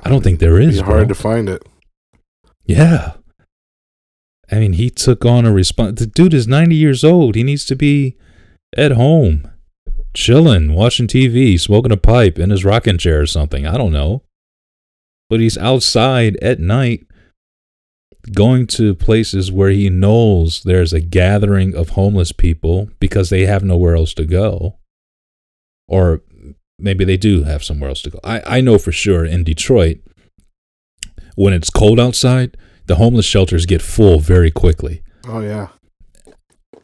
I 0.03 0.09
don't 0.09 0.23
think 0.23 0.39
there 0.39 0.59
is. 0.59 0.79
It's 0.79 0.87
hard 0.87 1.07
to 1.09 1.15
find 1.15 1.47
it. 1.49 1.63
Yeah. 2.65 3.13
I 4.51 4.59
mean, 4.59 4.73
he 4.73 4.89
took 4.89 5.25
on 5.25 5.45
a 5.45 5.51
response. 5.51 5.99
The 5.99 6.07
dude 6.07 6.33
is 6.33 6.47
90 6.47 6.75
years 6.75 7.03
old. 7.03 7.35
He 7.35 7.43
needs 7.43 7.65
to 7.65 7.75
be 7.75 8.15
at 8.75 8.93
home, 8.93 9.49
chilling, 10.13 10.73
watching 10.73 11.07
TV, 11.07 11.59
smoking 11.59 11.91
a 11.91 11.97
pipe 11.97 12.39
in 12.39 12.49
his 12.49 12.63
rocking 12.63 12.97
chair 12.97 13.21
or 13.21 13.25
something. 13.25 13.67
I 13.67 13.77
don't 13.77 13.91
know. 13.91 14.23
But 15.29 15.41
he's 15.41 15.57
outside 15.57 16.37
at 16.37 16.59
night 16.59 17.05
going 18.33 18.67
to 18.67 18.95
places 18.95 19.51
where 19.51 19.69
he 19.69 19.89
knows 19.89 20.63
there's 20.63 20.93
a 20.93 21.01
gathering 21.01 21.75
of 21.75 21.89
homeless 21.89 22.31
people 22.31 22.89
because 22.99 23.29
they 23.29 23.45
have 23.45 23.63
nowhere 23.63 23.95
else 23.95 24.13
to 24.13 24.25
go. 24.25 24.77
Or 25.87 26.21
maybe 26.79 27.05
they 27.05 27.17
do 27.17 27.43
have 27.43 27.63
somewhere 27.63 27.89
else 27.89 28.01
to 28.03 28.09
go. 28.09 28.19
I, 28.23 28.57
I 28.57 28.61
know 28.61 28.77
for 28.77 28.91
sure 28.91 29.25
in 29.25 29.43
Detroit, 29.43 29.99
when 31.35 31.53
it's 31.53 31.69
cold 31.69 31.99
outside, 31.99 32.57
the 32.87 32.95
homeless 32.95 33.25
shelters 33.25 33.65
get 33.65 33.81
full 33.81 34.19
very 34.19 34.49
quickly. 34.49 35.03
Oh 35.27 35.41
yeah. 35.41 35.67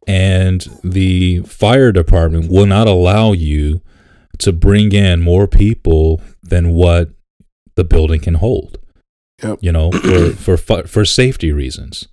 And 0.06 0.68
the 0.84 1.40
fire 1.44 1.92
department 1.92 2.52
will 2.52 2.66
not 2.66 2.88
allow 2.88 3.32
you 3.32 3.82
to 4.40 4.52
bring 4.52 4.92
in 4.92 5.22
more 5.22 5.48
people 5.48 6.22
than 6.42 6.74
what 6.74 7.10
the 7.76 7.86
building 7.86 8.20
can 8.20 8.36
hold. 8.36 8.80
Yep. 9.42 9.60
You 9.62 9.72
know, 9.72 9.92
for 9.92 10.58
for 10.58 10.84
for 10.84 11.06
safety 11.06 11.52
reasons. 11.52 12.08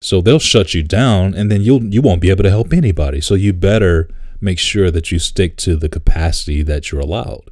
So 0.00 0.20
they'll 0.20 0.38
shut 0.38 0.74
you 0.74 0.84
down 0.84 1.34
and 1.34 1.50
then 1.50 1.62
you'll 1.62 1.82
you 1.84 2.00
won't 2.00 2.20
be 2.20 2.30
able 2.30 2.44
to 2.44 2.50
help 2.50 2.72
anybody. 2.72 3.20
So 3.20 3.34
you 3.34 3.52
better 3.52 4.08
make 4.40 4.60
sure 4.60 4.92
that 4.92 5.10
you 5.10 5.18
stick 5.18 5.56
to 5.56 5.74
the 5.74 5.88
capacity 5.88 6.62
that 6.62 6.92
you're 6.92 7.00
allowed. 7.00 7.50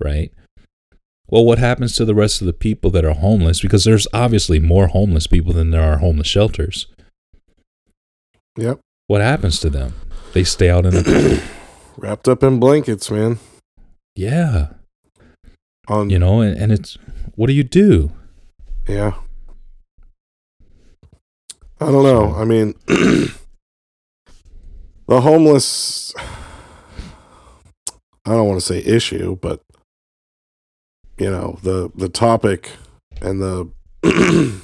Right? 0.00 0.32
Well, 1.30 1.44
what 1.44 1.58
happens 1.58 1.94
to 1.96 2.04
the 2.04 2.14
rest 2.14 2.40
of 2.40 2.46
the 2.46 2.52
people 2.52 2.90
that 2.90 3.04
are 3.04 3.14
homeless? 3.14 3.60
Because 3.60 3.84
there's 3.84 4.06
obviously 4.12 4.58
more 4.58 4.88
homeless 4.88 5.26
people 5.28 5.52
than 5.52 5.70
there 5.70 5.82
are 5.82 5.98
homeless 5.98 6.26
shelters. 6.26 6.88
Yep. 8.56 8.80
What 9.06 9.20
happens 9.20 9.60
to 9.60 9.70
them? 9.70 9.94
They 10.32 10.42
stay 10.44 10.70
out 10.70 10.86
in 10.86 10.94
the 10.94 11.42
Wrapped 11.96 12.26
up 12.28 12.42
in 12.42 12.58
blankets, 12.58 13.10
man. 13.10 13.38
yeah, 14.16 14.68
On 15.88 16.08
you 16.10 16.18
know, 16.18 16.40
and, 16.40 16.56
and 16.56 16.72
it's 16.72 16.96
what 17.34 17.46
do 17.48 17.52
you 17.52 17.64
do? 17.64 18.10
Yeah. 18.88 19.12
I 21.80 21.86
don't 21.86 22.02
know. 22.02 22.34
I 22.34 22.44
mean, 22.44 22.74
the 22.86 23.30
homeless, 25.20 26.14
I 28.26 28.32
don't 28.32 28.48
want 28.48 28.60
to 28.60 28.66
say 28.66 28.82
issue, 28.84 29.36
but, 29.40 29.60
you 31.20 31.30
know, 31.30 31.58
the, 31.62 31.92
the 31.94 32.08
topic 32.08 32.70
and 33.20 33.42
the, 33.42 33.70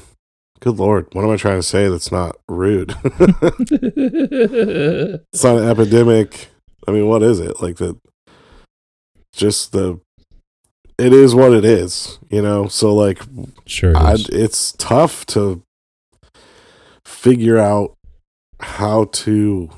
good 0.61 0.79
Lord, 0.79 1.07
what 1.13 1.23
am 1.23 1.31
I 1.31 1.37
trying 1.37 1.59
to 1.59 1.63
say 1.63 1.89
that's 1.89 2.11
not 2.11 2.39
rude? 2.49 2.97
it's 5.31 5.45
not 5.45 5.59
an 5.59 5.69
epidemic. 5.69 6.49
I 6.89 6.93
mean, 6.93 7.07
what 7.07 7.23
is 7.23 7.41
it? 7.41 7.61
Like 7.61 7.77
the, 7.77 7.99
just 9.33 9.73
the, 9.73 10.01
it 10.99 11.13
is 11.13 11.35
what 11.35 11.53
it 11.53 11.67
is, 11.67 12.19
you 12.31 12.41
know? 12.41 12.69
So, 12.69 12.95
like, 12.95 13.21
sure, 13.67 13.91
it 13.91 13.97
I, 13.97 14.17
it's 14.31 14.73
tough 14.73 15.27
to 15.27 15.63
figure 17.05 17.59
out 17.59 17.93
how 18.61 19.05
to 19.05 19.69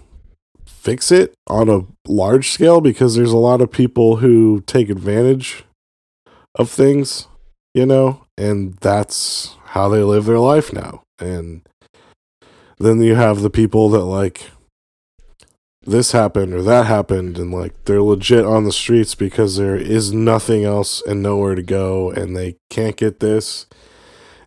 fix 0.64 1.10
it 1.10 1.34
on 1.48 1.68
a 1.68 1.80
large 2.06 2.50
scale 2.50 2.80
because 2.80 3.16
there's 3.16 3.32
a 3.32 3.36
lot 3.36 3.60
of 3.60 3.72
people 3.72 4.18
who 4.18 4.60
take 4.60 4.88
advantage 4.88 5.64
of 6.58 6.70
things, 6.70 7.28
you 7.74 7.86
know, 7.86 8.24
and 8.36 8.74
that's 8.74 9.56
how 9.66 9.88
they 9.88 10.02
live 10.02 10.24
their 10.24 10.38
life 10.38 10.72
now. 10.72 11.02
And 11.18 11.62
then 12.78 13.00
you 13.00 13.14
have 13.14 13.40
the 13.40 13.50
people 13.50 13.88
that 13.90 14.04
like 14.04 14.50
this 15.82 16.12
happened 16.12 16.52
or 16.52 16.62
that 16.62 16.86
happened 16.86 17.38
and 17.38 17.52
like 17.52 17.72
they're 17.84 18.02
legit 18.02 18.44
on 18.44 18.64
the 18.64 18.72
streets 18.72 19.14
because 19.14 19.56
there 19.56 19.76
is 19.76 20.12
nothing 20.12 20.64
else 20.64 21.02
and 21.06 21.22
nowhere 21.22 21.54
to 21.54 21.62
go 21.62 22.10
and 22.10 22.36
they 22.36 22.56
can't 22.68 22.96
get 22.96 23.20
this 23.20 23.66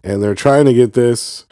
and 0.03 0.21
they're 0.21 0.35
trying 0.35 0.65
to 0.65 0.73
get 0.73 0.93
this 0.93 1.45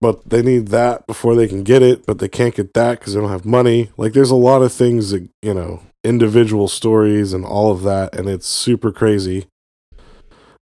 but 0.00 0.28
they 0.28 0.42
need 0.42 0.68
that 0.68 1.06
before 1.06 1.34
they 1.34 1.48
can 1.48 1.64
get 1.64 1.82
it 1.82 2.06
but 2.06 2.18
they 2.18 2.28
can't 2.28 2.54
get 2.54 2.74
that 2.74 2.98
because 2.98 3.14
they 3.14 3.20
don't 3.20 3.30
have 3.30 3.44
money 3.44 3.90
like 3.96 4.12
there's 4.12 4.30
a 4.30 4.36
lot 4.36 4.62
of 4.62 4.72
things 4.72 5.10
that 5.10 5.28
you 5.40 5.54
know 5.54 5.82
individual 6.04 6.68
stories 6.68 7.32
and 7.32 7.44
all 7.44 7.72
of 7.72 7.82
that 7.82 8.14
and 8.14 8.28
it's 8.28 8.46
super 8.46 8.92
crazy 8.92 9.46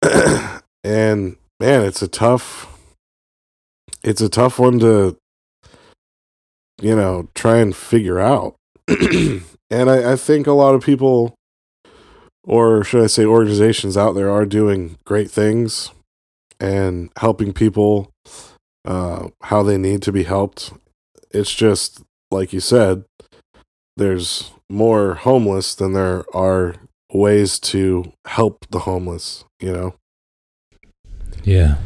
and 0.84 1.36
man 1.60 1.82
it's 1.82 2.02
a 2.02 2.08
tough 2.08 2.68
it's 4.02 4.20
a 4.20 4.28
tough 4.28 4.58
one 4.58 4.78
to 4.78 5.16
you 6.80 6.96
know 6.96 7.28
try 7.34 7.58
and 7.58 7.76
figure 7.76 8.18
out 8.18 8.56
and 8.88 9.44
I, 9.70 10.12
I 10.12 10.16
think 10.16 10.46
a 10.46 10.52
lot 10.52 10.74
of 10.74 10.82
people 10.82 11.34
or 12.44 12.82
should 12.82 13.04
i 13.04 13.06
say 13.06 13.24
organizations 13.24 13.96
out 13.96 14.12
there 14.12 14.30
are 14.30 14.44
doing 14.44 14.96
great 15.04 15.30
things 15.30 15.90
and 16.62 17.10
helping 17.16 17.52
people 17.52 18.12
uh, 18.84 19.28
how 19.42 19.62
they 19.62 19.76
need 19.76 20.02
to 20.02 20.12
be 20.12 20.22
helped. 20.22 20.72
It's 21.30 21.54
just 21.54 22.02
like 22.30 22.52
you 22.52 22.60
said, 22.60 23.04
there's 23.96 24.52
more 24.70 25.14
homeless 25.14 25.74
than 25.74 25.92
there 25.92 26.24
are 26.34 26.76
ways 27.12 27.58
to 27.58 28.12
help 28.26 28.66
the 28.70 28.80
homeless, 28.80 29.44
you 29.60 29.72
know. 29.72 29.94
yeah, 31.44 31.76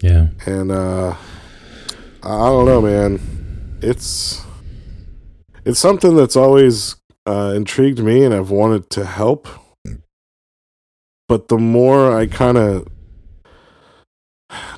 yeah, 0.00 0.28
And 0.46 0.70
uh, 0.70 1.14
I 2.22 2.46
don't 2.46 2.66
know, 2.66 2.82
man. 2.82 3.20
It's 3.80 4.42
it's 5.64 5.80
something 5.80 6.16
that's 6.16 6.36
always 6.36 6.96
uh, 7.26 7.52
intrigued 7.54 8.00
me, 8.00 8.24
and 8.24 8.34
I've 8.34 8.50
wanted 8.50 8.90
to 8.90 9.04
help. 9.04 9.48
But 11.28 11.48
the 11.48 11.58
more 11.58 12.14
I 12.14 12.26
kind 12.26 12.58
of 12.58 12.86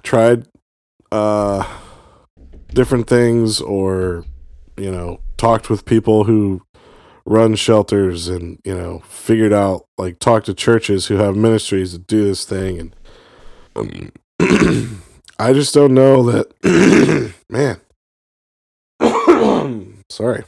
tried 0.03 0.47
uh, 1.11 1.67
different 2.69 3.09
things, 3.09 3.61
or 3.61 4.25
you 4.77 4.91
know, 4.91 5.21
talked 5.37 5.71
with 5.71 5.85
people 5.85 6.25
who 6.25 6.63
run 7.27 7.55
shelters, 7.57 8.29
and 8.29 8.59
you 8.65 8.75
know, 8.75 9.01
figured 9.09 9.53
out 9.53 9.85
like 9.99 10.19
talk 10.19 10.45
to 10.45 10.55
churches 10.55 11.07
who 11.07 11.17
have 11.17 11.37
ministries 11.37 11.93
that 11.93 12.07
do 12.07 12.25
this 12.25 12.45
thing, 12.45 12.79
and 12.79 12.97
um, 13.75 14.13
I 15.39 15.53
just 15.53 15.75
don't 15.75 15.93
know 15.95 16.23
that, 16.31 17.35
man. 17.51 17.81
Sorry. 20.11 20.45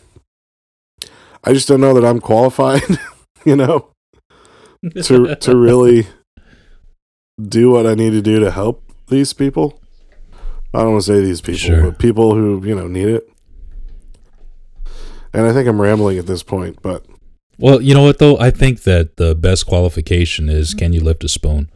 I 1.44 1.52
just 1.52 1.68
don't 1.68 1.80
know 1.80 1.94
that 1.94 2.04
I'm 2.04 2.20
qualified, 2.20 2.82
you 3.44 3.56
know, 3.56 3.90
to 5.04 5.34
to 5.36 5.56
really 5.56 6.06
do 7.40 7.70
what 7.70 7.86
I 7.86 7.94
need 7.94 8.10
to 8.10 8.22
do 8.22 8.40
to 8.40 8.50
help 8.50 8.82
these 9.08 9.32
people. 9.32 9.80
I 10.74 10.80
don't 10.80 10.92
want 10.92 11.04
to 11.04 11.12
say 11.14 11.20
these 11.20 11.40
people, 11.40 11.58
Sure. 11.58 11.82
but 11.90 11.98
people 11.98 12.34
who, 12.34 12.62
you 12.66 12.74
know, 12.74 12.86
need 12.88 13.08
it. 13.08 13.28
And 15.32 15.46
I 15.46 15.52
think 15.52 15.68
I'm 15.68 15.80
rambling 15.80 16.18
at 16.18 16.26
this 16.26 16.42
point, 16.42 16.80
but 16.82 17.04
Well, 17.58 17.80
you 17.82 17.94
know 17.94 18.02
what 18.02 18.18
though? 18.18 18.38
I 18.38 18.50
think 18.50 18.82
that 18.82 19.16
the 19.16 19.34
best 19.34 19.66
qualification 19.66 20.48
is 20.48 20.74
can 20.74 20.92
you 20.92 21.00
lift 21.00 21.24
a 21.24 21.28
spoon? 21.28 21.70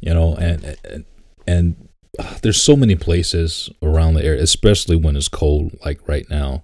You 0.00 0.14
know, 0.14 0.34
and 0.34 0.76
and, 0.84 1.04
and 1.46 1.88
uh, 2.18 2.38
there's 2.42 2.62
so 2.62 2.76
many 2.76 2.96
places 2.96 3.70
around 3.82 4.14
the 4.14 4.24
area, 4.24 4.42
especially 4.42 4.96
when 4.96 5.16
it's 5.16 5.28
cold, 5.28 5.76
like 5.84 6.06
right 6.08 6.28
now, 6.28 6.62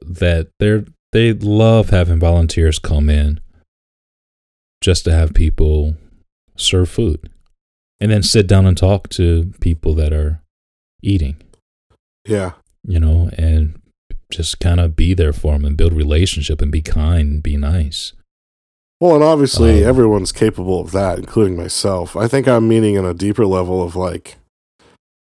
that 0.00 0.48
they're 0.58 0.84
they 1.12 1.32
love 1.32 1.90
having 1.90 2.18
volunteers 2.18 2.78
come 2.78 3.08
in 3.08 3.40
just 4.82 5.04
to 5.04 5.12
have 5.12 5.34
people 5.34 5.96
serve 6.56 6.88
food, 6.88 7.30
and 8.00 8.10
then 8.10 8.22
sit 8.22 8.46
down 8.46 8.66
and 8.66 8.76
talk 8.76 9.08
to 9.10 9.52
people 9.60 9.94
that 9.94 10.12
are 10.12 10.42
eating. 11.02 11.36
yeah. 12.26 12.52
You 12.88 13.00
know, 13.00 13.30
and 13.36 13.80
just 14.30 14.58
kind 14.60 14.80
of 14.80 14.96
be 14.96 15.14
there 15.14 15.32
for 15.32 15.52
them 15.52 15.64
and 15.64 15.76
build 15.76 15.92
relationship 15.92 16.60
and 16.60 16.72
be 16.72 16.82
kind 16.82 17.30
and 17.32 17.42
be 17.42 17.56
nice. 17.56 18.12
Well, 19.00 19.14
and 19.14 19.22
obviously 19.24 19.82
Um, 19.84 19.88
everyone's 19.88 20.32
capable 20.32 20.80
of 20.80 20.90
that, 20.92 21.18
including 21.18 21.56
myself. 21.56 22.16
I 22.16 22.28
think 22.28 22.48
I'm 22.48 22.66
meaning 22.66 22.96
on 22.98 23.04
a 23.04 23.14
deeper 23.14 23.46
level 23.46 23.82
of 23.82 23.94
like, 23.94 24.36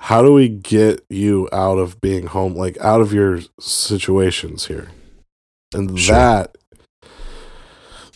how 0.01 0.23
do 0.23 0.31
we 0.33 0.47
get 0.47 1.03
you 1.09 1.49
out 1.51 1.77
of 1.77 1.99
being 1.99 2.27
home, 2.27 2.55
like 2.55 2.77
out 2.79 3.01
of 3.01 3.11
your 3.13 3.41
situations 3.59 4.67
here? 4.67 4.87
And 5.73 5.99
Sure. 5.99 6.15
that, 6.15 6.57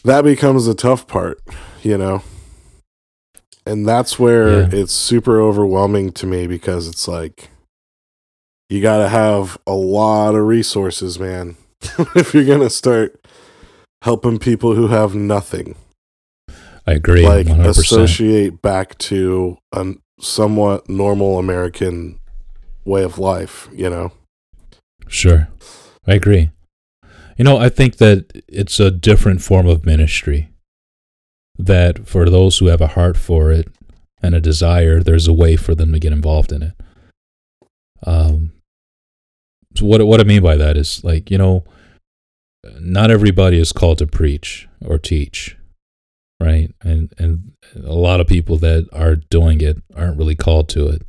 that 0.06 0.24
becomes 0.24 0.66
the 0.66 0.74
tough 0.74 1.08
part, 1.08 1.42
you 1.84 1.98
know? 1.98 2.24
And 3.66 3.86
that's 3.88 4.18
where 4.18 4.62
Yeah. 4.62 4.70
it's 4.72 4.94
super 4.94 5.42
overwhelming 5.42 6.12
to 6.14 6.26
me 6.26 6.48
because 6.48 6.88
it's 6.88 7.08
like, 7.08 7.50
you 8.70 8.82
got 8.82 8.98
to 9.00 9.10
have 9.10 9.58
a 9.68 9.74
lot 9.74 10.36
of 10.36 10.46
resources, 10.46 11.20
man, 11.20 11.58
if 12.16 12.34
you're 12.34 12.46
going 12.46 12.62
to 12.62 12.70
start 12.70 13.20
helping 14.02 14.40
people 14.40 14.76
who 14.76 14.88
have 14.88 15.16
nothing. 15.16 15.76
I 16.86 16.94
agree. 16.94 17.26
like 17.26 17.48
100%. 17.48 17.70
associate 17.70 18.62
back 18.62 18.98
to 18.98 19.58
a 19.72 19.94
somewhat 20.20 20.90
normal 20.90 21.40
American 21.40 22.20
way 22.86 23.04
of 23.04 23.18
life, 23.18 23.70
you 23.72 23.90
know? 23.90 24.12
Sure. 25.08 25.48
I 26.06 26.16
agree. 26.16 26.52
You 27.38 27.46
know, 27.46 27.58
I 27.58 27.70
think 27.70 27.98
that 27.98 28.44
it's 28.48 28.80
a 28.80 28.92
different 28.92 29.42
form 29.42 29.68
of 29.68 29.86
ministry. 29.86 30.50
That 31.58 32.08
for 32.08 32.30
those 32.30 32.58
who 32.58 32.68
have 32.68 32.82
a 32.82 32.88
heart 32.88 33.16
for 33.16 33.52
it 33.52 33.68
and 34.22 34.34
a 34.34 34.42
desire, 34.42 35.02
there's 35.02 35.28
a 35.28 35.34
way 35.34 35.56
for 35.56 35.76
them 35.76 35.94
to 35.94 36.00
get 36.00 36.12
involved 36.12 36.52
in 36.52 36.64
it. 36.64 36.74
Um, 38.06 38.53
what 39.84 40.06
what 40.06 40.20
I 40.20 40.24
mean 40.24 40.42
by 40.42 40.56
that 40.58 40.78
is 40.78 41.04
like 41.04 41.30
you 41.30 41.38
know, 41.38 41.64
not 42.80 43.12
everybody 43.12 43.60
is 43.60 43.72
called 43.72 43.98
to 44.00 44.08
preach 44.08 44.68
or 44.84 44.98
teach, 44.98 45.58
right? 46.40 46.74
And 46.82 47.14
and 47.18 47.52
a 47.76 47.94
lot 47.94 48.20
of 48.20 48.28
people 48.28 48.58
that 48.58 48.88
are 48.92 49.16
doing 49.16 49.62
it 49.62 49.82
aren't 49.96 50.18
really 50.18 50.36
called 50.36 50.70
to 50.70 50.88
it. 50.88 51.04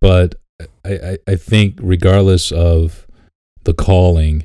But 0.00 0.36
I, 0.84 0.92
I, 0.92 1.18
I 1.28 1.34
think 1.36 1.78
regardless 1.80 2.52
of 2.52 3.06
the 3.64 3.74
calling, 3.74 4.44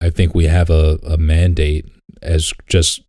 I 0.00 0.10
think 0.10 0.34
we 0.34 0.46
have 0.46 0.70
a, 0.70 0.98
a 1.06 1.16
mandate 1.16 1.86
as 2.22 2.52
just 2.66 3.02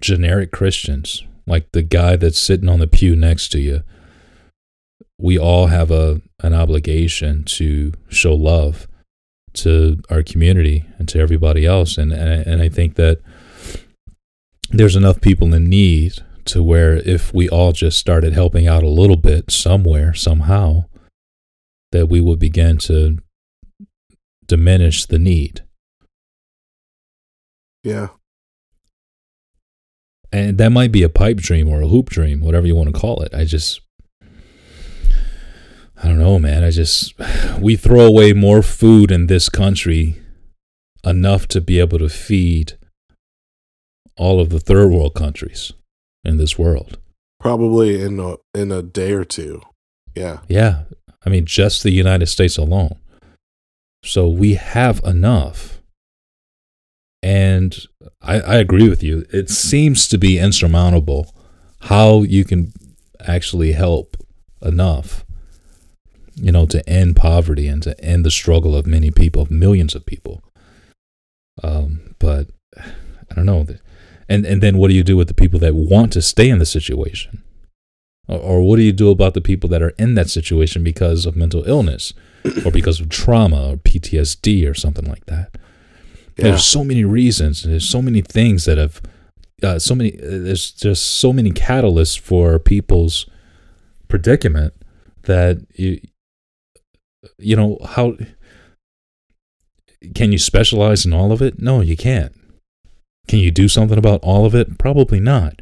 generic 0.00 0.52
Christians, 0.52 1.24
like 1.46 1.70
the 1.72 1.82
guy 1.82 2.16
that's 2.16 2.38
sitting 2.38 2.68
on 2.68 2.78
the 2.78 2.86
pew 2.86 3.16
next 3.16 3.48
to 3.52 3.60
you. 3.60 3.82
We 5.18 5.38
all 5.38 5.66
have 5.66 5.90
a 5.90 6.20
an 6.40 6.54
obligation 6.54 7.44
to 7.44 7.92
show 8.08 8.34
love 8.34 8.86
to 9.54 10.00
our 10.08 10.22
community 10.22 10.84
and 10.98 11.08
to 11.08 11.18
everybody 11.18 11.66
else, 11.66 11.98
and 11.98 12.12
and, 12.12 12.46
and 12.46 12.62
I 12.62 12.68
think 12.68 12.94
that 12.94 13.20
there's 14.70 14.96
enough 14.96 15.20
people 15.20 15.54
in 15.54 15.68
need 15.68 16.14
to 16.44 16.62
where 16.62 16.96
if 16.96 17.32
we 17.34 17.48
all 17.48 17.72
just 17.72 17.98
started 17.98 18.32
helping 18.32 18.66
out 18.66 18.82
a 18.82 18.88
little 18.88 19.16
bit 19.16 19.50
somewhere 19.50 20.14
somehow, 20.14 20.84
that 21.92 22.06
we 22.06 22.20
would 22.20 22.38
begin 22.38 22.78
to 22.78 23.18
diminish 24.46 25.06
the 25.06 25.18
need. 25.18 25.62
Yeah. 27.84 28.08
And 30.32 30.58
that 30.58 30.70
might 30.70 30.92
be 30.92 31.02
a 31.02 31.08
pipe 31.08 31.38
dream 31.38 31.68
or 31.68 31.80
a 31.80 31.88
hoop 31.88 32.10
dream, 32.10 32.40
whatever 32.40 32.66
you 32.66 32.74
want 32.74 32.92
to 32.92 32.98
call 32.98 33.22
it. 33.22 33.34
I 33.34 33.44
just, 33.44 33.80
I 36.02 36.08
don't 36.08 36.18
know, 36.18 36.38
man. 36.38 36.64
I 36.64 36.70
just, 36.70 37.14
we 37.60 37.76
throw 37.76 38.06
away 38.06 38.32
more 38.32 38.62
food 38.62 39.10
in 39.10 39.26
this 39.26 39.48
country 39.48 40.20
enough 41.04 41.46
to 41.48 41.60
be 41.60 41.78
able 41.78 41.98
to 41.98 42.08
feed 42.08 42.74
all 44.16 44.40
of 44.40 44.50
the 44.50 44.60
third 44.60 44.90
world 44.90 45.14
countries 45.14 45.72
in 46.24 46.38
this 46.38 46.58
world. 46.58 46.98
Probably 47.40 48.02
in 48.02 48.18
a, 48.18 48.36
in 48.54 48.72
a 48.72 48.82
day 48.82 49.12
or 49.12 49.24
two. 49.24 49.62
Yeah. 50.14 50.40
Yeah. 50.48 50.82
I 51.24 51.30
mean, 51.30 51.44
just 51.44 51.82
the 51.82 51.90
United 51.90 52.26
States 52.26 52.56
alone. 52.58 52.98
So 54.04 54.28
we 54.28 54.54
have 54.54 55.00
enough. 55.04 55.80
And 57.22 57.76
I, 58.22 58.40
I 58.40 58.56
agree 58.56 58.88
with 58.88 59.02
you. 59.02 59.26
It 59.32 59.50
seems 59.50 60.08
to 60.08 60.18
be 60.18 60.38
insurmountable 60.38 61.34
how 61.82 62.22
you 62.22 62.44
can 62.44 62.72
actually 63.20 63.72
help 63.72 64.16
enough, 64.62 65.24
you 66.40 66.52
know, 66.52 66.66
to 66.66 66.88
end 66.88 67.16
poverty 67.16 67.68
and 67.68 67.82
to 67.82 67.98
end 68.02 68.24
the 68.24 68.30
struggle 68.30 68.74
of 68.76 68.86
many 68.86 69.10
people, 69.10 69.42
of 69.42 69.50
millions 69.50 69.94
of 69.94 70.06
people. 70.06 70.42
Um, 71.62 72.14
but 72.18 72.48
I 72.76 73.34
don't 73.34 73.46
know. 73.46 73.66
And 74.28 74.44
and 74.44 74.62
then 74.62 74.78
what 74.78 74.88
do 74.88 74.94
you 74.94 75.02
do 75.02 75.16
with 75.16 75.28
the 75.28 75.34
people 75.34 75.58
that 75.60 75.74
want 75.74 76.12
to 76.12 76.22
stay 76.22 76.48
in 76.48 76.58
the 76.58 76.66
situation? 76.66 77.42
Or, 78.28 78.38
or 78.38 78.62
what 78.62 78.76
do 78.76 78.82
you 78.82 78.92
do 78.92 79.10
about 79.10 79.34
the 79.34 79.40
people 79.40 79.68
that 79.70 79.82
are 79.82 79.94
in 79.98 80.14
that 80.14 80.30
situation 80.30 80.84
because 80.84 81.26
of 81.26 81.34
mental 81.34 81.64
illness 81.64 82.12
or 82.64 82.70
because 82.70 83.00
of 83.00 83.08
trauma 83.08 83.70
or 83.70 83.76
PTSD 83.76 84.70
or 84.70 84.74
something 84.74 85.06
like 85.06 85.26
that? 85.26 85.50
Yeah. 86.36 86.44
There's 86.44 86.64
so 86.64 86.84
many 86.84 87.04
reasons. 87.04 87.62
There's 87.62 87.88
so 87.88 88.00
many 88.02 88.20
things 88.20 88.64
that 88.66 88.78
have, 88.78 89.00
uh, 89.62 89.78
so 89.78 89.94
many. 89.94 90.12
uh, 90.20 90.38
There's 90.44 90.70
just 90.70 91.04
so 91.16 91.32
many 91.32 91.50
catalysts 91.50 92.18
for 92.18 92.58
people's 92.60 93.26
predicament 94.06 94.74
that 95.22 95.66
you, 95.74 96.00
you 97.38 97.56
know 97.56 97.78
how. 97.84 98.16
Can 100.14 100.30
you 100.30 100.38
specialize 100.38 101.04
in 101.04 101.12
all 101.12 101.32
of 101.32 101.42
it? 101.42 101.60
No, 101.60 101.80
you 101.80 101.96
can't. 101.96 102.32
Can 103.26 103.40
you 103.40 103.50
do 103.50 103.68
something 103.68 103.98
about 103.98 104.20
all 104.22 104.46
of 104.46 104.54
it? 104.54 104.78
Probably 104.78 105.20
not. 105.20 105.60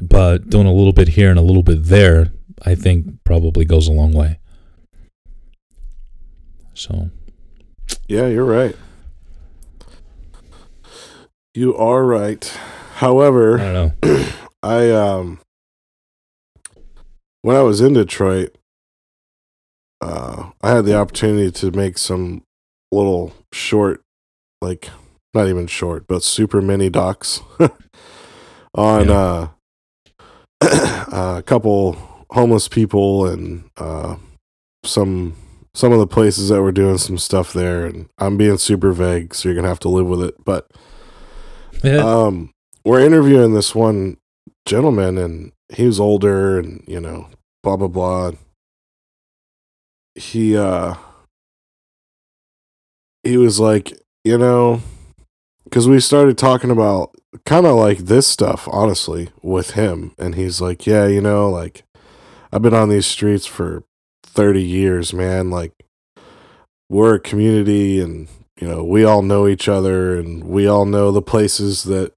But 0.00 0.50
doing 0.50 0.66
a 0.66 0.72
little 0.72 0.92
bit 0.92 1.08
here 1.08 1.30
and 1.30 1.38
a 1.38 1.42
little 1.42 1.62
bit 1.62 1.84
there, 1.84 2.32
I 2.64 2.74
think 2.74 3.22
probably 3.24 3.64
goes 3.64 3.88
a 3.88 3.92
long 3.92 4.12
way. 4.12 4.38
So, 6.74 7.10
Yeah, 8.08 8.26
you're 8.26 8.44
right. 8.44 8.76
You 11.54 11.74
are 11.76 12.04
right. 12.04 12.44
However, 12.96 13.58
I 13.58 13.72
don't 13.72 14.02
know. 14.02 14.26
I 14.62 14.90
um 14.90 15.40
when 17.40 17.56
I 17.56 17.62
was 17.62 17.80
in 17.80 17.92
Detroit, 17.94 18.55
uh 20.00 20.50
I 20.62 20.70
had 20.70 20.84
the 20.84 20.96
opportunity 20.96 21.50
to 21.52 21.70
make 21.70 21.98
some 21.98 22.42
little 22.92 23.32
short 23.52 24.02
like 24.62 24.88
not 25.34 25.48
even 25.48 25.66
short, 25.66 26.06
but 26.08 26.22
super 26.22 26.62
mini 26.62 26.88
docs 26.90 27.40
on 28.74 29.10
uh 29.10 29.48
a 30.60 31.42
couple 31.44 31.96
homeless 32.30 32.68
people 32.68 33.26
and 33.26 33.64
uh 33.76 34.16
some 34.84 35.34
some 35.74 35.92
of 35.92 35.98
the 35.98 36.06
places 36.06 36.48
that 36.48 36.62
were 36.62 36.72
doing 36.72 36.96
some 36.96 37.18
stuff 37.18 37.52
there. 37.52 37.84
And 37.84 38.08
I'm 38.18 38.36
being 38.38 38.56
super 38.58 38.92
vague 38.92 39.34
so 39.34 39.48
you're 39.48 39.54
going 39.54 39.64
to 39.64 39.68
have 39.68 39.78
to 39.80 39.90
live 39.90 40.06
with 40.06 40.22
it, 40.22 40.34
but 40.44 40.70
Yeah. 41.82 41.98
um 41.98 42.50
we're 42.84 43.00
interviewing 43.00 43.52
this 43.52 43.74
one 43.74 44.16
gentleman 44.64 45.18
and 45.18 45.52
he 45.74 45.84
was 45.86 46.00
older 46.00 46.58
and 46.58 46.82
you 46.86 47.00
know 47.00 47.26
blah 47.62 47.76
blah 47.76 47.88
blah 47.88 48.32
he 50.16 50.56
uh 50.56 50.94
he 53.22 53.36
was 53.36 53.60
like 53.60 53.92
you 54.24 54.38
know 54.38 54.80
because 55.64 55.88
we 55.88 56.00
started 56.00 56.38
talking 56.38 56.70
about 56.70 57.14
kind 57.44 57.66
of 57.66 57.76
like 57.76 57.98
this 57.98 58.26
stuff 58.26 58.68
honestly 58.70 59.30
with 59.42 59.72
him. 59.72 60.14
And 60.18 60.34
he's 60.34 60.60
like 60.60 60.86
yeah 60.86 61.06
you 61.06 61.20
know 61.20 61.50
like 61.50 61.84
i've 62.52 62.62
been 62.62 62.74
on 62.74 62.88
these 62.88 63.06
streets 63.06 63.46
for 63.46 63.84
30 64.22 64.62
years 64.62 65.12
man. 65.12 65.50
Like 65.50 65.72
we're 66.88 67.16
a 67.16 67.20
community 67.20 68.00
and 68.00 68.28
you 68.60 68.68
know 68.68 68.84
we 68.84 69.04
all 69.04 69.22
know 69.22 69.46
each 69.46 69.68
other 69.68 70.16
and 70.16 70.44
we 70.44 70.66
all 70.66 70.86
know 70.86 71.10
the 71.10 71.22
places 71.22 71.84
that 71.84 72.14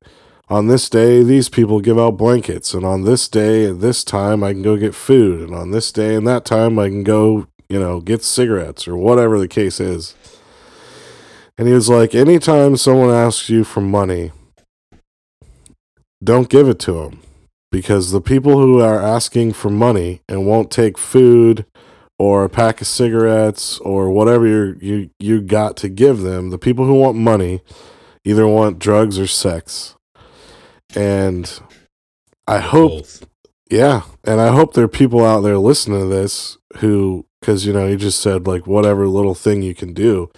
on 0.48 0.68
this 0.68 0.90
day 0.90 1.22
these 1.24 1.50
people 1.50 1.80
give 1.80 2.00
out 2.00 2.18
blankets 2.18 2.74
and 2.74 2.86
on 2.86 3.04
this 3.04 3.28
day 3.28 3.66
at 3.66 3.82
this 3.82 4.04
time 4.04 4.44
i 4.44 4.54
can 4.54 4.62
go 4.62 4.78
get 4.78 4.96
food 4.96 5.42
and 5.42 5.56
on 5.56 5.72
this 5.72 5.92
day 5.92 6.16
and 6.16 6.28
that 6.28 6.46
time 6.46 6.78
i 6.78 6.88
can 6.88 7.04
go 7.04 7.48
you 7.70 7.80
know 7.80 8.02
get 8.02 8.24
cigarettes 8.24 8.88
or 8.88 8.98
whatever 8.98 9.40
the 9.40 9.48
case 9.48 9.80
is. 9.80 10.16
And 11.58 11.68
he 11.68 11.74
was 11.74 11.90
like 11.90 12.16
anytime 12.16 12.78
someone 12.78 13.10
asks 13.10 13.50
you 13.50 13.64
for 13.64 13.82
money 13.82 14.32
don't 16.24 16.50
give 16.50 16.68
it 16.68 16.80
to 16.80 16.94
them 16.94 17.22
because 17.72 18.12
the 18.12 18.22
people 18.22 18.60
who 18.60 18.82
are 18.82 19.02
asking 19.02 19.54
for 19.54 19.70
money 19.70 20.22
and 20.28 20.46
won't 20.46 20.72
take 20.72 20.98
food 20.98 21.66
or 22.18 22.44
a 22.44 22.50
pack 22.50 22.82
of 22.82 22.88
cigarettes 22.88 23.80
or 23.80 24.10
whatever 24.10 24.46
you 24.46 24.78
you 24.82 25.10
you 25.20 25.42
got 25.42 25.78
to 25.78 25.88
give 25.88 26.20
them 26.20 26.50
the 26.50 26.58
people 26.58 26.86
who 26.86 26.94
want 26.94 27.16
money 27.18 27.62
either 28.26 28.48
want 28.48 28.80
drugs 28.80 29.18
or 29.18 29.28
sex. 29.28 29.96
And 30.96 31.60
i 32.48 32.60
hope 32.60 32.92
Both. 32.92 33.28
yeah, 33.70 34.02
and 34.24 34.42
I 34.42 34.50
hope 34.50 34.74
there 34.74 34.86
are 34.86 34.90
people 34.90 35.24
out 35.24 35.42
there 35.42 35.58
listening 35.58 36.00
to 36.02 36.08
this 36.08 36.58
who, 36.78 37.26
because 37.42 37.66
you 37.66 37.74
know, 37.74 37.88
you 37.88 37.98
just 37.98 38.20
said 38.22 38.48
like 38.48 38.68
whatever 38.68 39.08
little 39.08 39.36
thing 39.36 39.62
you 39.62 39.74
can 39.76 39.94
do. 39.94 40.30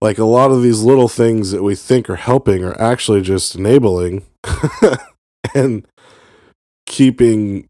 Like 0.00 0.18
a 0.18 0.24
lot 0.24 0.50
of 0.52 0.62
these 0.62 0.82
little 0.82 1.08
things 1.08 1.50
that 1.50 1.62
we 1.62 1.74
think 1.74 2.08
are 2.08 2.16
helping 2.16 2.62
are 2.62 2.80
actually 2.80 3.20
just 3.20 3.56
enabling 3.56 4.24
and 5.54 5.84
keeping, 6.86 7.66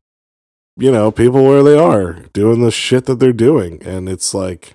you 0.77 0.93
know, 0.93 1.11
people 1.11 1.43
where 1.45 1.63
they 1.63 1.79
are 1.79 2.25
doing 2.35 2.61
the 2.61 2.71
shit 2.71 3.07
that 3.07 3.19
they're 3.19 3.33
doing. 3.33 3.83
And 3.83 4.09
it's 4.11 4.35
like, 4.35 4.75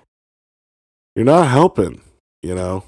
you're 1.14 1.24
not 1.24 1.46
helping, 1.48 2.00
you 2.42 2.56
know? 2.56 2.82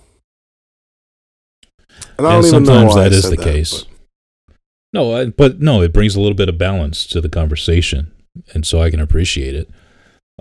And 2.19 2.27
I 2.27 2.35
And 2.35 2.43
don't 2.43 2.47
even 2.47 2.63
know 2.65 2.89
sometimes 2.89 2.95
that 2.97 3.13
is 3.13 3.31
the 3.31 3.37
case. 3.37 3.83
but- 3.85 4.55
No, 4.93 5.15
I, 5.15 5.27
but 5.27 5.61
no, 5.61 5.81
it 5.83 5.93
brings 5.93 6.17
a 6.17 6.21
little 6.21 6.35
bit 6.37 6.49
of 6.49 6.59
balance 6.59 7.07
to 7.09 7.21
the 7.21 7.29
conversation, 7.29 8.11
and 8.53 8.67
so 8.67 8.81
I 8.83 8.91
can 8.91 8.99
appreciate 9.01 9.55
it. 9.55 9.71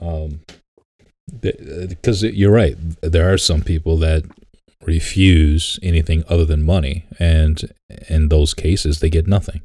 Um, 0.02 0.42
because 1.42 2.24
you're 2.24 2.52
right, 2.52 2.78
there 3.02 3.32
are 3.32 3.38
some 3.38 3.62
people 3.62 3.98
that 3.98 4.24
refuse 4.84 5.80
anything 5.82 6.24
other 6.30 6.46
than 6.46 6.64
money. 6.64 7.06
And 7.20 7.74
in 8.10 8.30
those 8.30 8.54
cases, 8.54 9.00
they 9.00 9.10
get 9.10 9.28
nothing. 9.28 9.62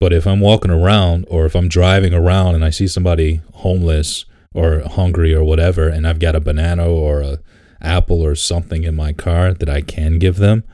But 0.00 0.12
if 0.12 0.26
I'm 0.26 0.40
walking 0.40 0.70
around 0.70 1.26
or 1.28 1.46
if 1.46 1.54
I'm 1.54 1.68
driving 1.68 2.12
around 2.12 2.54
and 2.54 2.64
I 2.64 2.70
see 2.70 2.86
somebody 2.86 3.40
homeless 3.54 4.24
or 4.54 4.80
hungry 4.80 5.34
or 5.34 5.44
whatever, 5.44 5.88
and 5.88 6.06
I've 6.06 6.18
got 6.18 6.36
a 6.36 6.40
banana 6.40 6.86
or 6.86 7.20
a 7.20 7.38
apple 7.80 8.22
or 8.22 8.34
something 8.34 8.84
in 8.84 8.94
my 8.94 9.12
car 9.12 9.52
that 9.52 9.68
I 9.68 9.80
can 9.82 10.18
give 10.18 10.36
them, 10.36 10.64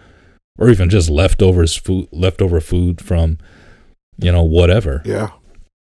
or 0.58 0.70
even 0.70 0.88
just 0.88 1.10
leftovers 1.10 1.76
food, 1.76 2.08
leftover 2.12 2.60
food 2.60 3.00
from, 3.00 3.38
you 4.18 4.30
know, 4.30 4.42
whatever, 4.42 5.02
Yeah. 5.04 5.30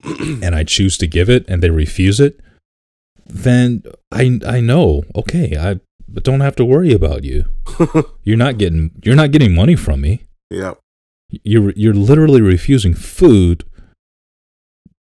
and 0.42 0.54
I 0.54 0.64
choose 0.64 0.96
to 0.98 1.06
give 1.06 1.28
it 1.30 1.44
and 1.48 1.62
they 1.62 1.70
refuse 1.70 2.20
it, 2.20 2.40
then 3.26 3.82
I 4.10 4.40
I 4.46 4.60
know 4.60 5.02
okay 5.14 5.56
I 5.56 5.80
don't 6.20 6.40
have 6.40 6.56
to 6.56 6.64
worry 6.64 6.92
about 6.92 7.24
you. 7.24 7.46
You're 8.22 8.36
not 8.36 8.58
getting 8.58 8.90
you're 9.02 9.16
not 9.16 9.30
getting 9.30 9.54
money 9.54 9.76
from 9.76 10.00
me. 10.02 10.26
yeah. 10.50 10.74
You're 11.44 11.70
you're 11.70 11.94
literally 11.94 12.42
refusing 12.42 12.92
food, 12.92 13.64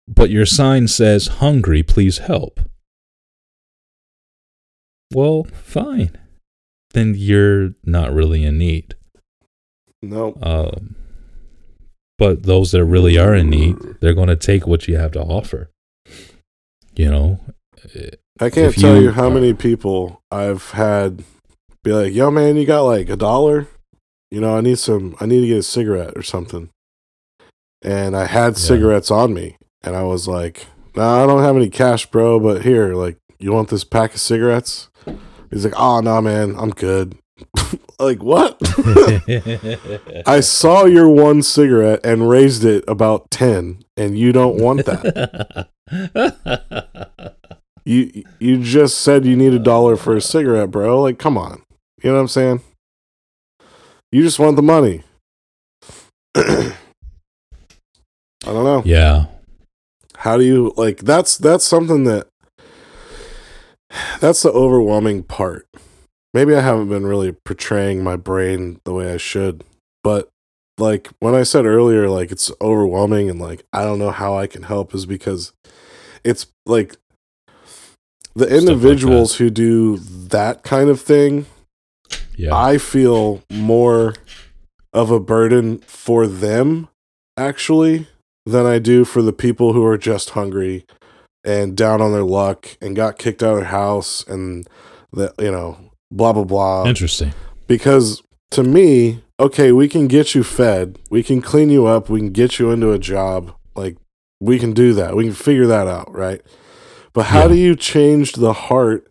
but 0.09 0.29
your 0.29 0.45
sign 0.45 0.89
says 0.89 1.27
hungry, 1.39 1.83
please 1.83 2.17
help. 2.17 2.59
Well, 5.13 5.47
fine. 5.53 6.17
Then 6.91 7.13
you're 7.15 7.75
not 7.85 8.11
really 8.11 8.43
in 8.43 8.57
need. 8.57 8.95
No. 10.01 10.37
Um, 10.41 10.95
but 12.17 12.43
those 12.43 12.71
that 12.71 12.83
really 12.85 13.17
are 13.17 13.35
in 13.35 13.49
need, 13.49 13.75
they're 14.01 14.13
going 14.13 14.27
to 14.29 14.35
take 14.35 14.65
what 14.67 14.87
you 14.87 14.97
have 14.97 15.11
to 15.13 15.21
offer. 15.21 15.69
You 16.95 17.11
know, 17.11 17.39
I 18.39 18.49
can't 18.49 18.73
tell 18.75 18.95
you 18.97 19.03
you 19.03 19.11
how 19.11 19.27
are- 19.27 19.33
many 19.33 19.53
people 19.53 20.21
I've 20.31 20.71
had 20.71 21.23
be 21.83 21.93
like, 21.93 22.13
"Yo, 22.13 22.31
man, 22.31 22.57
you 22.57 22.65
got 22.65 22.81
like 22.81 23.09
a 23.09 23.15
dollar? 23.15 23.67
You 24.31 24.41
know, 24.41 24.57
I 24.57 24.61
need 24.61 24.79
some. 24.79 25.15
I 25.19 25.25
need 25.25 25.41
to 25.41 25.47
get 25.47 25.59
a 25.59 25.63
cigarette 25.63 26.13
or 26.17 26.23
something." 26.23 26.69
And 27.83 28.15
I 28.17 28.25
had 28.25 28.53
Yeah. 28.53 28.59
cigarettes 28.59 29.11
on 29.11 29.33
me, 29.33 29.57
and 29.83 29.95
I 29.95 30.03
was 30.03 30.27
like, 30.27 30.65
"Nah, 30.95 31.23
I 31.23 31.27
don't 31.27 31.43
have 31.43 31.55
any 31.55 31.69
cash, 31.69 32.09
bro. 32.09 32.39
But 32.39 32.63
here, 32.63 32.95
like, 32.95 33.17
you 33.39 33.51
want 33.53 33.69
this 33.69 33.83
pack 33.83 34.15
of 34.15 34.19
cigarettes?" 34.19 34.89
He's 35.51 35.63
like, 35.63 35.75
"Oh, 35.77 35.99
no, 36.01 36.19
man, 36.21 36.55
I'm 36.57 36.71
good." 36.71 37.15
like 37.99 38.21
what? 38.23 38.57
I 40.25 40.39
saw 40.39 40.85
your 40.85 41.09
one 41.09 41.41
cigarette 41.43 42.05
and 42.05 42.29
raised 42.29 42.63
it 42.63 42.83
about 42.87 43.29
ten, 43.31 43.83
and 43.95 44.17
you 44.17 44.31
don't 44.31 44.57
want 44.61 44.85
that. 44.85 45.69
you 47.85 48.23
you 48.39 48.63
just 48.63 48.99
said 48.99 49.25
you 49.25 49.35
need 49.35 49.53
a 49.53 49.59
dollar 49.59 49.95
for 49.95 50.15
a 50.15 50.21
cigarette, 50.21 50.71
bro. 50.71 51.01
Like, 51.01 51.19
come 51.19 51.37
on. 51.37 51.61
You 52.03 52.11
know 52.11 52.15
what 52.15 52.21
I'm 52.21 52.27
saying? 52.27 52.61
You 54.11 54.23
just 54.23 54.39
want 54.39 54.55
the 54.55 54.61
money. 54.61 55.03
I 56.35 56.73
don't 58.45 58.63
know. 58.63 58.81
yeah. 58.85 59.25
How 60.17 60.37
do 60.37 60.43
you 60.43 60.73
like 60.77 60.99
that's 60.99 61.37
that's 61.37 61.65
something 61.65 62.03
that 62.05 62.27
that's 64.19 64.43
the 64.43 64.51
overwhelming 64.51 65.23
part. 65.23 65.67
Maybe 66.37 66.53
I 66.53 66.61
haven't 66.61 66.89
been 66.89 67.07
really 67.07 67.31
portraying 67.31 68.03
my 68.03 68.15
brain 68.15 68.79
the 68.83 68.93
way 68.93 69.11
I 69.11 69.17
should, 69.17 69.63
but 70.03 70.29
like 70.77 71.09
when 71.19 71.33
I 71.33 71.41
said 71.41 71.65
earlier 71.65 72.11
like 72.11 72.31
it's 72.31 72.51
overwhelming 72.61 73.27
and 73.27 73.39
like 73.39 73.65
I 73.73 73.81
don't 73.83 73.97
know 73.97 74.11
how 74.11 74.37
I 74.37 74.45
can 74.45 74.61
help 74.61 74.93
is 74.93 75.07
because 75.07 75.51
it's 76.23 76.45
like 76.67 76.95
the 78.35 78.45
like 78.45 78.49
that. 78.49 78.55
individuals 78.55 79.37
who 79.37 79.49
do 79.49 79.97
that 79.97 80.61
kind 80.61 80.91
of 80.91 81.01
thing 81.01 81.47
Yeah. 82.35 82.55
I 82.55 82.77
feel 82.77 83.41
more 83.51 84.13
of 84.93 85.09
a 85.09 85.19
burden 85.19 85.79
for 85.79 86.27
them 86.27 86.87
actually 87.35 88.05
than 88.45 88.67
I 88.67 88.77
do 88.77 89.05
for 89.05 89.23
the 89.23 89.33
people 89.33 89.73
who 89.73 89.83
are 89.83 89.97
just 89.97 90.29
hungry 90.29 90.85
and 91.43 91.75
down 91.75 91.99
on 91.99 92.11
their 92.11 92.21
luck 92.21 92.77
and 92.79 92.95
got 92.95 93.17
kicked 93.17 93.41
out 93.41 93.53
of 93.53 93.57
their 93.61 93.69
house 93.69 94.23
and 94.27 94.67
that 95.11 95.33
you 95.39 95.49
know 95.49 95.86
blah 96.11 96.33
blah 96.33 96.43
blah. 96.43 96.85
Interesting. 96.85 97.33
because 97.67 98.21
to 98.51 98.63
me 98.63 99.21
okay 99.39 99.71
we 99.71 99.87
can 99.87 100.07
get 100.07 100.33
you 100.35 100.43
fed. 100.43 100.97
We 101.09 101.21
can 101.23 101.41
clean 101.41 101.69
you 101.69 101.85
up. 101.85 102.09
We 102.09 102.19
can 102.19 102.31
get 102.31 102.59
you 102.59 102.71
into 102.71 102.91
a 102.91 102.99
job. 102.99 103.53
Like 103.75 103.97
we 104.39 104.57
can 104.59 104.73
do 104.73 104.93
that. 104.93 105.15
We 105.15 105.25
can 105.25 105.33
figure 105.33 105.67
that 105.67 105.87
out 105.87 106.13
right? 106.13 106.41
But 107.13 107.25
how 107.27 107.43
Yeah. 107.43 107.47
do 107.49 107.55
you 107.55 107.75
change 107.75 108.33
the 108.33 108.53
heart 108.53 109.07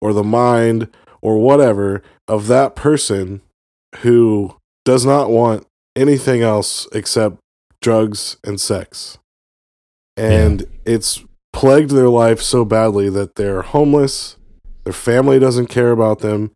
or 0.00 0.12
the 0.12 0.24
mind 0.24 0.88
or 1.22 1.38
whatever 1.38 2.02
of 2.26 2.46
that 2.48 2.74
person 2.74 3.42
who 3.98 4.56
does 4.84 5.04
not 5.04 5.30
want 5.30 5.66
anything 5.94 6.40
else 6.42 6.88
except 6.92 7.36
drugs 7.82 8.38
and 8.44 8.60
sex? 8.60 9.18
And 10.16 10.64
it's 10.84 11.22
plagued 11.52 11.90
their 11.90 12.08
life 12.08 12.40
so 12.40 12.64
badly 12.64 13.08
that 13.10 13.34
they're 13.36 13.62
homeless 13.62 14.36
their 14.84 14.92
family 14.92 15.38
doesn't 15.38 15.66
care 15.66 15.90
about 15.90 16.20
them 16.20 16.50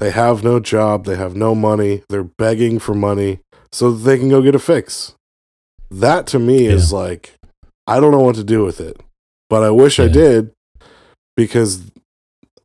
they 0.00 0.10
have 0.10 0.42
no 0.42 0.58
job, 0.60 1.04
they 1.04 1.16
have 1.16 1.36
no 1.36 1.54
money, 1.54 2.02
they're 2.08 2.24
begging 2.24 2.78
for 2.78 2.94
money 2.94 3.40
so 3.70 3.92
that 3.92 3.98
they 3.98 4.18
can 4.18 4.30
go 4.30 4.40
get 4.40 4.54
a 4.54 4.58
fix. 4.58 5.14
That 5.90 6.26
to 6.28 6.38
me 6.38 6.66
is 6.66 6.90
like 6.90 7.34
I 7.86 8.00
don't 8.00 8.12
know 8.12 8.20
what 8.20 8.36
to 8.36 8.44
do 8.44 8.64
with 8.64 8.80
it. 8.80 8.98
But 9.50 9.62
I 9.62 9.70
wish 9.70 10.00
I 10.00 10.08
did 10.08 10.52
because 11.36 11.90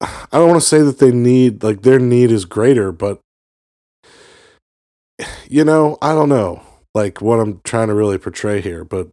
I 0.01 0.27
don't 0.31 0.47
want 0.47 0.61
to 0.61 0.67
say 0.67 0.81
that 0.81 0.99
they 0.99 1.11
need 1.11 1.61
like 1.61 1.81
their 1.81 1.99
need 1.99 2.31
is 2.31 2.45
greater, 2.45 2.93
but 2.93 3.19
you 5.49 5.65
know, 5.65 5.97
I 6.01 6.13
don't 6.13 6.29
know 6.29 6.63
like 6.93 7.21
what 7.21 7.41
I'm 7.41 7.59
trying 7.65 7.89
to 7.89 7.95
really 7.95 8.17
portray 8.17 8.61
here, 8.61 8.85
but 8.85 9.09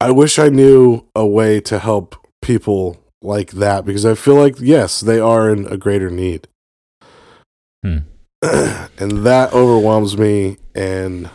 I 0.00 0.12
wish 0.12 0.38
I 0.38 0.50
knew 0.50 1.04
a 1.16 1.26
way 1.26 1.60
to 1.62 1.80
help 1.80 2.14
people 2.42 3.02
like 3.22 3.52
that 3.52 3.84
because 3.84 4.04
I 4.04 4.14
feel 4.14 4.36
like 4.36 4.56
yes, 4.60 5.00
they 5.00 5.18
are 5.18 5.50
in 5.50 5.66
a 5.66 5.76
greater 5.76 6.10
need. 6.10 6.48
Hmm. 7.82 7.98
and 8.42 9.24
that 9.24 9.52
overwhelms 9.52 10.16
me 10.16 10.58
and 10.74 11.30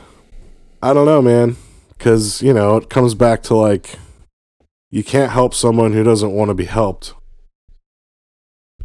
I 0.82 0.94
don't 0.94 1.06
know, 1.06 1.22
man, 1.22 1.58
cuz 2.00 2.42
you 2.42 2.54
know, 2.54 2.78
it 2.78 2.90
comes 2.90 3.16
back 3.16 3.44
to 3.44 3.56
like 3.56 3.98
you 4.90 5.04
can't 5.04 5.32
help 5.32 5.54
someone 5.54 5.94
who 5.94 6.04
doesn't 6.04 6.32
want 6.32 6.50
to 6.50 6.56
be 6.56 6.66
helped. 6.66 7.14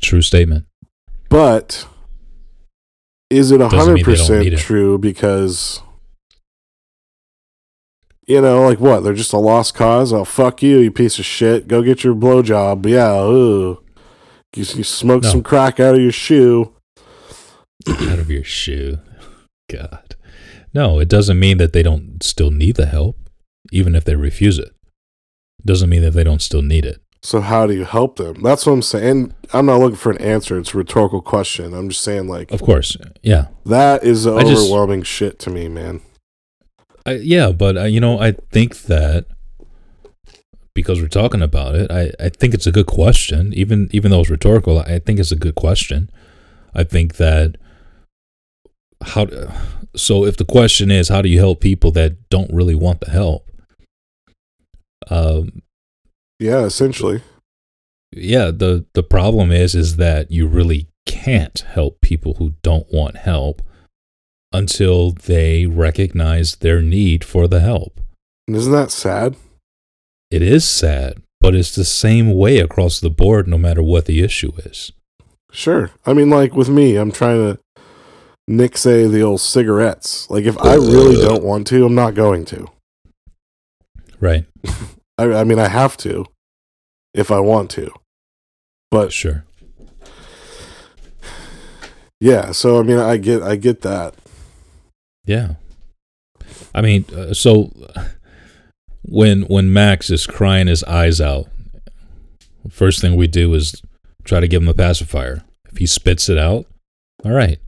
True 0.01 0.23
statement. 0.23 0.67
But 1.29 1.87
is 3.29 3.51
it 3.51 3.59
Doesn't 3.59 3.95
mean 3.95 4.05
they 4.05 4.15
don't 4.15 4.53
100% 4.53 4.59
true 4.59 4.99
because 4.99 5.83
you 8.27 8.41
know, 8.41 8.63
like 8.63 8.81
what? 8.81 9.01
They're 9.01 9.13
just 9.15 9.33
a 9.33 9.39
lost 9.39 9.75
cause. 9.75 10.13
Oh, 10.13 10.25
fuck 10.25 10.63
you, 10.63 10.79
you 10.79 10.91
piece 10.91 11.19
of 11.19 11.25
shit. 11.25 11.69
Go 11.69 11.83
get 11.83 12.05
your 12.05 12.15
blowjob. 12.15 12.87
Yeah, 12.87 13.21
ooh. 13.23 13.83
You, 14.55 14.65
you 14.75 14.85
smoke 14.85 15.23
No. 15.23 15.31
some 15.31 15.43
crack 15.43 15.79
out 15.81 15.95
of 15.95 16.01
your 16.01 16.13
shoe. 16.13 16.73
out 17.89 18.19
of 18.19 18.31
your 18.31 18.45
shoe. 18.45 18.99
God. 19.71 20.17
No, 20.75 20.99
it 20.99 21.09
doesn't 21.09 21.39
mean 21.39 21.59
that 21.59 21.73
they 21.73 21.83
don't 21.83 22.23
still 22.23 22.51
need 22.51 22.77
the 22.77 22.87
help, 22.87 23.17
even 23.73 23.95
if 23.95 24.05
they 24.05 24.15
refuse 24.17 24.59
it. 24.59 24.73
Doesn't 25.65 25.89
mean 25.89 26.03
that 26.03 26.13
they 26.13 26.25
don't 26.25 26.43
still 26.43 26.63
need 26.63 26.85
it. 26.85 27.01
So 27.23 27.41
how 27.41 27.67
do 27.67 27.75
you 27.75 27.85
help 27.85 28.17
them? 28.17 28.43
That's 28.43 28.67
what 28.67 28.73
I'm 28.73 28.83
saying. 28.83 29.35
I'm 29.53 29.67
not 29.67 29.81
looking 29.81 29.97
for 29.97 30.11
an 30.13 30.19
answer. 30.19 30.59
It's 30.59 30.75
a 30.75 30.79
rhetorical 30.79 31.21
question. 31.23 31.75
I'm 31.75 31.89
just 31.89 32.03
saying, 32.05 32.29
like, 32.29 32.53
Of 32.53 32.63
course. 32.63 32.97
Yeah. 33.23 33.47
that 33.65 34.05
is 34.05 34.27
I 34.27 34.43
just- 34.43 34.65
overwhelming 34.67 35.03
shit 35.03 35.39
to 35.41 35.51
me, 35.51 35.69
man. 35.69 36.03
I, 37.07 37.13
yeah, 37.23 37.53
but 37.53 37.77
uh, 37.77 37.85
you 37.85 38.01
know, 38.01 38.19
I 38.19 38.33
think 38.33 38.83
that 38.83 39.27
because 40.75 41.01
we're 41.01 41.09
talking 41.09 41.41
about 41.41 41.75
it, 41.75 41.91
I, 41.91 42.11
I 42.19 42.29
think 42.29 42.53
it's 42.53 42.67
a 42.67 42.73
good 42.73 42.87
question. 42.87 43.55
Even 43.55 43.89
even 43.93 44.11
though 44.11 44.21
it's 44.21 44.31
rhetorical, 44.31 44.81
I 44.81 44.99
think 44.99 45.19
it's 45.21 45.33
a 45.33 45.37
good 45.37 45.55
question. 45.55 46.11
I 46.75 46.85
think 46.85 47.17
that 47.17 47.57
how 49.03 49.27
so 49.95 50.25
if 50.25 50.37
the 50.37 50.45
question 50.45 50.91
is 50.91 51.09
how 51.09 51.23
do 51.23 51.29
you 51.29 51.39
help 51.39 51.61
people 51.61 51.91
that 51.93 52.29
don't 52.29 52.53
really 52.53 52.75
want 52.75 53.01
the 53.01 53.11
help? 53.11 53.49
Um, 55.09 55.63
Yeah, 56.41 56.65
essentially. 56.65 57.23
yeah 58.13 58.51
the 58.51 58.85
the 58.95 59.03
problem 59.03 59.53
is 59.53 59.75
is 59.75 59.97
that 59.97 60.31
you 60.31 60.47
really 60.49 60.89
can't 61.07 61.61
help 61.61 62.01
people 62.01 62.35
who 62.35 62.55
don't 62.63 62.93
want 62.93 63.17
help 63.17 63.63
until 64.57 65.13
they 65.13 65.67
recognize 65.67 66.57
their 66.57 66.81
need 66.83 67.25
for 67.25 67.47
the 67.47 67.61
help 67.61 68.01
isn't 68.49 68.73
that 68.73 68.91
sad? 68.91 69.37
it 70.31 70.43
is 70.43 70.67
sad 70.67 71.23
but 71.41 71.55
it's 71.55 71.75
the 71.75 71.85
same 71.85 72.33
way 72.33 72.59
across 72.59 72.99
the 72.99 73.11
board 73.11 73.47
no 73.47 73.59
matter 73.59 73.83
what 73.83 74.07
the 74.07 74.23
issue 74.23 74.53
is 74.65 74.93
Sure. 75.57 75.91
I 76.05 76.13
mean, 76.13 76.29
like 76.29 76.55
with 76.55 76.69
me, 76.69 76.97
I'm 76.97 77.11
trying 77.11 77.39
to 77.39 77.59
nick 78.47 78.77
say 78.77 79.07
the 79.07 79.23
old 79.23 79.41
cigarettes. 79.41 80.29
Like, 80.29 80.45
if 80.45 80.59
I 80.63 80.75
really 80.75 81.17
don't 81.17 81.43
want 81.43 81.67
to, 81.69 81.87
I'm 81.87 81.95
not 81.95 82.15
going 82.15 82.45
to. 82.47 82.67
right 84.21 84.45
I, 85.19 85.33
I 85.33 85.45
mean, 85.45 85.59
I 85.59 85.69
have 85.69 85.97
to 85.99 86.27
if 87.15 87.31
I 87.31 87.41
want 87.41 87.71
to. 87.71 87.91
But 88.91 89.15
sure 89.15 89.45
Yeah, 92.21 92.53
so 92.53 92.79
I 92.79 92.83
mean, 92.83 92.99
I 92.99 93.17
get, 93.17 93.43
I 93.43 93.57
get 93.57 93.81
that. 93.81 94.15
Yeah. 95.27 95.55
I 96.75 96.81
mean, 96.81 97.05
uh, 97.15 97.35
so 97.35 97.73
when 99.03 99.43
when 99.43 99.73
Max 99.73 100.11
is 100.11 100.27
crying 100.27 100.69
his 100.69 100.85
eyes 100.85 101.21
out, 101.21 101.49
first 102.71 103.01
thing 103.01 103.17
we 103.17 103.27
do 103.27 103.53
is 103.55 103.83
try 104.25 104.41
to 104.41 104.49
give 104.49 104.63
him 104.63 104.69
a 104.69 104.75
pacifier. 104.75 105.43
If 105.71 105.79
he 105.79 105.87
spits 105.87 106.29
it 106.29 106.39
out, 106.39 106.67
all 107.25 107.33
right. 107.33 107.59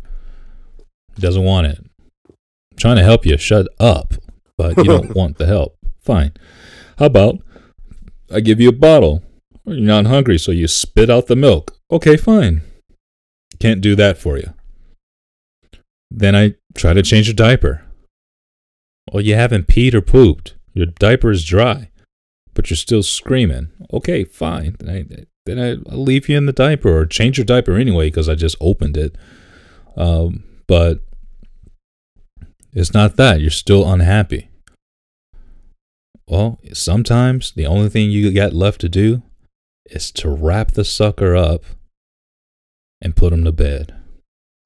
He 1.17 1.23
doesn't 1.23 1.45
want 1.45 1.67
it. 1.67 1.79
I'm 2.29 2.77
trying 2.77 2.97
to 2.97 3.03
help 3.03 3.27
you. 3.27 3.37
Shut 3.37 3.67
up. 3.81 4.15
But 4.57 4.77
you 4.77 4.85
don't 4.85 5.15
want 5.17 5.39
the 5.39 5.47
help. 5.47 5.77
Fine. 6.01 6.33
How 6.99 7.07
about 7.07 7.39
I 8.33 8.41
give 8.41 8.61
you 8.61 8.69
a 8.69 8.73
bottle? 8.73 9.23
You're 9.65 9.81
not 9.81 10.07
hungry, 10.07 10.39
so 10.39 10.53
you 10.53 10.67
spit 10.67 11.11
out 11.11 11.27
the 11.27 11.37
milk. 11.37 11.77
Okay, 11.91 12.17
fine. 12.17 12.63
Can't 13.61 13.81
do 13.81 13.95
that 13.97 14.19
for 14.19 14.37
you. 14.39 14.55
Then 16.11 16.35
I 16.35 16.55
try 16.79 16.93
to 16.93 17.03
change 17.03 17.27
your 17.27 17.35
diaper. 17.35 17.85
Well, 19.13 19.23
you 19.23 19.35
haven't 19.35 19.67
peed 19.67 19.95
or 19.95 20.01
pooped. 20.01 20.55
Your 20.75 20.87
diaper 20.87 21.31
is 21.31 21.45
dry, 21.45 21.91
but 22.55 22.71
you're 22.71 22.77
still 22.77 23.03
screaming. 23.03 23.69
Okay, 23.93 24.25
fine. 24.25 24.77
Then 24.79 24.89
I, 24.89 25.25
then 25.45 25.59
I 25.59 25.91
I'll 25.91 26.03
leave 26.03 26.29
you 26.29 26.37
in 26.37 26.47
the 26.47 26.53
diaper 26.53 26.97
or 26.97 27.07
change 27.07 27.39
your 27.39 27.45
diaper 27.45 27.75
anyway 27.75 28.09
because 28.09 28.29
I 28.29 28.35
just 28.35 28.57
opened 28.61 28.97
it. 28.97 29.17
Um, 29.97 30.45
but 30.67 31.01
it's 32.73 32.95
not 32.95 33.17
that. 33.17 33.41
You're 33.41 33.51
still 33.51 33.91
unhappy. 33.91 34.49
Well, 36.29 36.61
sometimes 36.75 37.53
the 37.53 37.67
only 37.67 37.89
thing 37.89 38.11
you 38.11 38.31
got 38.33 38.53
left 38.53 38.81
to 38.83 38.89
do 38.89 39.23
is 39.87 40.13
to 40.13 40.29
wrap 40.29 40.73
the 40.73 40.85
sucker 40.85 41.35
up 41.35 41.65
and 43.01 43.17
put 43.17 43.33
him 43.33 43.45
to 43.45 43.53
bed. 43.53 43.98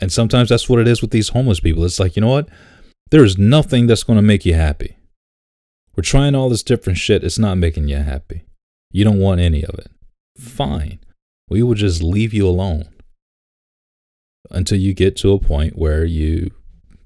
And 0.02 0.10
sometimes 0.10 0.48
that's 0.48 0.68
what 0.68 0.80
it 0.80 0.88
is 0.88 1.00
with 1.00 1.12
these 1.12 1.28
homeless 1.28 1.60
people. 1.60 1.84
It's 1.84 2.00
like, 2.00 2.16
you 2.16 2.22
know 2.22 2.28
what? 2.28 2.48
There 3.12 3.24
is 3.24 3.38
nothing 3.38 3.86
that's 3.86 4.02
going 4.02 4.16
to 4.16 4.22
make 4.22 4.44
you 4.44 4.54
happy. 4.54 4.96
We're 5.94 6.02
trying 6.02 6.34
all 6.34 6.48
this 6.48 6.64
different 6.64 6.98
shit. 6.98 7.22
It's 7.22 7.38
not 7.38 7.56
making 7.56 7.86
you 7.86 7.98
happy. 7.98 8.42
You 8.90 9.04
don't 9.04 9.20
want 9.20 9.40
any 9.40 9.64
of 9.64 9.78
it. 9.78 9.92
Fine. 10.36 10.98
We 11.48 11.62
will 11.62 11.76
just 11.76 12.02
leave 12.02 12.34
you 12.34 12.48
alone 12.48 12.88
until 14.50 14.78
you 14.78 14.92
get 14.92 15.16
to 15.18 15.32
a 15.34 15.38
point 15.38 15.78
where 15.78 16.04
you 16.04 16.50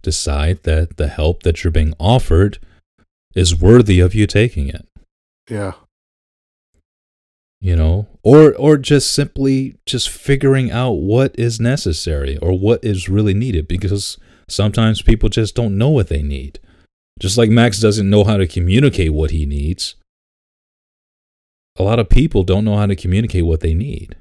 decide 0.00 0.62
that 0.62 0.96
the 0.96 1.08
help 1.08 1.42
that 1.42 1.62
you're 1.62 1.70
being 1.70 1.92
offered 2.00 2.58
is 3.34 3.60
worthy 3.60 4.00
of 4.00 4.14
you 4.14 4.26
taking 4.26 4.68
it 4.68 4.88
Yeah, 5.50 5.72
you 7.66 7.74
know 7.74 8.06
or 8.22 8.54
or 8.54 8.76
just 8.76 9.12
simply 9.12 9.76
just 9.86 10.08
figuring 10.08 10.70
out 10.70 10.92
what 10.92 11.34
is 11.38 11.60
necessary 11.60 12.36
or 12.38 12.58
what 12.58 12.84
is 12.84 13.08
really 13.08 13.34
needed 13.34 13.66
because 13.66 14.18
sometimes 14.48 15.02
people 15.02 15.28
just 15.28 15.54
don't 15.54 15.76
know 15.76 15.90
what 15.90 16.08
they 16.08 16.22
need. 16.22 16.60
Just 17.18 17.38
like 17.38 17.50
max 17.50 17.80
doesn't 17.80 18.08
know 18.08 18.24
how 18.24 18.36
to 18.36 18.46
communicate 18.46 19.12
what 19.12 19.30
he 19.30 19.46
needs 19.46 19.96
a 21.78 21.82
lot 21.82 21.98
of 21.98 22.08
people 22.08 22.42
don't 22.42 22.64
know 22.64 22.76
how 22.76 22.86
to 22.86 22.96
communicate 22.96 23.44
what 23.44 23.60
they 23.60 23.74
need. 23.74 24.16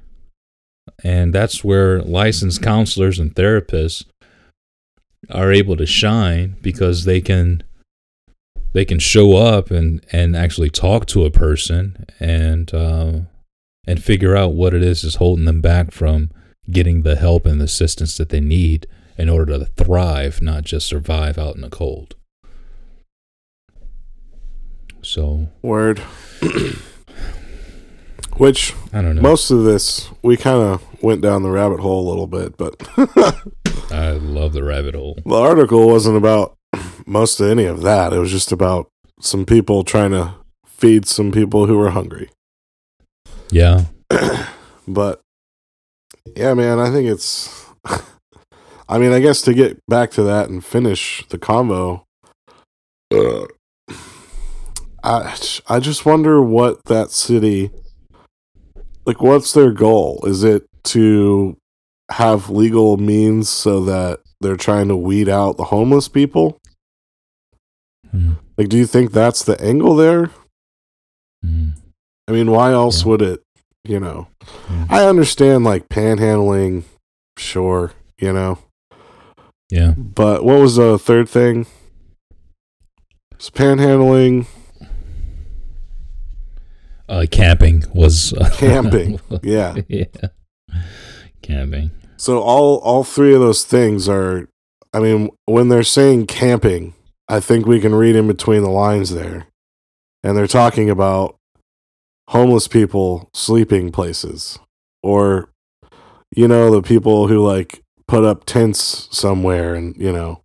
And 1.02 1.34
that's 1.34 1.64
where 1.64 2.02
licensed 2.02 2.62
counselors 2.62 3.18
and 3.18 3.34
therapists 3.34 4.04
are 5.30 5.52
able 5.52 5.76
to 5.76 5.86
shine 5.86 6.56
because 6.62 7.04
they 7.04 7.20
can 7.20 7.62
they 8.72 8.84
can 8.84 8.98
show 8.98 9.36
up 9.36 9.70
and 9.70 10.04
and 10.12 10.36
actually 10.36 10.70
talk 10.70 11.06
to 11.06 11.24
a 11.24 11.30
person 11.30 12.06
and 12.20 12.72
uh, 12.72 13.20
and 13.86 14.02
figure 14.02 14.36
out 14.36 14.54
what 14.54 14.74
it 14.74 14.82
is 14.82 15.04
is 15.04 15.16
holding 15.16 15.44
them 15.44 15.60
back 15.60 15.92
from 15.92 16.30
getting 16.70 17.02
the 17.02 17.16
help 17.16 17.46
and 17.46 17.60
the 17.60 17.64
assistance 17.64 18.16
that 18.16 18.30
they 18.30 18.40
need 18.40 18.86
in 19.16 19.28
order 19.28 19.58
to 19.58 19.64
thrive, 19.64 20.42
not 20.42 20.64
just 20.64 20.86
survive 20.86 21.38
out 21.38 21.54
in 21.54 21.60
the 21.62 21.70
cold. 21.70 22.14
So 25.02 25.48
word. 25.62 26.00
Which 28.36 28.74
I 28.92 29.00
don't 29.00 29.14
know. 29.16 29.22
most 29.22 29.50
of 29.50 29.64
this 29.64 30.10
we 30.20 30.36
kind 30.36 30.60
of 30.60 31.02
went 31.02 31.22
down 31.22 31.42
the 31.42 31.50
rabbit 31.50 31.80
hole 31.80 32.06
a 32.06 32.08
little 32.10 32.26
bit, 32.26 32.58
but 32.58 32.74
I 33.90 34.10
love 34.10 34.52
the 34.52 34.62
rabbit 34.64 34.94
hole. 34.94 35.18
the 35.24 35.34
article 35.34 35.86
wasn't 35.88 36.18
about 36.18 36.58
most 37.06 37.40
of 37.40 37.48
any 37.48 37.64
of 37.64 37.80
that. 37.82 38.12
It 38.12 38.18
was 38.18 38.30
just 38.30 38.52
about 38.52 38.90
some 39.20 39.46
people 39.46 39.84
trying 39.84 40.10
to 40.10 40.34
feed 40.66 41.06
some 41.06 41.32
people 41.32 41.66
who 41.66 41.78
were 41.78 41.90
hungry. 41.90 42.28
Yeah, 43.50 43.84
But 44.88 45.20
yeah, 46.36 46.54
man, 46.54 46.78
I 46.78 46.90
think 46.90 47.08
it's. 47.08 47.66
I 48.88 48.98
mean, 48.98 49.12
I 49.12 49.20
guess 49.20 49.42
to 49.42 49.54
get 49.54 49.78
back 49.88 50.10
to 50.12 50.22
that 50.24 50.48
and 50.48 50.64
finish 50.64 51.24
the 51.28 51.38
convo, 51.38 52.02
uh, 53.12 53.46
I 55.02 55.36
I 55.68 55.80
just 55.80 56.06
wonder 56.06 56.40
what 56.42 56.84
that 56.84 57.10
city, 57.10 57.70
like, 59.04 59.20
what's 59.20 59.52
their 59.52 59.72
goal? 59.72 60.20
Is 60.24 60.44
it 60.44 60.66
to 60.84 61.56
have 62.12 62.48
legal 62.50 62.96
means 62.96 63.48
so 63.48 63.84
that 63.84 64.20
they're 64.40 64.56
trying 64.56 64.86
to 64.88 64.96
weed 64.96 65.28
out 65.28 65.56
the 65.56 65.64
homeless 65.64 66.08
people? 66.08 66.58
Mm, 68.14 68.36
Like, 68.56 68.68
do 68.68 68.76
you 68.76 68.86
think 68.86 69.10
that's 69.12 69.42
the 69.42 69.60
angle 69.60 69.96
there? 69.96 70.30
mm, 71.44 71.72
I 72.28 72.32
mean, 72.32 72.50
why 72.50 72.72
else 72.72 73.02
Yeah. 73.02 73.08
would 73.08 73.22
it, 73.22 73.42
you 73.84 74.00
know? 74.00 74.28
I 74.90 75.04
understand 75.06 75.64
like 75.64 75.88
panhandling, 75.88 76.84
sure, 77.38 77.92
you 78.18 78.32
know. 78.32 78.58
yeah. 79.70 79.92
But 79.96 80.44
what 80.44 80.60
was 80.60 80.76
the 80.76 80.98
third 80.98 81.28
thing? 81.28 81.66
It's 83.34 83.50
panhandling, 83.50 84.46
Uh, 87.08 87.24
camping 87.30 87.84
was 87.94 88.32
uh, 88.32 88.50
camping. 88.54 89.20
yeah. 89.42 89.76
yeah, 89.88 90.04
camping. 91.42 91.92
So 92.16 92.40
all 92.40 92.78
all 92.78 93.04
three 93.04 93.32
of 93.34 93.40
those 93.40 93.64
things 93.64 94.08
are 94.08 94.48
I 94.92 94.98
mean, 95.00 95.30
when 95.44 95.68
they're 95.68 95.82
saying 95.84 96.26
camping, 96.26 96.94
I 97.28 97.38
think 97.40 97.66
we 97.66 97.78
can 97.80 97.94
read 97.94 98.16
in 98.16 98.26
between 98.26 98.62
the 98.62 98.70
lines 98.70 99.10
there. 99.10 99.46
And 100.24 100.36
they're 100.36 100.46
talking 100.48 100.90
about 100.90 101.35
homeless 102.28 102.68
people 102.68 103.30
sleeping 103.34 103.90
places 103.92 104.58
or 105.02 105.50
you 106.34 106.48
know, 106.48 106.70
the 106.70 106.82
people 106.82 107.28
who 107.28 107.44
like 107.44 107.82
put 108.08 108.24
up 108.24 108.44
tents 108.44 109.08
somewhere 109.10 109.74
and, 109.74 109.96
you 109.96 110.12
know, 110.12 110.42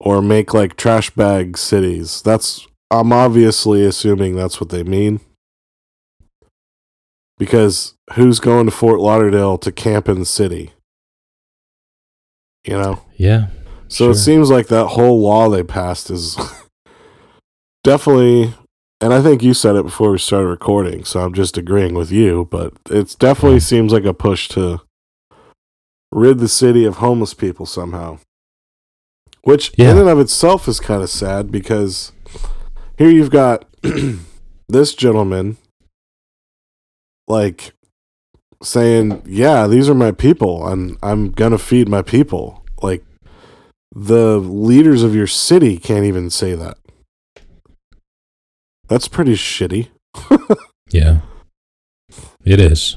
or 0.00 0.22
make 0.22 0.54
like 0.54 0.76
trash 0.76 1.10
bag 1.10 1.56
cities. 1.58 2.22
That's 2.22 2.66
I'm 2.90 3.12
obviously 3.12 3.84
assuming 3.84 4.36
that's 4.36 4.60
what 4.60 4.70
they 4.70 4.82
mean. 4.82 5.20
Because 7.36 7.94
who's 8.14 8.40
going 8.40 8.66
to 8.66 8.72
Fort 8.72 9.00
Lauderdale 9.00 9.58
to 9.58 9.70
camp 9.70 10.08
in 10.08 10.18
the 10.18 10.26
city? 10.26 10.72
You 12.64 12.74
know? 12.74 13.04
Yeah, 13.16 13.48
So 13.88 14.10
it 14.10 14.16
seems 14.16 14.50
like 14.50 14.66
that 14.68 14.88
whole 14.88 15.20
law 15.20 15.48
they 15.48 15.62
passed 15.62 16.10
is 16.10 16.36
definitely, 17.84 18.54
and 19.00 19.12
I 19.14 19.22
think 19.22 19.42
you 19.42 19.54
said 19.54 19.76
it 19.76 19.84
before 19.84 20.10
we 20.10 20.18
started 20.18 20.48
recording, 20.48 21.04
so 21.04 21.20
I'm 21.20 21.32
just 21.34 21.56
agreeing 21.56 21.94
with 21.94 22.10
you, 22.10 22.48
but 22.50 22.72
it 22.90 23.14
definitely 23.18 23.60
seems 23.60 23.92
like 23.92 24.04
a 24.04 24.14
push 24.14 24.48
to 24.48 24.80
rid 26.12 26.38
the 26.38 26.48
city 26.48 26.84
of 26.84 26.96
homeless 26.96 27.34
people 27.34 27.66
somehow. 27.66 28.18
Which, 29.42 29.72
Yeah. 29.76 29.92
in 29.92 29.98
and 29.98 30.08
of 30.08 30.18
itself, 30.18 30.66
is 30.68 30.80
kind 30.80 31.02
of 31.02 31.10
sad 31.10 31.50
because 31.50 32.12
here 32.98 33.10
you've 33.10 33.30
got 33.30 33.64
this 34.68 34.94
gentleman, 34.94 35.56
like, 37.28 37.72
saying, 38.62 39.22
"Yeah, 39.26 39.66
these 39.66 39.88
are 39.88 39.94
my 39.94 40.10
people, 40.12 40.66
and 40.66 40.96
I'm 41.02 41.30
gonna 41.30 41.58
feed 41.58 41.88
my 41.88 42.02
people." 42.02 42.64
Like, 42.82 43.04
the 43.94 44.38
leaders 44.38 45.02
of 45.02 45.14
your 45.14 45.26
city 45.26 45.78
can't 45.78 46.04
even 46.04 46.30
say 46.30 46.54
that. 46.54 46.78
That's 48.88 49.08
pretty 49.08 49.34
shitty. 49.34 49.88
Yeah, 50.90 51.20
it 52.44 52.60
is. 52.60 52.96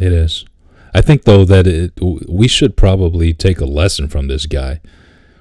It 0.00 0.12
is. 0.12 0.44
I 0.92 1.00
think 1.00 1.22
though 1.22 1.44
that 1.44 1.66
it, 1.66 1.92
we 2.28 2.48
should 2.48 2.76
probably 2.76 3.32
take 3.32 3.60
a 3.60 3.66
lesson 3.66 4.08
from 4.08 4.26
this 4.26 4.46
guy. 4.46 4.80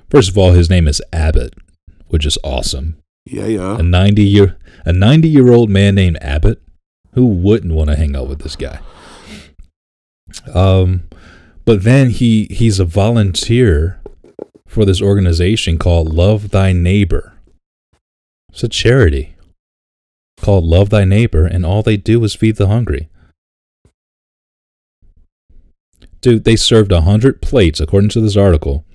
First 0.10 0.30
of 0.30 0.38
all, 0.38 0.52
his 0.52 0.70
name 0.70 0.88
is 0.88 1.02
Abbott, 1.12 1.56
which 2.10 2.26
is 2.26 2.38
awesome. 2.44 2.98
Yeah, 3.26 3.48
yeah. 3.48 3.78
A 3.78 3.82
ninety 3.84 4.24
year 4.24 4.58
a 4.86 4.94
ninety 4.94 5.30
year 5.30 5.52
old 5.52 5.70
man 5.70 5.96
named 5.96 6.20
Abbott. 6.22 6.62
Who 7.14 7.26
wouldn't 7.26 7.74
want 7.74 7.89
to 7.89 7.96
hang 7.96 8.16
out 8.16 8.28
with 8.28 8.42
this 8.44 8.56
guy? 8.56 8.80
Um, 10.54 11.10
but 11.66 11.84
then 11.84 12.12
he 12.12 12.46
he's 12.52 12.80
a 12.80 12.86
volunteer 12.86 14.00
for 14.68 14.86
this 14.86 15.02
organization 15.02 15.78
called 15.78 16.14
Love 16.14 16.52
Thy 16.52 16.72
Neighbor. 16.72 17.30
It's 18.52 18.64
a 18.64 18.70
charity 18.70 19.36
called 20.39 20.64
Love 20.64 20.89
Thy 20.89 21.06
Neighbor, 21.06 21.45
and 21.45 21.66
all 21.66 21.82
they 21.84 21.97
do 21.97 22.24
is 22.24 22.36
feed 22.36 22.58
the 22.58 22.68
hungry. 22.68 23.08
dude, 26.22 26.43
they 26.43 26.56
served 26.56 26.91
a 26.91 27.02
hundred 27.02 27.41
plates 27.41 27.80
according 27.80 28.10
to 28.12 28.22
this 28.22 28.38
article. 28.38 28.86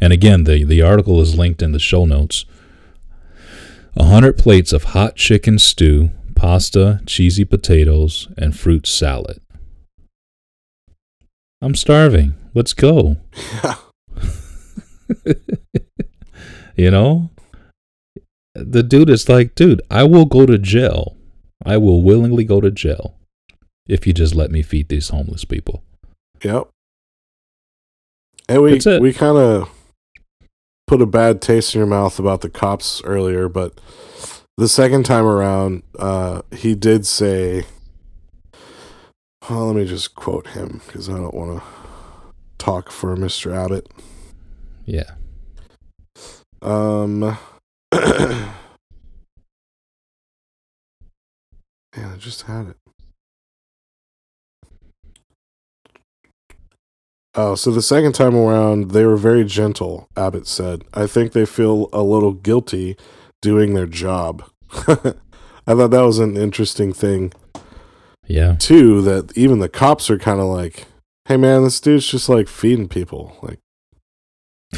And 0.00 0.12
again, 0.12 0.44
the 0.44 0.64
the 0.64 0.82
article 0.82 1.20
is 1.20 1.38
linked 1.38 1.62
in 1.62 1.72
the 1.72 1.78
show 1.78 2.04
notes. 2.04 2.44
A 3.96 4.04
hundred 4.04 4.38
plates 4.38 4.72
of 4.72 4.84
hot 4.84 5.16
chicken 5.16 5.58
stew, 5.58 6.10
pasta, 6.34 7.00
cheesy 7.06 7.44
potatoes, 7.44 8.28
and 8.36 8.58
fruit 8.58 8.86
salad. 8.86 9.40
I'm 11.60 11.74
starving. 11.74 12.34
Let's 12.54 12.72
go. 12.72 13.16
You 16.74 16.90
know? 16.90 17.28
The 18.54 18.82
dude 18.82 19.10
is 19.10 19.28
like, 19.28 19.54
dude, 19.54 19.80
I 19.90 20.04
will 20.04 20.26
go 20.26 20.46
to 20.46 20.58
jail. 20.58 21.16
I 21.64 21.76
will 21.78 22.02
willingly 22.02 22.44
go 22.44 22.60
to 22.60 22.70
jail 22.70 23.14
if 23.86 24.06
you 24.06 24.12
just 24.12 24.34
let 24.34 24.50
me 24.50 24.62
feed 24.62 24.88
these 24.88 25.08
homeless 25.08 25.44
people. 25.44 25.82
Yep. 26.42 26.68
And 28.48 28.62
we 28.62 28.80
we 28.98 29.12
kind 29.12 29.38
of 29.38 29.70
put 30.86 31.00
a 31.00 31.06
bad 31.06 31.40
taste 31.40 31.74
in 31.74 31.78
your 31.78 31.86
mouth 31.86 32.18
about 32.18 32.42
the 32.42 32.50
cops 32.50 33.00
earlier, 33.04 33.48
but 33.48 33.80
the 34.58 34.68
second 34.68 35.04
time 35.04 35.24
around, 35.24 35.82
uh, 35.98 36.42
he 36.54 36.74
did 36.74 37.06
say, 37.06 37.64
well, 39.48 39.68
let 39.68 39.76
me 39.76 39.86
just 39.86 40.14
quote 40.14 40.48
him 40.48 40.82
because 40.86 41.08
I 41.08 41.14
don't 41.14 41.34
want 41.34 41.60
to 41.60 41.64
talk 42.58 42.90
for 42.90 43.16
Mr. 43.16 43.54
Abbott. 43.54 43.88
Yeah. 44.84 45.12
Um, 46.60 47.38
yeah, 51.96 52.12
I 52.12 52.16
just 52.18 52.42
had 52.42 52.68
it. 52.68 52.76
Oh, 57.34 57.54
so 57.54 57.70
the 57.70 57.80
second 57.82 58.12
time 58.12 58.34
around, 58.36 58.90
they 58.90 59.06
were 59.06 59.16
very 59.16 59.44
gentle, 59.44 60.08
Abbott 60.16 60.46
said. 60.46 60.82
I 60.92 61.06
think 61.06 61.32
they 61.32 61.46
feel 61.46 61.88
a 61.92 62.02
little 62.02 62.32
guilty 62.32 62.96
doing 63.40 63.72
their 63.74 63.86
job. 63.86 64.44
I 64.72 65.74
thought 65.74 65.90
that 65.92 66.02
was 66.04 66.18
an 66.18 66.36
interesting 66.36 66.92
thing, 66.92 67.32
Yeah. 68.26 68.56
too, 68.58 69.00
that 69.02 69.36
even 69.36 69.60
the 69.60 69.68
cops 69.70 70.10
are 70.10 70.18
kind 70.18 70.40
of 70.40 70.46
like, 70.46 70.86
hey, 71.26 71.36
man, 71.38 71.62
this 71.64 71.80
dude's 71.80 72.06
just 72.06 72.28
like 72.28 72.48
feeding 72.48 72.88
people. 72.88 73.36
Like, 73.42 73.60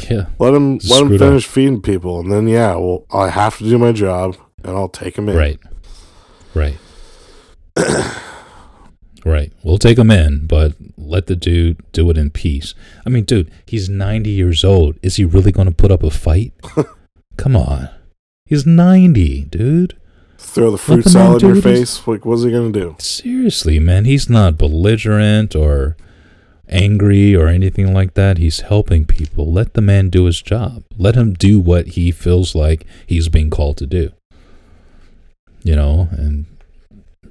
Yeah. 0.09 0.25
let 0.39 0.53
him, 0.53 0.73
let 0.73 1.01
him 1.01 1.07
screwed 1.07 1.21
up. 1.21 1.27
finish 1.27 1.47
feeding 1.47 1.81
people. 1.81 2.19
And 2.19 2.31
then, 2.31 2.47
yeah, 2.47 2.75
well, 2.75 3.05
I 3.11 3.29
have 3.29 3.57
to 3.59 3.63
do 3.63 3.77
my 3.77 3.91
job 3.91 4.37
and 4.63 4.75
I'll 4.75 4.89
take 4.89 5.17
him 5.17 5.29
in. 5.29 5.35
Right. 5.35 5.59
Right. 6.53 6.77
right. 9.25 9.51
We'll 9.63 9.77
take 9.77 9.97
him 9.97 10.11
in, 10.11 10.47
but 10.47 10.73
let 10.97 11.27
the 11.27 11.35
dude 11.35 11.81
do 11.91 12.09
it 12.09 12.17
in 12.17 12.29
peace. 12.29 12.73
I 13.05 13.09
mean, 13.09 13.23
dude, 13.23 13.51
he's 13.65 13.89
90 13.89 14.29
years 14.29 14.63
old. 14.63 14.97
Is 15.01 15.15
he 15.15 15.25
really 15.25 15.51
going 15.51 15.67
to 15.67 15.73
put 15.73 15.91
up 15.91 16.03
a 16.03 16.11
fight? 16.11 16.53
Come 17.37 17.55
on. 17.55 17.89
He's 18.45 18.65
90, 18.65 19.45
dude. 19.45 19.97
Throw 20.37 20.71
the 20.71 20.77
fruit 20.77 21.05
salad 21.05 21.41
in 21.43 21.53
your 21.55 21.61
face. 21.61 22.05
Like, 22.07 22.25
what's 22.25 22.43
he 22.43 22.51
going 22.51 22.71
to 22.71 22.79
do? 22.79 22.95
Seriously, 22.99 23.79
man. 23.79 24.05
He's 24.05 24.29
not 24.29 24.57
belligerent 24.57 25.55
or 25.55 25.97
angry 26.69 27.35
or 27.35 27.47
anything 27.47 27.93
like 27.93 28.13
that. 28.15 28.37
He's 28.37 28.61
helping 28.61 29.05
people. 29.05 29.51
Let 29.51 29.73
the 29.73 29.81
man 29.81 30.09
do 30.09 30.25
his 30.25 30.41
job. 30.41 30.83
Let 30.97 31.15
him 31.15 31.33
do 31.33 31.59
what 31.59 31.87
he 31.89 32.11
feels 32.11 32.55
like 32.55 32.85
he's 33.05 33.29
being 33.29 33.49
called 33.49 33.77
to 33.77 33.85
do. 33.85 34.11
You 35.63 35.75
know, 35.75 36.09
and 36.11 36.45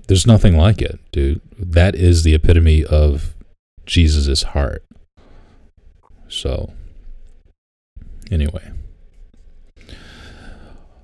there's 0.09 0.27
nothing 0.27 0.57
like 0.57 0.83
it, 0.83 0.99
dude. 1.13 1.41
That 1.59 1.95
is 1.95 2.23
the 2.25 2.35
epitome 2.35 2.85
of 2.85 3.35
Jesus' 3.87 4.43
heart. 4.43 4.85
So, 6.29 6.73
anyway, 8.31 8.71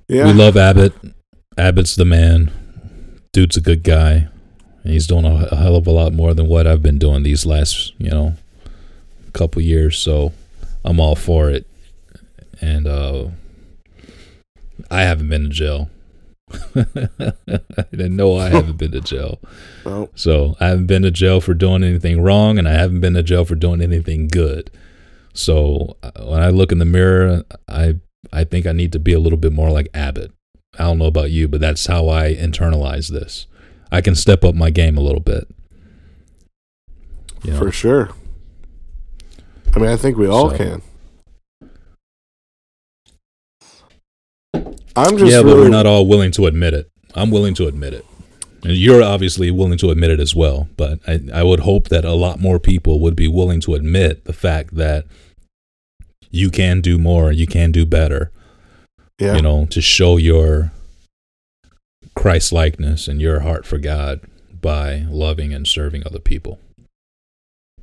Yeah. 0.08 0.26
we 0.26 0.32
love 0.32 0.56
Abbott. 0.56 0.92
Abbott's 1.56 1.94
the 1.94 2.04
man. 2.04 2.50
Dude's 3.32 3.56
a 3.56 3.60
good 3.60 3.84
guy. 3.84 4.28
And 4.82 4.92
he's 4.92 5.06
doing 5.06 5.24
a, 5.24 5.48
a 5.50 5.56
hell 5.56 5.76
of 5.76 5.86
a 5.86 5.90
lot 5.90 6.12
more 6.12 6.34
than 6.34 6.48
what 6.48 6.66
I've 6.66 6.82
been 6.82 6.98
doing 6.98 7.22
these 7.22 7.44
last, 7.44 7.92
you 7.98 8.10
know, 8.10 8.34
couple 9.32 9.62
years. 9.62 9.98
So 9.98 10.32
I'm 10.84 11.00
all 11.00 11.16
for 11.16 11.50
it. 11.50 11.66
And 12.60 12.86
uh, 12.86 13.28
I 14.90 15.02
haven't 15.02 15.28
been 15.28 15.44
to 15.44 15.48
jail. 15.48 15.90
and 16.74 18.16
no, 18.16 18.36
I 18.36 18.48
haven't 18.48 18.76
been 18.76 18.92
to 18.92 19.00
jail. 19.00 19.38
Oh, 19.86 20.08
So 20.14 20.56
I 20.60 20.68
haven't 20.68 20.86
been 20.86 21.02
to 21.02 21.10
jail 21.10 21.40
for 21.40 21.54
doing 21.54 21.84
anything 21.84 22.20
wrong, 22.20 22.58
and 22.58 22.68
I 22.68 22.72
haven't 22.72 23.00
been 23.00 23.14
to 23.14 23.22
jail 23.22 23.44
for 23.44 23.54
doing 23.54 23.80
anything 23.80 24.26
good. 24.28 24.70
So 25.32 25.96
uh, 26.02 26.10
when 26.24 26.42
I 26.42 26.50
look 26.50 26.72
in 26.72 26.78
the 26.78 26.84
mirror, 26.84 27.44
I 27.68 27.96
I 28.32 28.44
think 28.44 28.66
I 28.66 28.72
need 28.72 28.92
to 28.92 28.98
be 28.98 29.12
a 29.12 29.20
little 29.20 29.38
bit 29.38 29.52
more 29.52 29.70
like 29.70 29.88
Abbott. 29.94 30.32
I 30.78 30.84
don't 30.84 30.98
know 30.98 31.06
about 31.06 31.30
you, 31.30 31.48
but 31.48 31.60
that's 31.60 31.86
how 31.86 32.08
I 32.08 32.34
internalize 32.34 33.08
this. 33.08 33.46
I 33.92 34.00
can 34.00 34.14
step 34.14 34.44
up 34.44 34.54
my 34.54 34.70
game 34.70 34.96
a 34.96 35.00
little 35.00 35.20
bit. 35.20 35.48
You 37.42 37.52
know? 37.52 37.58
for 37.58 37.72
sure. 37.72 38.10
I 39.74 39.78
mean, 39.78 39.88
I 39.88 39.96
think 39.96 40.16
we 40.16 40.26
all 40.26 40.50
So- 40.50 40.56
can. 40.56 40.82
I'm 44.96 45.16
just 45.16 45.32
yeah, 45.32 45.42
but 45.42 45.56
we're 45.56 45.68
not 45.68 45.86
all 45.86 46.06
willing 46.06 46.32
to 46.32 46.46
admit 46.46 46.74
it. 46.74 46.90
I'm 47.14 47.30
willing 47.30 47.54
to 47.54 47.66
admit 47.66 47.94
it. 47.94 48.04
And 48.62 48.76
you're 48.76 49.02
obviously 49.02 49.50
willing 49.50 49.78
to 49.78 49.90
admit 49.90 50.10
it 50.10 50.20
as 50.20 50.34
well. 50.34 50.68
But 50.76 50.98
I, 51.06 51.20
I 51.32 51.42
would 51.42 51.60
hope 51.60 51.88
that 51.88 52.04
a 52.04 52.12
lot 52.12 52.40
more 52.40 52.58
people 52.58 53.00
would 53.00 53.16
be 53.16 53.28
willing 53.28 53.60
to 53.62 53.74
admit 53.74 54.24
the 54.24 54.32
fact 54.32 54.74
that 54.74 55.06
you 56.30 56.50
can 56.50 56.80
do 56.80 56.98
more, 56.98 57.32
you 57.32 57.46
can 57.46 57.72
do 57.72 57.86
better, 57.86 58.30
yeah. 59.18 59.36
you 59.36 59.42
know, 59.42 59.66
to 59.66 59.80
show 59.80 60.16
your 60.16 60.72
Christ 62.14 62.52
likeness 62.52 63.08
and 63.08 63.20
your 63.20 63.40
heart 63.40 63.66
for 63.66 63.78
God 63.78 64.20
by 64.60 65.06
loving 65.08 65.54
and 65.54 65.66
serving 65.66 66.02
other 66.06 66.18
people. 66.18 66.58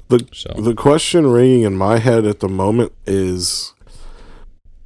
The- 0.09 0.27
so 0.31 0.53
The 0.57 0.73
question 0.75 1.27
ringing 1.27 1.63
in 1.63 1.75
my 1.75 1.97
head 1.99 2.25
at 2.25 2.39
the 2.39 2.47
moment 2.49 2.93
is 3.05 3.73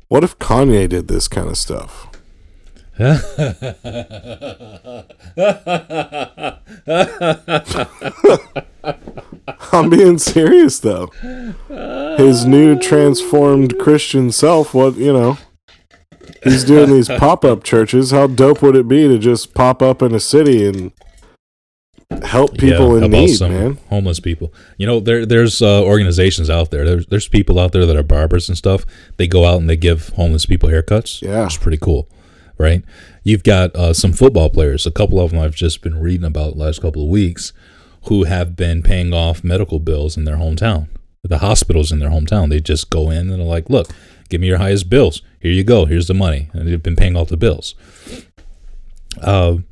what 0.08 0.24
if 0.24 0.38
Kanye 0.40 0.90
did 0.90 1.08
this 1.08 1.28
kind 1.28 1.48
of 1.50 1.58
stuff? 1.58 2.08
I'm 9.74 9.90
being 9.90 10.18
serious 10.18 10.80
though. 10.80 11.08
His 12.18 12.46
new 12.46 12.78
transformed 12.78 13.78
Christian 13.80 14.32
self, 14.32 14.74
what, 14.74 14.96
you 14.98 15.14
know, 15.14 15.38
he's 16.44 16.64
doing 16.64 16.90
these 16.92 17.08
pop 17.08 17.46
up 17.46 17.64
churches. 17.64 18.12
How 18.12 18.28
dope 18.28 18.62
would 18.62 18.76
it 18.76 18.88
be 18.88 19.08
to 19.08 19.18
just 19.18 19.54
pop 19.54 19.82
up 19.82 20.02
in 20.02 20.14
a 20.14 20.20
city 20.20 20.68
and 20.68 20.92
help 22.24 22.58
people 22.58 22.96
in 22.96 23.02
help 23.02 23.12
need, 23.12 23.36
some 23.36 23.52
man? 23.52 23.78
Homeless 23.90 24.20
people. 24.20 24.54
You 24.78 24.88
know, 24.88 25.00
there 25.00 25.26
there's 25.26 25.62
uh, 25.62 25.84
organizations 25.84 26.50
out 26.50 26.72
there. 26.72 26.86
There's 26.86 27.06
there's 27.08 27.28
people 27.28 27.60
out 27.60 27.72
there 27.72 27.86
that 27.86 27.96
are 27.96 28.04
barbers 28.04 28.50
and 28.50 28.58
stuff. 28.58 28.86
They 29.18 29.28
go 29.28 29.46
out 29.46 29.60
and 29.60 29.70
they 29.70 29.78
give 29.78 30.10
homeless 30.10 30.46
people 30.46 30.70
haircuts. 30.70 31.22
Yeah. 31.22 31.46
it's 31.46 31.58
pretty 31.58 31.78
cool, 31.78 32.10
right? 32.58 32.84
You've 33.24 33.44
got 33.44 33.76
uh, 33.76 33.94
some 33.94 34.14
football 34.14 34.50
players. 34.50 34.86
A 34.86 34.92
couple 34.92 35.20
of 35.20 35.32
them 35.32 35.40
I've 35.40 35.56
just 35.56 35.82
been 35.82 36.00
reading 36.00 36.26
about 36.26 36.54
the 36.54 36.60
last 36.60 36.82
couple 36.82 37.04
of 37.04 37.10
weeks, 37.10 37.54
who 38.06 38.24
have 38.24 38.56
been 38.56 38.82
paying 38.82 39.14
off 39.14 39.44
medical 39.44 39.80
bills 39.80 40.18
in 40.18 40.26
their 40.26 40.38
hometown. 40.38 40.88
The 41.24 41.38
hospitals 41.38 41.92
in 41.92 42.00
their 42.00 42.10
hometown. 42.10 42.50
They 42.50 42.60
just 42.60 42.90
go 42.90 43.12
in 43.12 43.30
and 43.30 43.40
they're 43.40 43.46
like, 43.46 43.70
"Look, 43.70 43.90
give 44.30 44.42
me 44.42 44.48
your 44.48 44.58
highest 44.58 44.90
bills. 44.90 45.22
Here 45.42 45.52
you 45.52 45.64
go. 45.64 45.86
Here's 45.86 46.08
the 46.08 46.14
money." 46.14 46.50
And 46.54 46.68
they've 46.68 46.82
been 46.82 46.96
paying 46.96 47.16
all 47.16 47.26
the 47.26 47.38
bills. 47.38 47.76
Um, 49.22 49.66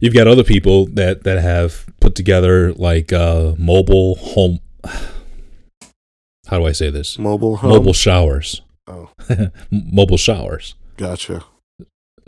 you've 0.00 0.14
got 0.14 0.26
other 0.26 0.44
people 0.44 0.86
that 0.86 1.24
that 1.24 1.40
have 1.42 1.86
put 2.00 2.14
together 2.14 2.72
like 2.72 3.12
uh, 3.12 3.54
mobile 3.58 4.16
home. 4.16 4.60
How 6.48 6.58
do 6.58 6.66
I 6.66 6.72
say 6.72 6.90
this? 6.90 7.18
Mobile 7.18 7.56
home. 7.56 7.70
Mobile 7.70 7.92
showers. 7.94 8.62
Oh, 8.86 9.10
mobile 9.70 10.18
showers. 10.18 10.74
gotcha. 10.96 11.44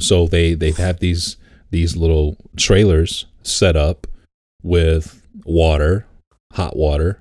So 0.01 0.27
they 0.27 0.55
they 0.55 0.71
have 0.73 1.01
these 1.01 1.37
these 1.71 1.97
little 1.97 2.37
trailers 2.57 3.27
set 3.43 3.77
up 3.77 4.07
with 4.63 5.27
water, 5.45 6.07
hot 6.53 6.77
water, 6.77 7.21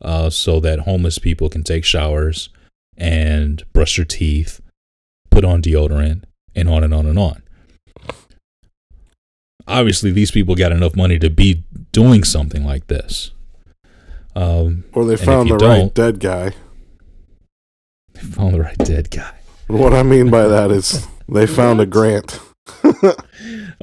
uh, 0.00 0.30
so 0.30 0.60
that 0.60 0.80
homeless 0.80 1.18
people 1.18 1.48
can 1.48 1.62
take 1.62 1.84
showers 1.84 2.50
and 2.96 3.64
brush 3.72 3.96
their 3.96 4.04
teeth, 4.04 4.60
put 5.32 5.44
on 5.44 5.62
deodorant, 5.62 6.22
and 6.54 6.68
on 6.68 6.84
and 6.84 6.92
on 6.94 7.06
and 7.06 7.18
on. 7.18 7.42
Obviously, 9.66 10.10
these 10.12 10.30
people 10.30 10.54
got 10.54 10.72
enough 10.72 10.96
money 10.96 11.18
to 11.18 11.30
be 11.30 11.62
doing 11.92 12.24
something 12.24 12.64
like 12.64 12.88
this. 12.88 13.30
Um, 14.34 14.84
Or 14.92 15.04
they 15.04 15.16
found 15.16 15.50
the 15.50 15.56
right 15.56 15.92
dead 15.94 16.18
guy. 16.20 16.52
they 18.14 18.20
found 18.22 18.54
the 18.54 18.60
right 18.60 18.78
dead 18.78 19.10
guy. 19.10 19.32
What 19.68 19.92
I 19.92 20.02
mean 20.02 20.30
by 20.30 20.48
that 20.48 20.70
is 20.70 21.06
they 21.28 21.46
found 21.46 21.80
a 21.80 21.86
grant. 21.86 22.38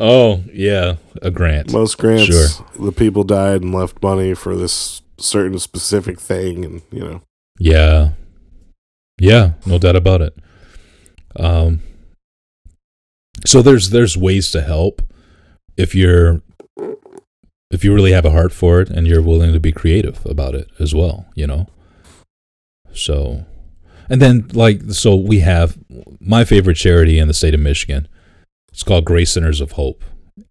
Oh 0.01 0.43
yeah, 0.53 0.95
a 1.21 1.29
grant. 1.29 1.73
Most 1.73 1.97
grants, 1.97 2.25
Sure. 2.27 2.65
the 2.79 2.93
people 2.93 3.25
died 3.25 3.61
and 3.61 3.75
left 3.75 4.01
money 4.01 4.33
for 4.33 4.55
this 4.55 5.01
certain 5.17 5.59
specific 5.59 6.21
thing, 6.21 6.63
and 6.63 6.81
you 6.89 7.01
know, 7.01 7.21
Yeah. 7.59 8.11
Yeah, 9.19 9.53
no 9.65 9.77
doubt 9.77 9.97
about 9.97 10.21
it. 10.21 10.33
Um 11.35 11.81
so 13.45 13.61
there's 13.61 13.91
there's 13.91 14.17
ways 14.17 14.51
to 14.51 14.61
help 14.61 15.01
if 15.77 15.95
you're 15.95 16.41
if 17.71 17.83
you 17.83 17.93
really 17.93 18.11
have 18.11 18.25
a 18.25 18.31
heart 18.31 18.51
for 18.51 18.81
it 18.81 18.89
and 18.89 19.07
you're 19.07 19.21
willing 19.21 19.53
to 19.53 19.59
be 19.59 19.71
creative 19.71 20.25
about 20.25 20.55
it 20.55 20.69
as 20.79 20.93
well, 20.93 21.27
you 21.35 21.47
know. 21.47 21.67
So 22.93 23.45
and 24.09 24.21
then 24.21 24.47
like 24.53 24.81
so 24.91 25.15
we 25.15 25.39
have 25.39 25.77
my 26.19 26.43
favorite 26.43 26.75
charity 26.75 27.19
in 27.19 27.27
the 27.27 27.33
state 27.33 27.53
of 27.53 27.59
Michigan. 27.59 28.07
It's 28.71 28.83
called 28.83 29.05
Grace 29.05 29.31
Centers 29.31 29.61
of 29.61 29.73
Hope 29.73 30.03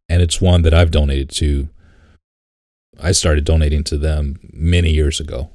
and 0.08 0.22
it's 0.22 0.40
one 0.40 0.62
that 0.62 0.74
I've 0.74 0.90
donated 0.90 1.30
to 1.30 1.68
I 3.00 3.12
started 3.12 3.44
donating 3.44 3.84
to 3.84 3.96
them 3.96 4.40
many 4.52 4.90
years 4.90 5.20
ago. 5.20 5.50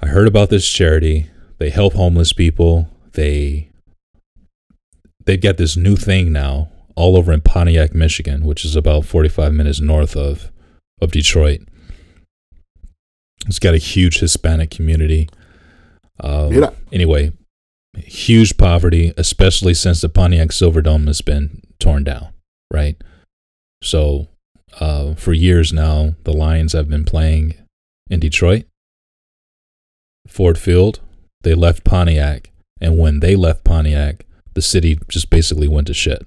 I 0.00 0.06
heard 0.06 0.26
about 0.26 0.50
this 0.50 0.68
charity. 0.68 1.30
They 1.58 1.70
help 1.70 1.92
homeless 1.92 2.32
people. 2.32 2.88
They 3.12 3.69
they've 5.30 5.40
got 5.40 5.58
this 5.58 5.76
new 5.76 5.94
thing 5.94 6.32
now 6.32 6.68
all 6.96 7.16
over 7.16 7.32
in 7.32 7.40
Pontiac, 7.40 7.94
Michigan, 7.94 8.44
which 8.44 8.64
is 8.64 8.74
about 8.74 9.04
45 9.04 9.52
minutes 9.54 9.80
north 9.80 10.16
of 10.16 10.50
of 11.00 11.12
Detroit. 11.12 11.60
It's 13.46 13.60
got 13.60 13.74
a 13.74 13.78
huge 13.78 14.18
Hispanic 14.18 14.70
community. 14.70 15.28
Um, 16.18 16.52
Yeah. 16.52 16.70
Anyway, 16.92 17.32
huge 17.96 18.56
poverty, 18.58 19.14
especially 19.16 19.72
since 19.72 20.00
the 20.00 20.08
Pontiac 20.08 20.48
Silverdome 20.48 21.06
has 21.06 21.20
been 21.22 21.62
torn 21.78 22.02
down, 22.02 22.32
right? 22.72 22.96
So, 23.84 24.28
uh, 24.80 25.14
for 25.14 25.32
years 25.32 25.72
now, 25.72 26.16
the 26.24 26.32
Lions 26.32 26.72
have 26.72 26.88
been 26.88 27.04
playing 27.04 27.54
in 28.10 28.18
Detroit, 28.18 28.64
Ford 30.26 30.58
Field. 30.58 30.98
They 31.42 31.54
left 31.54 31.84
Pontiac, 31.84 32.50
and 32.80 32.98
when 32.98 33.20
they 33.20 33.36
left 33.36 33.64
Pontiac, 33.64 34.26
the 34.54 34.62
city 34.62 34.98
just 35.08 35.30
basically 35.30 35.68
went 35.68 35.86
to 35.86 35.94
shit 35.94 36.26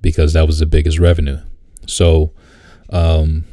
because 0.00 0.34
that 0.34 0.46
was 0.46 0.58
the 0.58 0.66
biggest 0.66 0.98
revenue. 0.98 1.38
So, 1.86 2.32
um, 2.90 3.44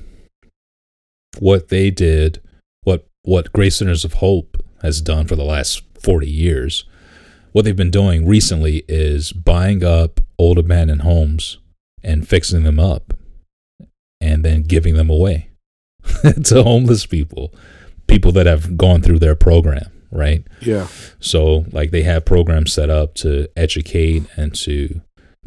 what 1.40 1.70
they 1.70 1.90
did, 1.92 2.42
what 2.84 3.08
what 3.24 3.54
Grace 3.54 3.78
Centers 3.78 4.04
of 4.04 4.16
Hope 4.16 4.58
has 4.82 5.02
done 5.02 5.28
for 5.28 5.36
the 5.36 5.44
last 5.44 5.84
forty 6.00 6.30
years, 6.30 6.86
what 7.52 7.66
they've 7.66 7.76
been 7.76 7.92
doing 7.92 8.28
recently 8.28 8.84
is 8.88 9.32
buying 9.32 9.84
up 9.84 10.20
old 10.38 10.58
abandoned 10.58 11.02
homes 11.02 11.58
and 12.04 12.28
fixing 12.28 12.64
them 12.64 12.80
up, 12.80 13.14
and 14.20 14.44
then 14.44 14.64
giving 14.64 14.96
them 14.96 15.10
away 15.10 15.50
to 16.44 16.64
homeless 16.64 17.06
people, 17.06 17.54
people 18.08 18.32
that 18.32 18.46
have 18.46 18.78
gone 18.78 19.02
through 19.02 19.20
their 19.20 19.36
program, 19.36 19.91
right? 20.12 20.46
yeah, 20.62 20.88
So, 21.20 21.66
like, 21.72 21.92
they 21.92 22.04
have 22.04 22.26
programs 22.26 22.74
set 22.74 22.90
up 22.90 23.16
to 23.16 23.48
educate 23.56 24.26
and 24.36 24.54
to 24.56 25.02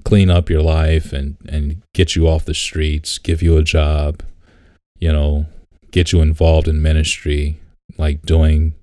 clean 0.04 0.30
up 0.30 0.50
your 0.50 0.62
life 0.62 1.12
and, 1.12 1.36
and 1.48 1.82
get 1.94 2.16
you 2.16 2.28
off 2.28 2.44
the 2.44 2.54
streets, 2.54 3.18
give 3.18 3.42
you 3.42 3.56
a 3.56 3.62
job, 3.62 4.22
you 4.98 5.12
know, 5.12 5.46
get 5.90 6.12
you 6.12 6.20
involved 6.20 6.68
in 6.68 6.82
ministry, 6.82 7.58
like 7.96 8.22
doing 8.22 8.74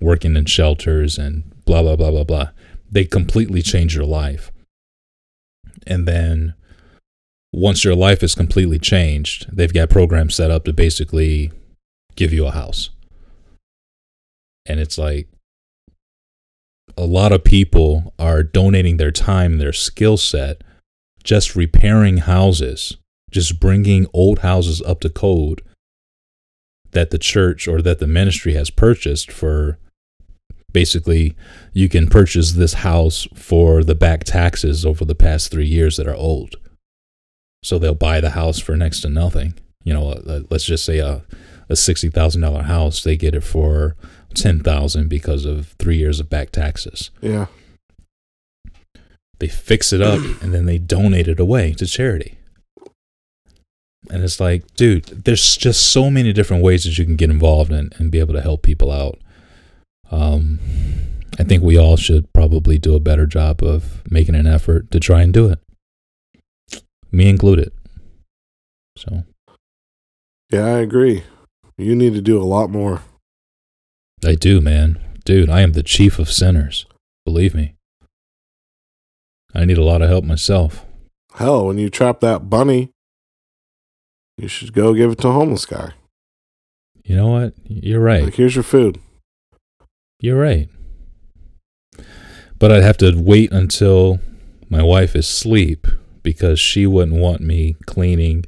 working 0.00 0.36
in 0.36 0.44
shelters 0.44 1.16
and 1.18 1.44
blah, 1.64 1.82
blah, 1.82 1.96
blah, 1.96 2.10
blah, 2.10 2.24
blah. 2.24 2.50
They 2.90 3.04
completely 3.04 3.62
change 3.62 3.94
your 3.94 4.04
life. 4.04 4.52
And 5.86 6.06
then 6.06 6.54
once 7.52 7.84
your 7.84 7.94
life 7.94 8.22
is 8.22 8.34
completely 8.34 8.78
changed, 8.78 9.46
they've 9.54 9.72
got 9.72 9.90
programs 9.90 10.34
set 10.34 10.50
up 10.50 10.64
to 10.64 10.72
basically 10.72 11.52
give 12.16 12.32
you 12.32 12.46
a 12.46 12.50
house. 12.50 12.90
And 14.66 14.80
it's 14.80 14.98
like, 14.98 15.28
a 16.96 17.06
lot 17.06 17.32
of 17.32 17.44
people 17.44 18.14
are 18.18 18.42
donating 18.42 18.96
their 18.96 19.10
time, 19.10 19.58
their 19.58 19.72
skill 19.72 20.16
set, 20.16 20.62
just 21.22 21.56
repairing 21.56 22.18
houses, 22.18 22.96
just 23.30 23.58
bringing 23.58 24.06
old 24.12 24.40
houses 24.40 24.80
up 24.82 25.00
to 25.00 25.10
code 25.10 25.62
that 26.92 27.10
the 27.10 27.18
church 27.18 27.66
or 27.66 27.82
that 27.82 27.98
the 27.98 28.06
ministry 28.06 28.54
has 28.54 28.70
purchased 28.70 29.32
for 29.32 29.78
basically 30.72 31.36
you 31.72 31.88
can 31.88 32.08
purchase 32.08 32.52
this 32.52 32.74
house 32.74 33.26
for 33.34 33.82
the 33.82 33.94
back 33.94 34.24
taxes 34.24 34.86
over 34.86 35.04
the 35.04 35.14
past 35.14 35.50
three 35.50 35.66
years 35.66 35.96
that 35.96 36.06
are 36.06 36.14
old. 36.14 36.56
So 37.62 37.78
they'll 37.78 37.94
buy 37.94 38.20
the 38.20 38.30
house 38.30 38.58
for 38.58 38.76
next 38.76 39.00
to 39.00 39.08
nothing. 39.08 39.54
You 39.84 39.94
know, 39.94 40.10
uh, 40.12 40.40
let's 40.50 40.64
just 40.64 40.84
say 40.84 40.98
a, 40.98 41.24
a 41.68 41.76
sixty 41.76 42.10
thousand 42.10 42.42
dollar 42.42 42.62
house, 42.62 43.02
they 43.02 43.16
get 43.16 43.34
it 43.34 43.42
for 43.42 43.96
ten 44.34 44.60
thousand 44.60 45.08
because 45.08 45.44
of 45.44 45.68
three 45.78 45.96
years 45.96 46.20
of 46.20 46.28
back 46.28 46.50
taxes. 46.50 47.10
yeah, 47.20 47.46
They 49.38 49.48
fix 49.48 49.92
it 49.92 50.02
up 50.02 50.20
and 50.42 50.52
then 50.52 50.66
they 50.66 50.78
donate 50.78 51.28
it 51.28 51.40
away 51.40 51.72
to 51.74 51.86
charity. 51.86 52.38
And 54.10 54.22
it's 54.22 54.38
like, 54.38 54.74
dude, 54.74 55.24
there's 55.24 55.56
just 55.56 55.90
so 55.90 56.10
many 56.10 56.34
different 56.34 56.62
ways 56.62 56.84
that 56.84 56.98
you 56.98 57.06
can 57.06 57.16
get 57.16 57.30
involved 57.30 57.72
and, 57.72 57.94
and 57.98 58.10
be 58.10 58.18
able 58.18 58.34
to 58.34 58.42
help 58.42 58.62
people 58.62 58.92
out. 58.92 59.18
Um, 60.10 60.60
I 61.38 61.42
think 61.42 61.62
we 61.62 61.78
all 61.78 61.96
should 61.96 62.30
probably 62.34 62.78
do 62.78 62.94
a 62.94 63.00
better 63.00 63.26
job 63.26 63.62
of 63.62 64.02
making 64.10 64.34
an 64.34 64.46
effort 64.46 64.90
to 64.90 65.00
try 65.00 65.22
and 65.22 65.32
do 65.32 65.48
it. 65.48 65.58
Me 67.10 67.30
included. 67.30 67.72
So 68.98 69.24
yeah. 70.50 70.66
I 70.66 70.78
agree. 70.80 71.24
You 71.78 71.96
need 71.96 72.12
to 72.14 72.20
do 72.20 72.40
a 72.40 72.44
lot 72.44 72.70
more. 72.70 73.02
I 74.26 74.34
do, 74.34 74.60
man. 74.60 74.98
Dude, 75.24 75.48
I 75.48 75.60
am 75.60 75.72
the 75.72 75.82
chief 75.82 76.18
of 76.18 76.30
sinners. 76.30 76.86
Believe 77.24 77.54
me. 77.54 77.74
I 79.54 79.64
need 79.64 79.78
a 79.78 79.84
lot 79.84 80.02
of 80.02 80.08
help 80.08 80.24
myself. 80.24 80.84
Hell, 81.34 81.66
when 81.66 81.78
you 81.78 81.88
trap 81.88 82.20
that 82.20 82.50
bunny, 82.50 82.90
you 84.36 84.48
should 84.48 84.72
go 84.72 84.94
give 84.94 85.12
it 85.12 85.18
to 85.18 85.28
a 85.28 85.32
homeless 85.32 85.64
guy. 85.64 85.92
You 87.04 87.16
know 87.16 87.28
what? 87.28 87.54
You're 87.64 88.00
right. 88.00 88.24
Like, 88.24 88.34
here's 88.34 88.56
your 88.56 88.62
food. 88.62 88.98
You're 90.20 90.40
right. 90.40 90.68
But 92.58 92.72
I'd 92.72 92.82
have 92.82 92.96
to 92.98 93.12
wait 93.16 93.52
until 93.52 94.20
my 94.70 94.82
wife 94.82 95.14
is 95.14 95.26
asleep 95.28 95.86
because 96.22 96.58
she 96.58 96.86
wouldn't 96.86 97.20
want 97.20 97.40
me 97.40 97.76
cleaning 97.86 98.44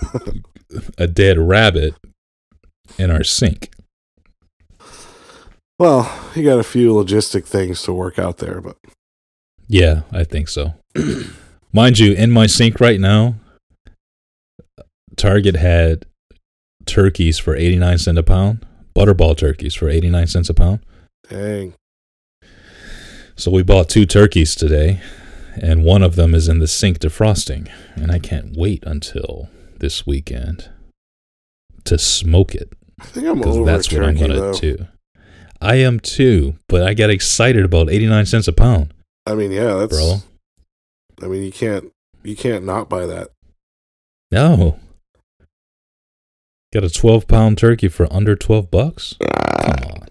a 0.98 1.06
dead 1.06 1.38
rabbit 1.38 1.94
in 2.98 3.10
our 3.10 3.24
sink. 3.24 3.70
Well, 5.78 6.30
you 6.34 6.44
got 6.44 6.58
a 6.58 6.64
few 6.64 6.92
logistic 6.92 7.44
things 7.44 7.82
to 7.82 7.92
work 7.92 8.18
out 8.18 8.38
there, 8.38 8.60
but 8.60 8.76
Yeah, 9.68 10.02
I 10.12 10.24
think 10.24 10.48
so. 10.48 10.74
Mind 11.72 11.98
you, 11.98 12.12
in 12.12 12.30
my 12.30 12.46
sink 12.46 12.80
right 12.80 13.00
now, 13.00 13.36
Target 15.16 15.56
had 15.56 16.06
turkeys 16.86 17.38
for 17.38 17.54
89 17.56 17.98
cents 17.98 18.18
a 18.18 18.22
pound, 18.22 18.66
butterball 18.94 19.36
turkeys 19.36 19.74
for 19.74 19.88
89 19.88 20.26
cents 20.26 20.48
a 20.50 20.54
pound. 20.54 20.80
dang. 21.28 21.74
So 23.34 23.50
we 23.50 23.62
bought 23.62 23.88
two 23.88 24.04
turkeys 24.04 24.54
today, 24.54 25.00
and 25.60 25.84
one 25.84 26.02
of 26.02 26.16
them 26.16 26.34
is 26.34 26.48
in 26.48 26.58
the 26.58 26.68
sink 26.68 26.98
defrosting, 26.98 27.70
and 27.96 28.12
I 28.12 28.18
can't 28.18 28.54
wait 28.56 28.84
until 28.86 29.48
this 29.78 30.06
weekend 30.06 30.68
to 31.84 31.98
smoke 31.98 32.54
it 32.54 32.72
I 33.00 33.04
think 33.06 33.26
I'm 33.26 33.42
over 33.42 33.64
that's 33.64 33.90
what 33.90 34.02
I'm 34.04 34.14
turkey, 34.16 34.28
gonna 34.28 34.40
though. 34.40 34.52
do. 34.52 34.86
I 35.62 35.76
am 35.76 36.00
too, 36.00 36.56
but 36.68 36.82
I 36.82 36.94
got 36.94 37.10
excited 37.10 37.64
about 37.64 37.90
89 37.90 38.26
cents 38.26 38.48
a 38.48 38.52
pound, 38.52 38.92
I 39.26 39.34
mean, 39.34 39.52
yeah, 39.52 39.74
that's. 39.74 39.96
bro. 39.96 40.16
I 41.22 41.26
mean, 41.26 41.42
you 41.42 41.52
can't 41.52 41.92
you 42.22 42.36
can't 42.36 42.64
not 42.64 42.88
buy 42.88 43.06
that. 43.06 43.30
No. 44.30 44.78
Got 46.72 46.84
a 46.84 46.90
12 46.90 47.28
pound 47.28 47.58
turkey 47.58 47.88
for 47.88 48.12
under 48.12 48.34
12 48.34 48.70
bucks? 48.70 49.16
Come 49.20 49.84
on. 49.84 50.08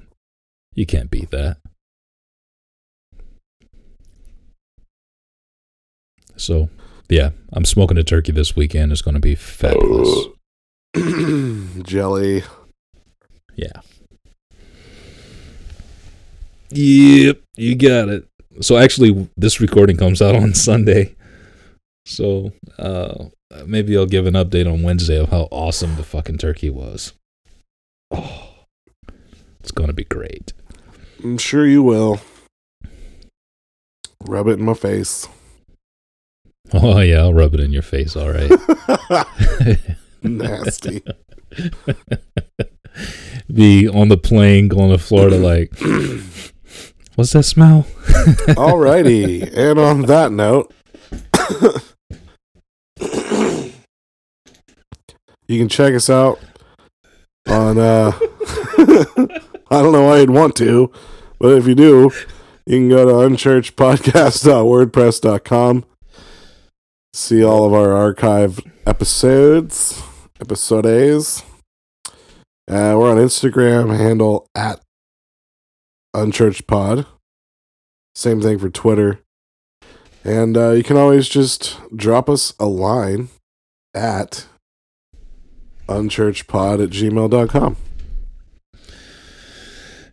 You 0.73 0.85
can't 0.85 1.09
beat 1.09 1.31
that. 1.31 1.57
So, 6.37 6.69
yeah, 7.09 7.31
I'm 7.51 7.65
smoking 7.65 7.97
a 7.97 8.03
turkey 8.03 8.31
this 8.31 8.55
weekend. 8.55 8.91
It's 8.91 9.01
going 9.01 9.15
to 9.15 9.19
be 9.19 9.35
fabulous. 9.35 10.27
Jelly. 11.83 12.43
Yeah. 13.55 13.81
Yep, 16.71 17.41
you 17.57 17.75
got 17.75 18.09
it. 18.09 18.27
So 18.61 18.77
actually, 18.77 19.29
this 19.37 19.59
recording 19.59 19.97
comes 19.97 20.21
out 20.21 20.35
on 20.35 20.53
Sunday. 20.53 21.15
So 22.05 22.53
uh, 22.79 23.25
maybe 23.65 23.97
I'll 23.97 24.05
give 24.05 24.25
an 24.25 24.33
update 24.33 24.71
on 24.71 24.81
Wednesday 24.81 25.17
of 25.17 25.29
how 25.29 25.47
awesome 25.51 25.95
the 25.95 26.03
fucking 26.03 26.37
turkey 26.37 26.69
was. 26.69 27.13
Oh, 28.09 28.65
it's 29.59 29.71
gonna 29.71 29.93
be 29.93 30.05
great. 30.05 30.53
I'm 31.23 31.37
sure 31.37 31.65
you 31.65 31.83
will. 31.83 32.19
Rub 34.25 34.47
it 34.47 34.59
in 34.59 34.65
my 34.65 34.73
face. 34.73 35.27
Oh 36.73 36.99
yeah, 36.99 37.19
I'll 37.19 37.33
rub 37.33 37.53
it 37.53 37.59
in 37.59 37.71
your 37.73 37.81
face. 37.81 38.15
All 38.15 38.31
right. 38.31 38.51
Nasty. 40.23 41.03
Be 43.53 43.87
on 43.87 44.07
the 44.09 44.17
plane 44.17 44.67
going 44.67 44.91
to 44.91 44.97
Florida, 44.97 45.37
like, 45.37 45.71
what's 47.21 47.33
that 47.33 47.43
smell? 47.43 47.83
Alrighty. 48.57 49.55
and 49.55 49.77
on 49.77 50.01
that 50.07 50.31
note, 50.31 50.73
you 55.47 55.59
can 55.59 55.69
check 55.69 55.93
us 55.93 56.09
out 56.09 56.39
on 57.47 57.77
uh 57.77 58.09
I 59.69 59.83
don't 59.83 59.93
know 59.93 60.07
why 60.07 60.17
you'd 60.17 60.31
want 60.31 60.55
to, 60.55 60.91
but 61.37 61.55
if 61.55 61.67
you 61.67 61.75
do, 61.75 62.09
you 62.65 62.77
can 62.77 62.89
go 62.89 63.05
to 63.05 63.11
unchurchpodcast.wordpress.com. 63.29 65.85
See 67.13 67.43
all 67.43 67.67
of 67.67 67.73
our 67.73 67.91
archive 67.91 68.59
episodes, 68.87 70.01
episodes. 70.39 71.43
Uh, 72.67 72.97
we're 72.97 73.11
on 73.11 73.17
Instagram, 73.17 73.95
handle 73.95 74.47
at 74.55 74.79
unchurchpod. 76.15 77.05
Same 78.15 78.41
thing 78.41 78.59
for 78.59 78.69
Twitter. 78.69 79.19
And 80.23 80.55
uh, 80.55 80.71
you 80.71 80.83
can 80.83 80.97
always 80.97 81.27
just 81.27 81.79
drop 81.95 82.29
us 82.29 82.53
a 82.59 82.65
line 82.65 83.29
at 83.93 84.45
unchurchpod 85.87 86.83
at 86.83 86.89
gmail.com. 86.89 87.77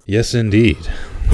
Yes, 0.07 0.33
indeed. 0.33 0.79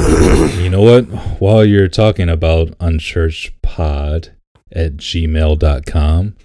you 0.59 0.69
know 0.69 0.83
what? 0.83 1.05
While 1.41 1.65
you're 1.65 1.87
talking 1.89 2.29
about 2.29 2.77
unchurchpod 2.79 4.31
at 4.73 4.97
gmail.com, 4.97 6.37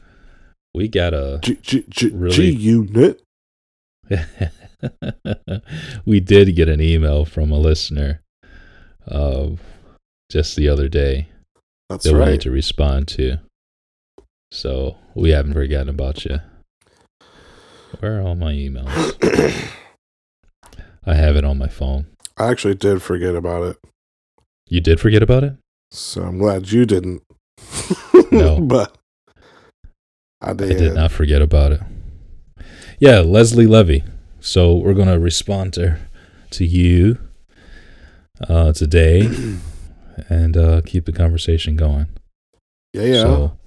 we 0.76 0.88
got 0.88 1.14
a. 1.16 1.40
G, 1.42 1.58
G, 1.64 1.84
G, 1.90 2.10
Really? 2.14 2.36
G 2.36 2.52
unit. 2.52 3.24
we 6.06 6.20
did 6.20 6.56
get 6.56 6.70
an 6.70 6.82
email 6.82 7.26
from 7.26 7.52
a 7.52 7.58
listener 7.58 8.22
uh, 9.08 9.50
just 10.32 10.56
the 10.56 10.70
other 10.70 10.88
day 10.88 11.28
That's 11.90 12.04
that 12.06 12.14
we 12.14 12.20
right. 12.20 12.32
need 12.32 12.42
to 12.42 12.52
respond 12.52 13.08
to. 13.10 13.40
So 14.52 14.98
we 15.16 15.30
haven't 15.32 15.54
forgotten 15.54 15.90
about 15.90 16.26
you. 16.26 16.40
Where 18.00 18.20
are 18.20 18.22
all 18.22 18.36
my 18.36 18.54
emails? 18.54 18.88
I 21.06 21.16
have 21.16 21.36
it 21.36 21.44
on 21.44 21.58
my 21.58 21.68
phone. 21.68 22.06
I 22.38 22.50
actually 22.50 22.76
did 22.76 23.02
forget 23.02 23.36
about 23.36 23.64
it. 23.64 23.78
You 24.68 24.82
did 24.82 25.00
forget 25.00 25.24
about 25.24 25.44
it? 25.44 25.54
So 25.92 26.22
I'm 26.22 26.38
glad 26.38 26.72
you 26.72 26.86
didn't. 26.86 27.24
No. 28.32 28.60
but 28.62 28.96
I 30.42 30.54
did. 30.54 30.72
I 30.72 30.80
did 30.80 30.94
not 30.94 31.12
forget 31.12 31.42
about 31.42 31.72
it. 31.72 31.82
Yeah, 33.00 33.20
Leslie 33.20 33.68
Levy. 33.68 34.04
So 34.50 34.74
we're 34.74 34.96
going 34.96 35.10
to 35.10 35.20
respond 35.20 35.74
to 35.74 36.00
to 36.50 36.66
you 36.66 37.20
uh, 38.50 38.74
today 38.74 39.30
and 40.28 40.58
uh, 40.58 40.82
keep 40.84 41.06
the 41.06 41.12
conversation 41.12 41.76
going. 41.76 42.08
Yeah, 42.92 43.04
yeah. 43.04 43.22
So, 43.22 43.58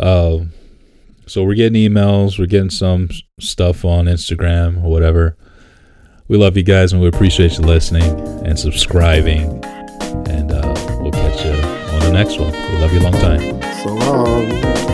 uh, 0.00 0.38
so 1.28 1.44
we're 1.44 1.54
getting 1.54 1.80
emails, 1.80 2.36
we're 2.36 2.46
getting 2.46 2.70
some 2.70 3.10
stuff 3.38 3.84
on 3.84 4.06
Instagram 4.06 4.82
or 4.82 4.90
whatever. 4.90 5.36
We 6.26 6.36
love 6.36 6.56
you 6.56 6.64
guys 6.64 6.92
and 6.92 7.00
we 7.00 7.06
appreciate 7.06 7.56
you 7.56 7.62
listening 7.62 8.10
and 8.44 8.58
subscribing. 8.58 9.64
And 10.28 10.50
uh, 10.50 10.98
we'll 11.00 11.12
catch 11.12 11.44
you 11.44 11.52
on 11.94 12.00
the 12.00 12.10
next 12.12 12.40
one. 12.40 12.50
We 12.50 12.78
love 12.78 12.92
you 12.92 12.98
a 12.98 13.06
long 13.08 13.12
time. 13.12 13.62
so 13.84 13.94
long. 13.94 14.85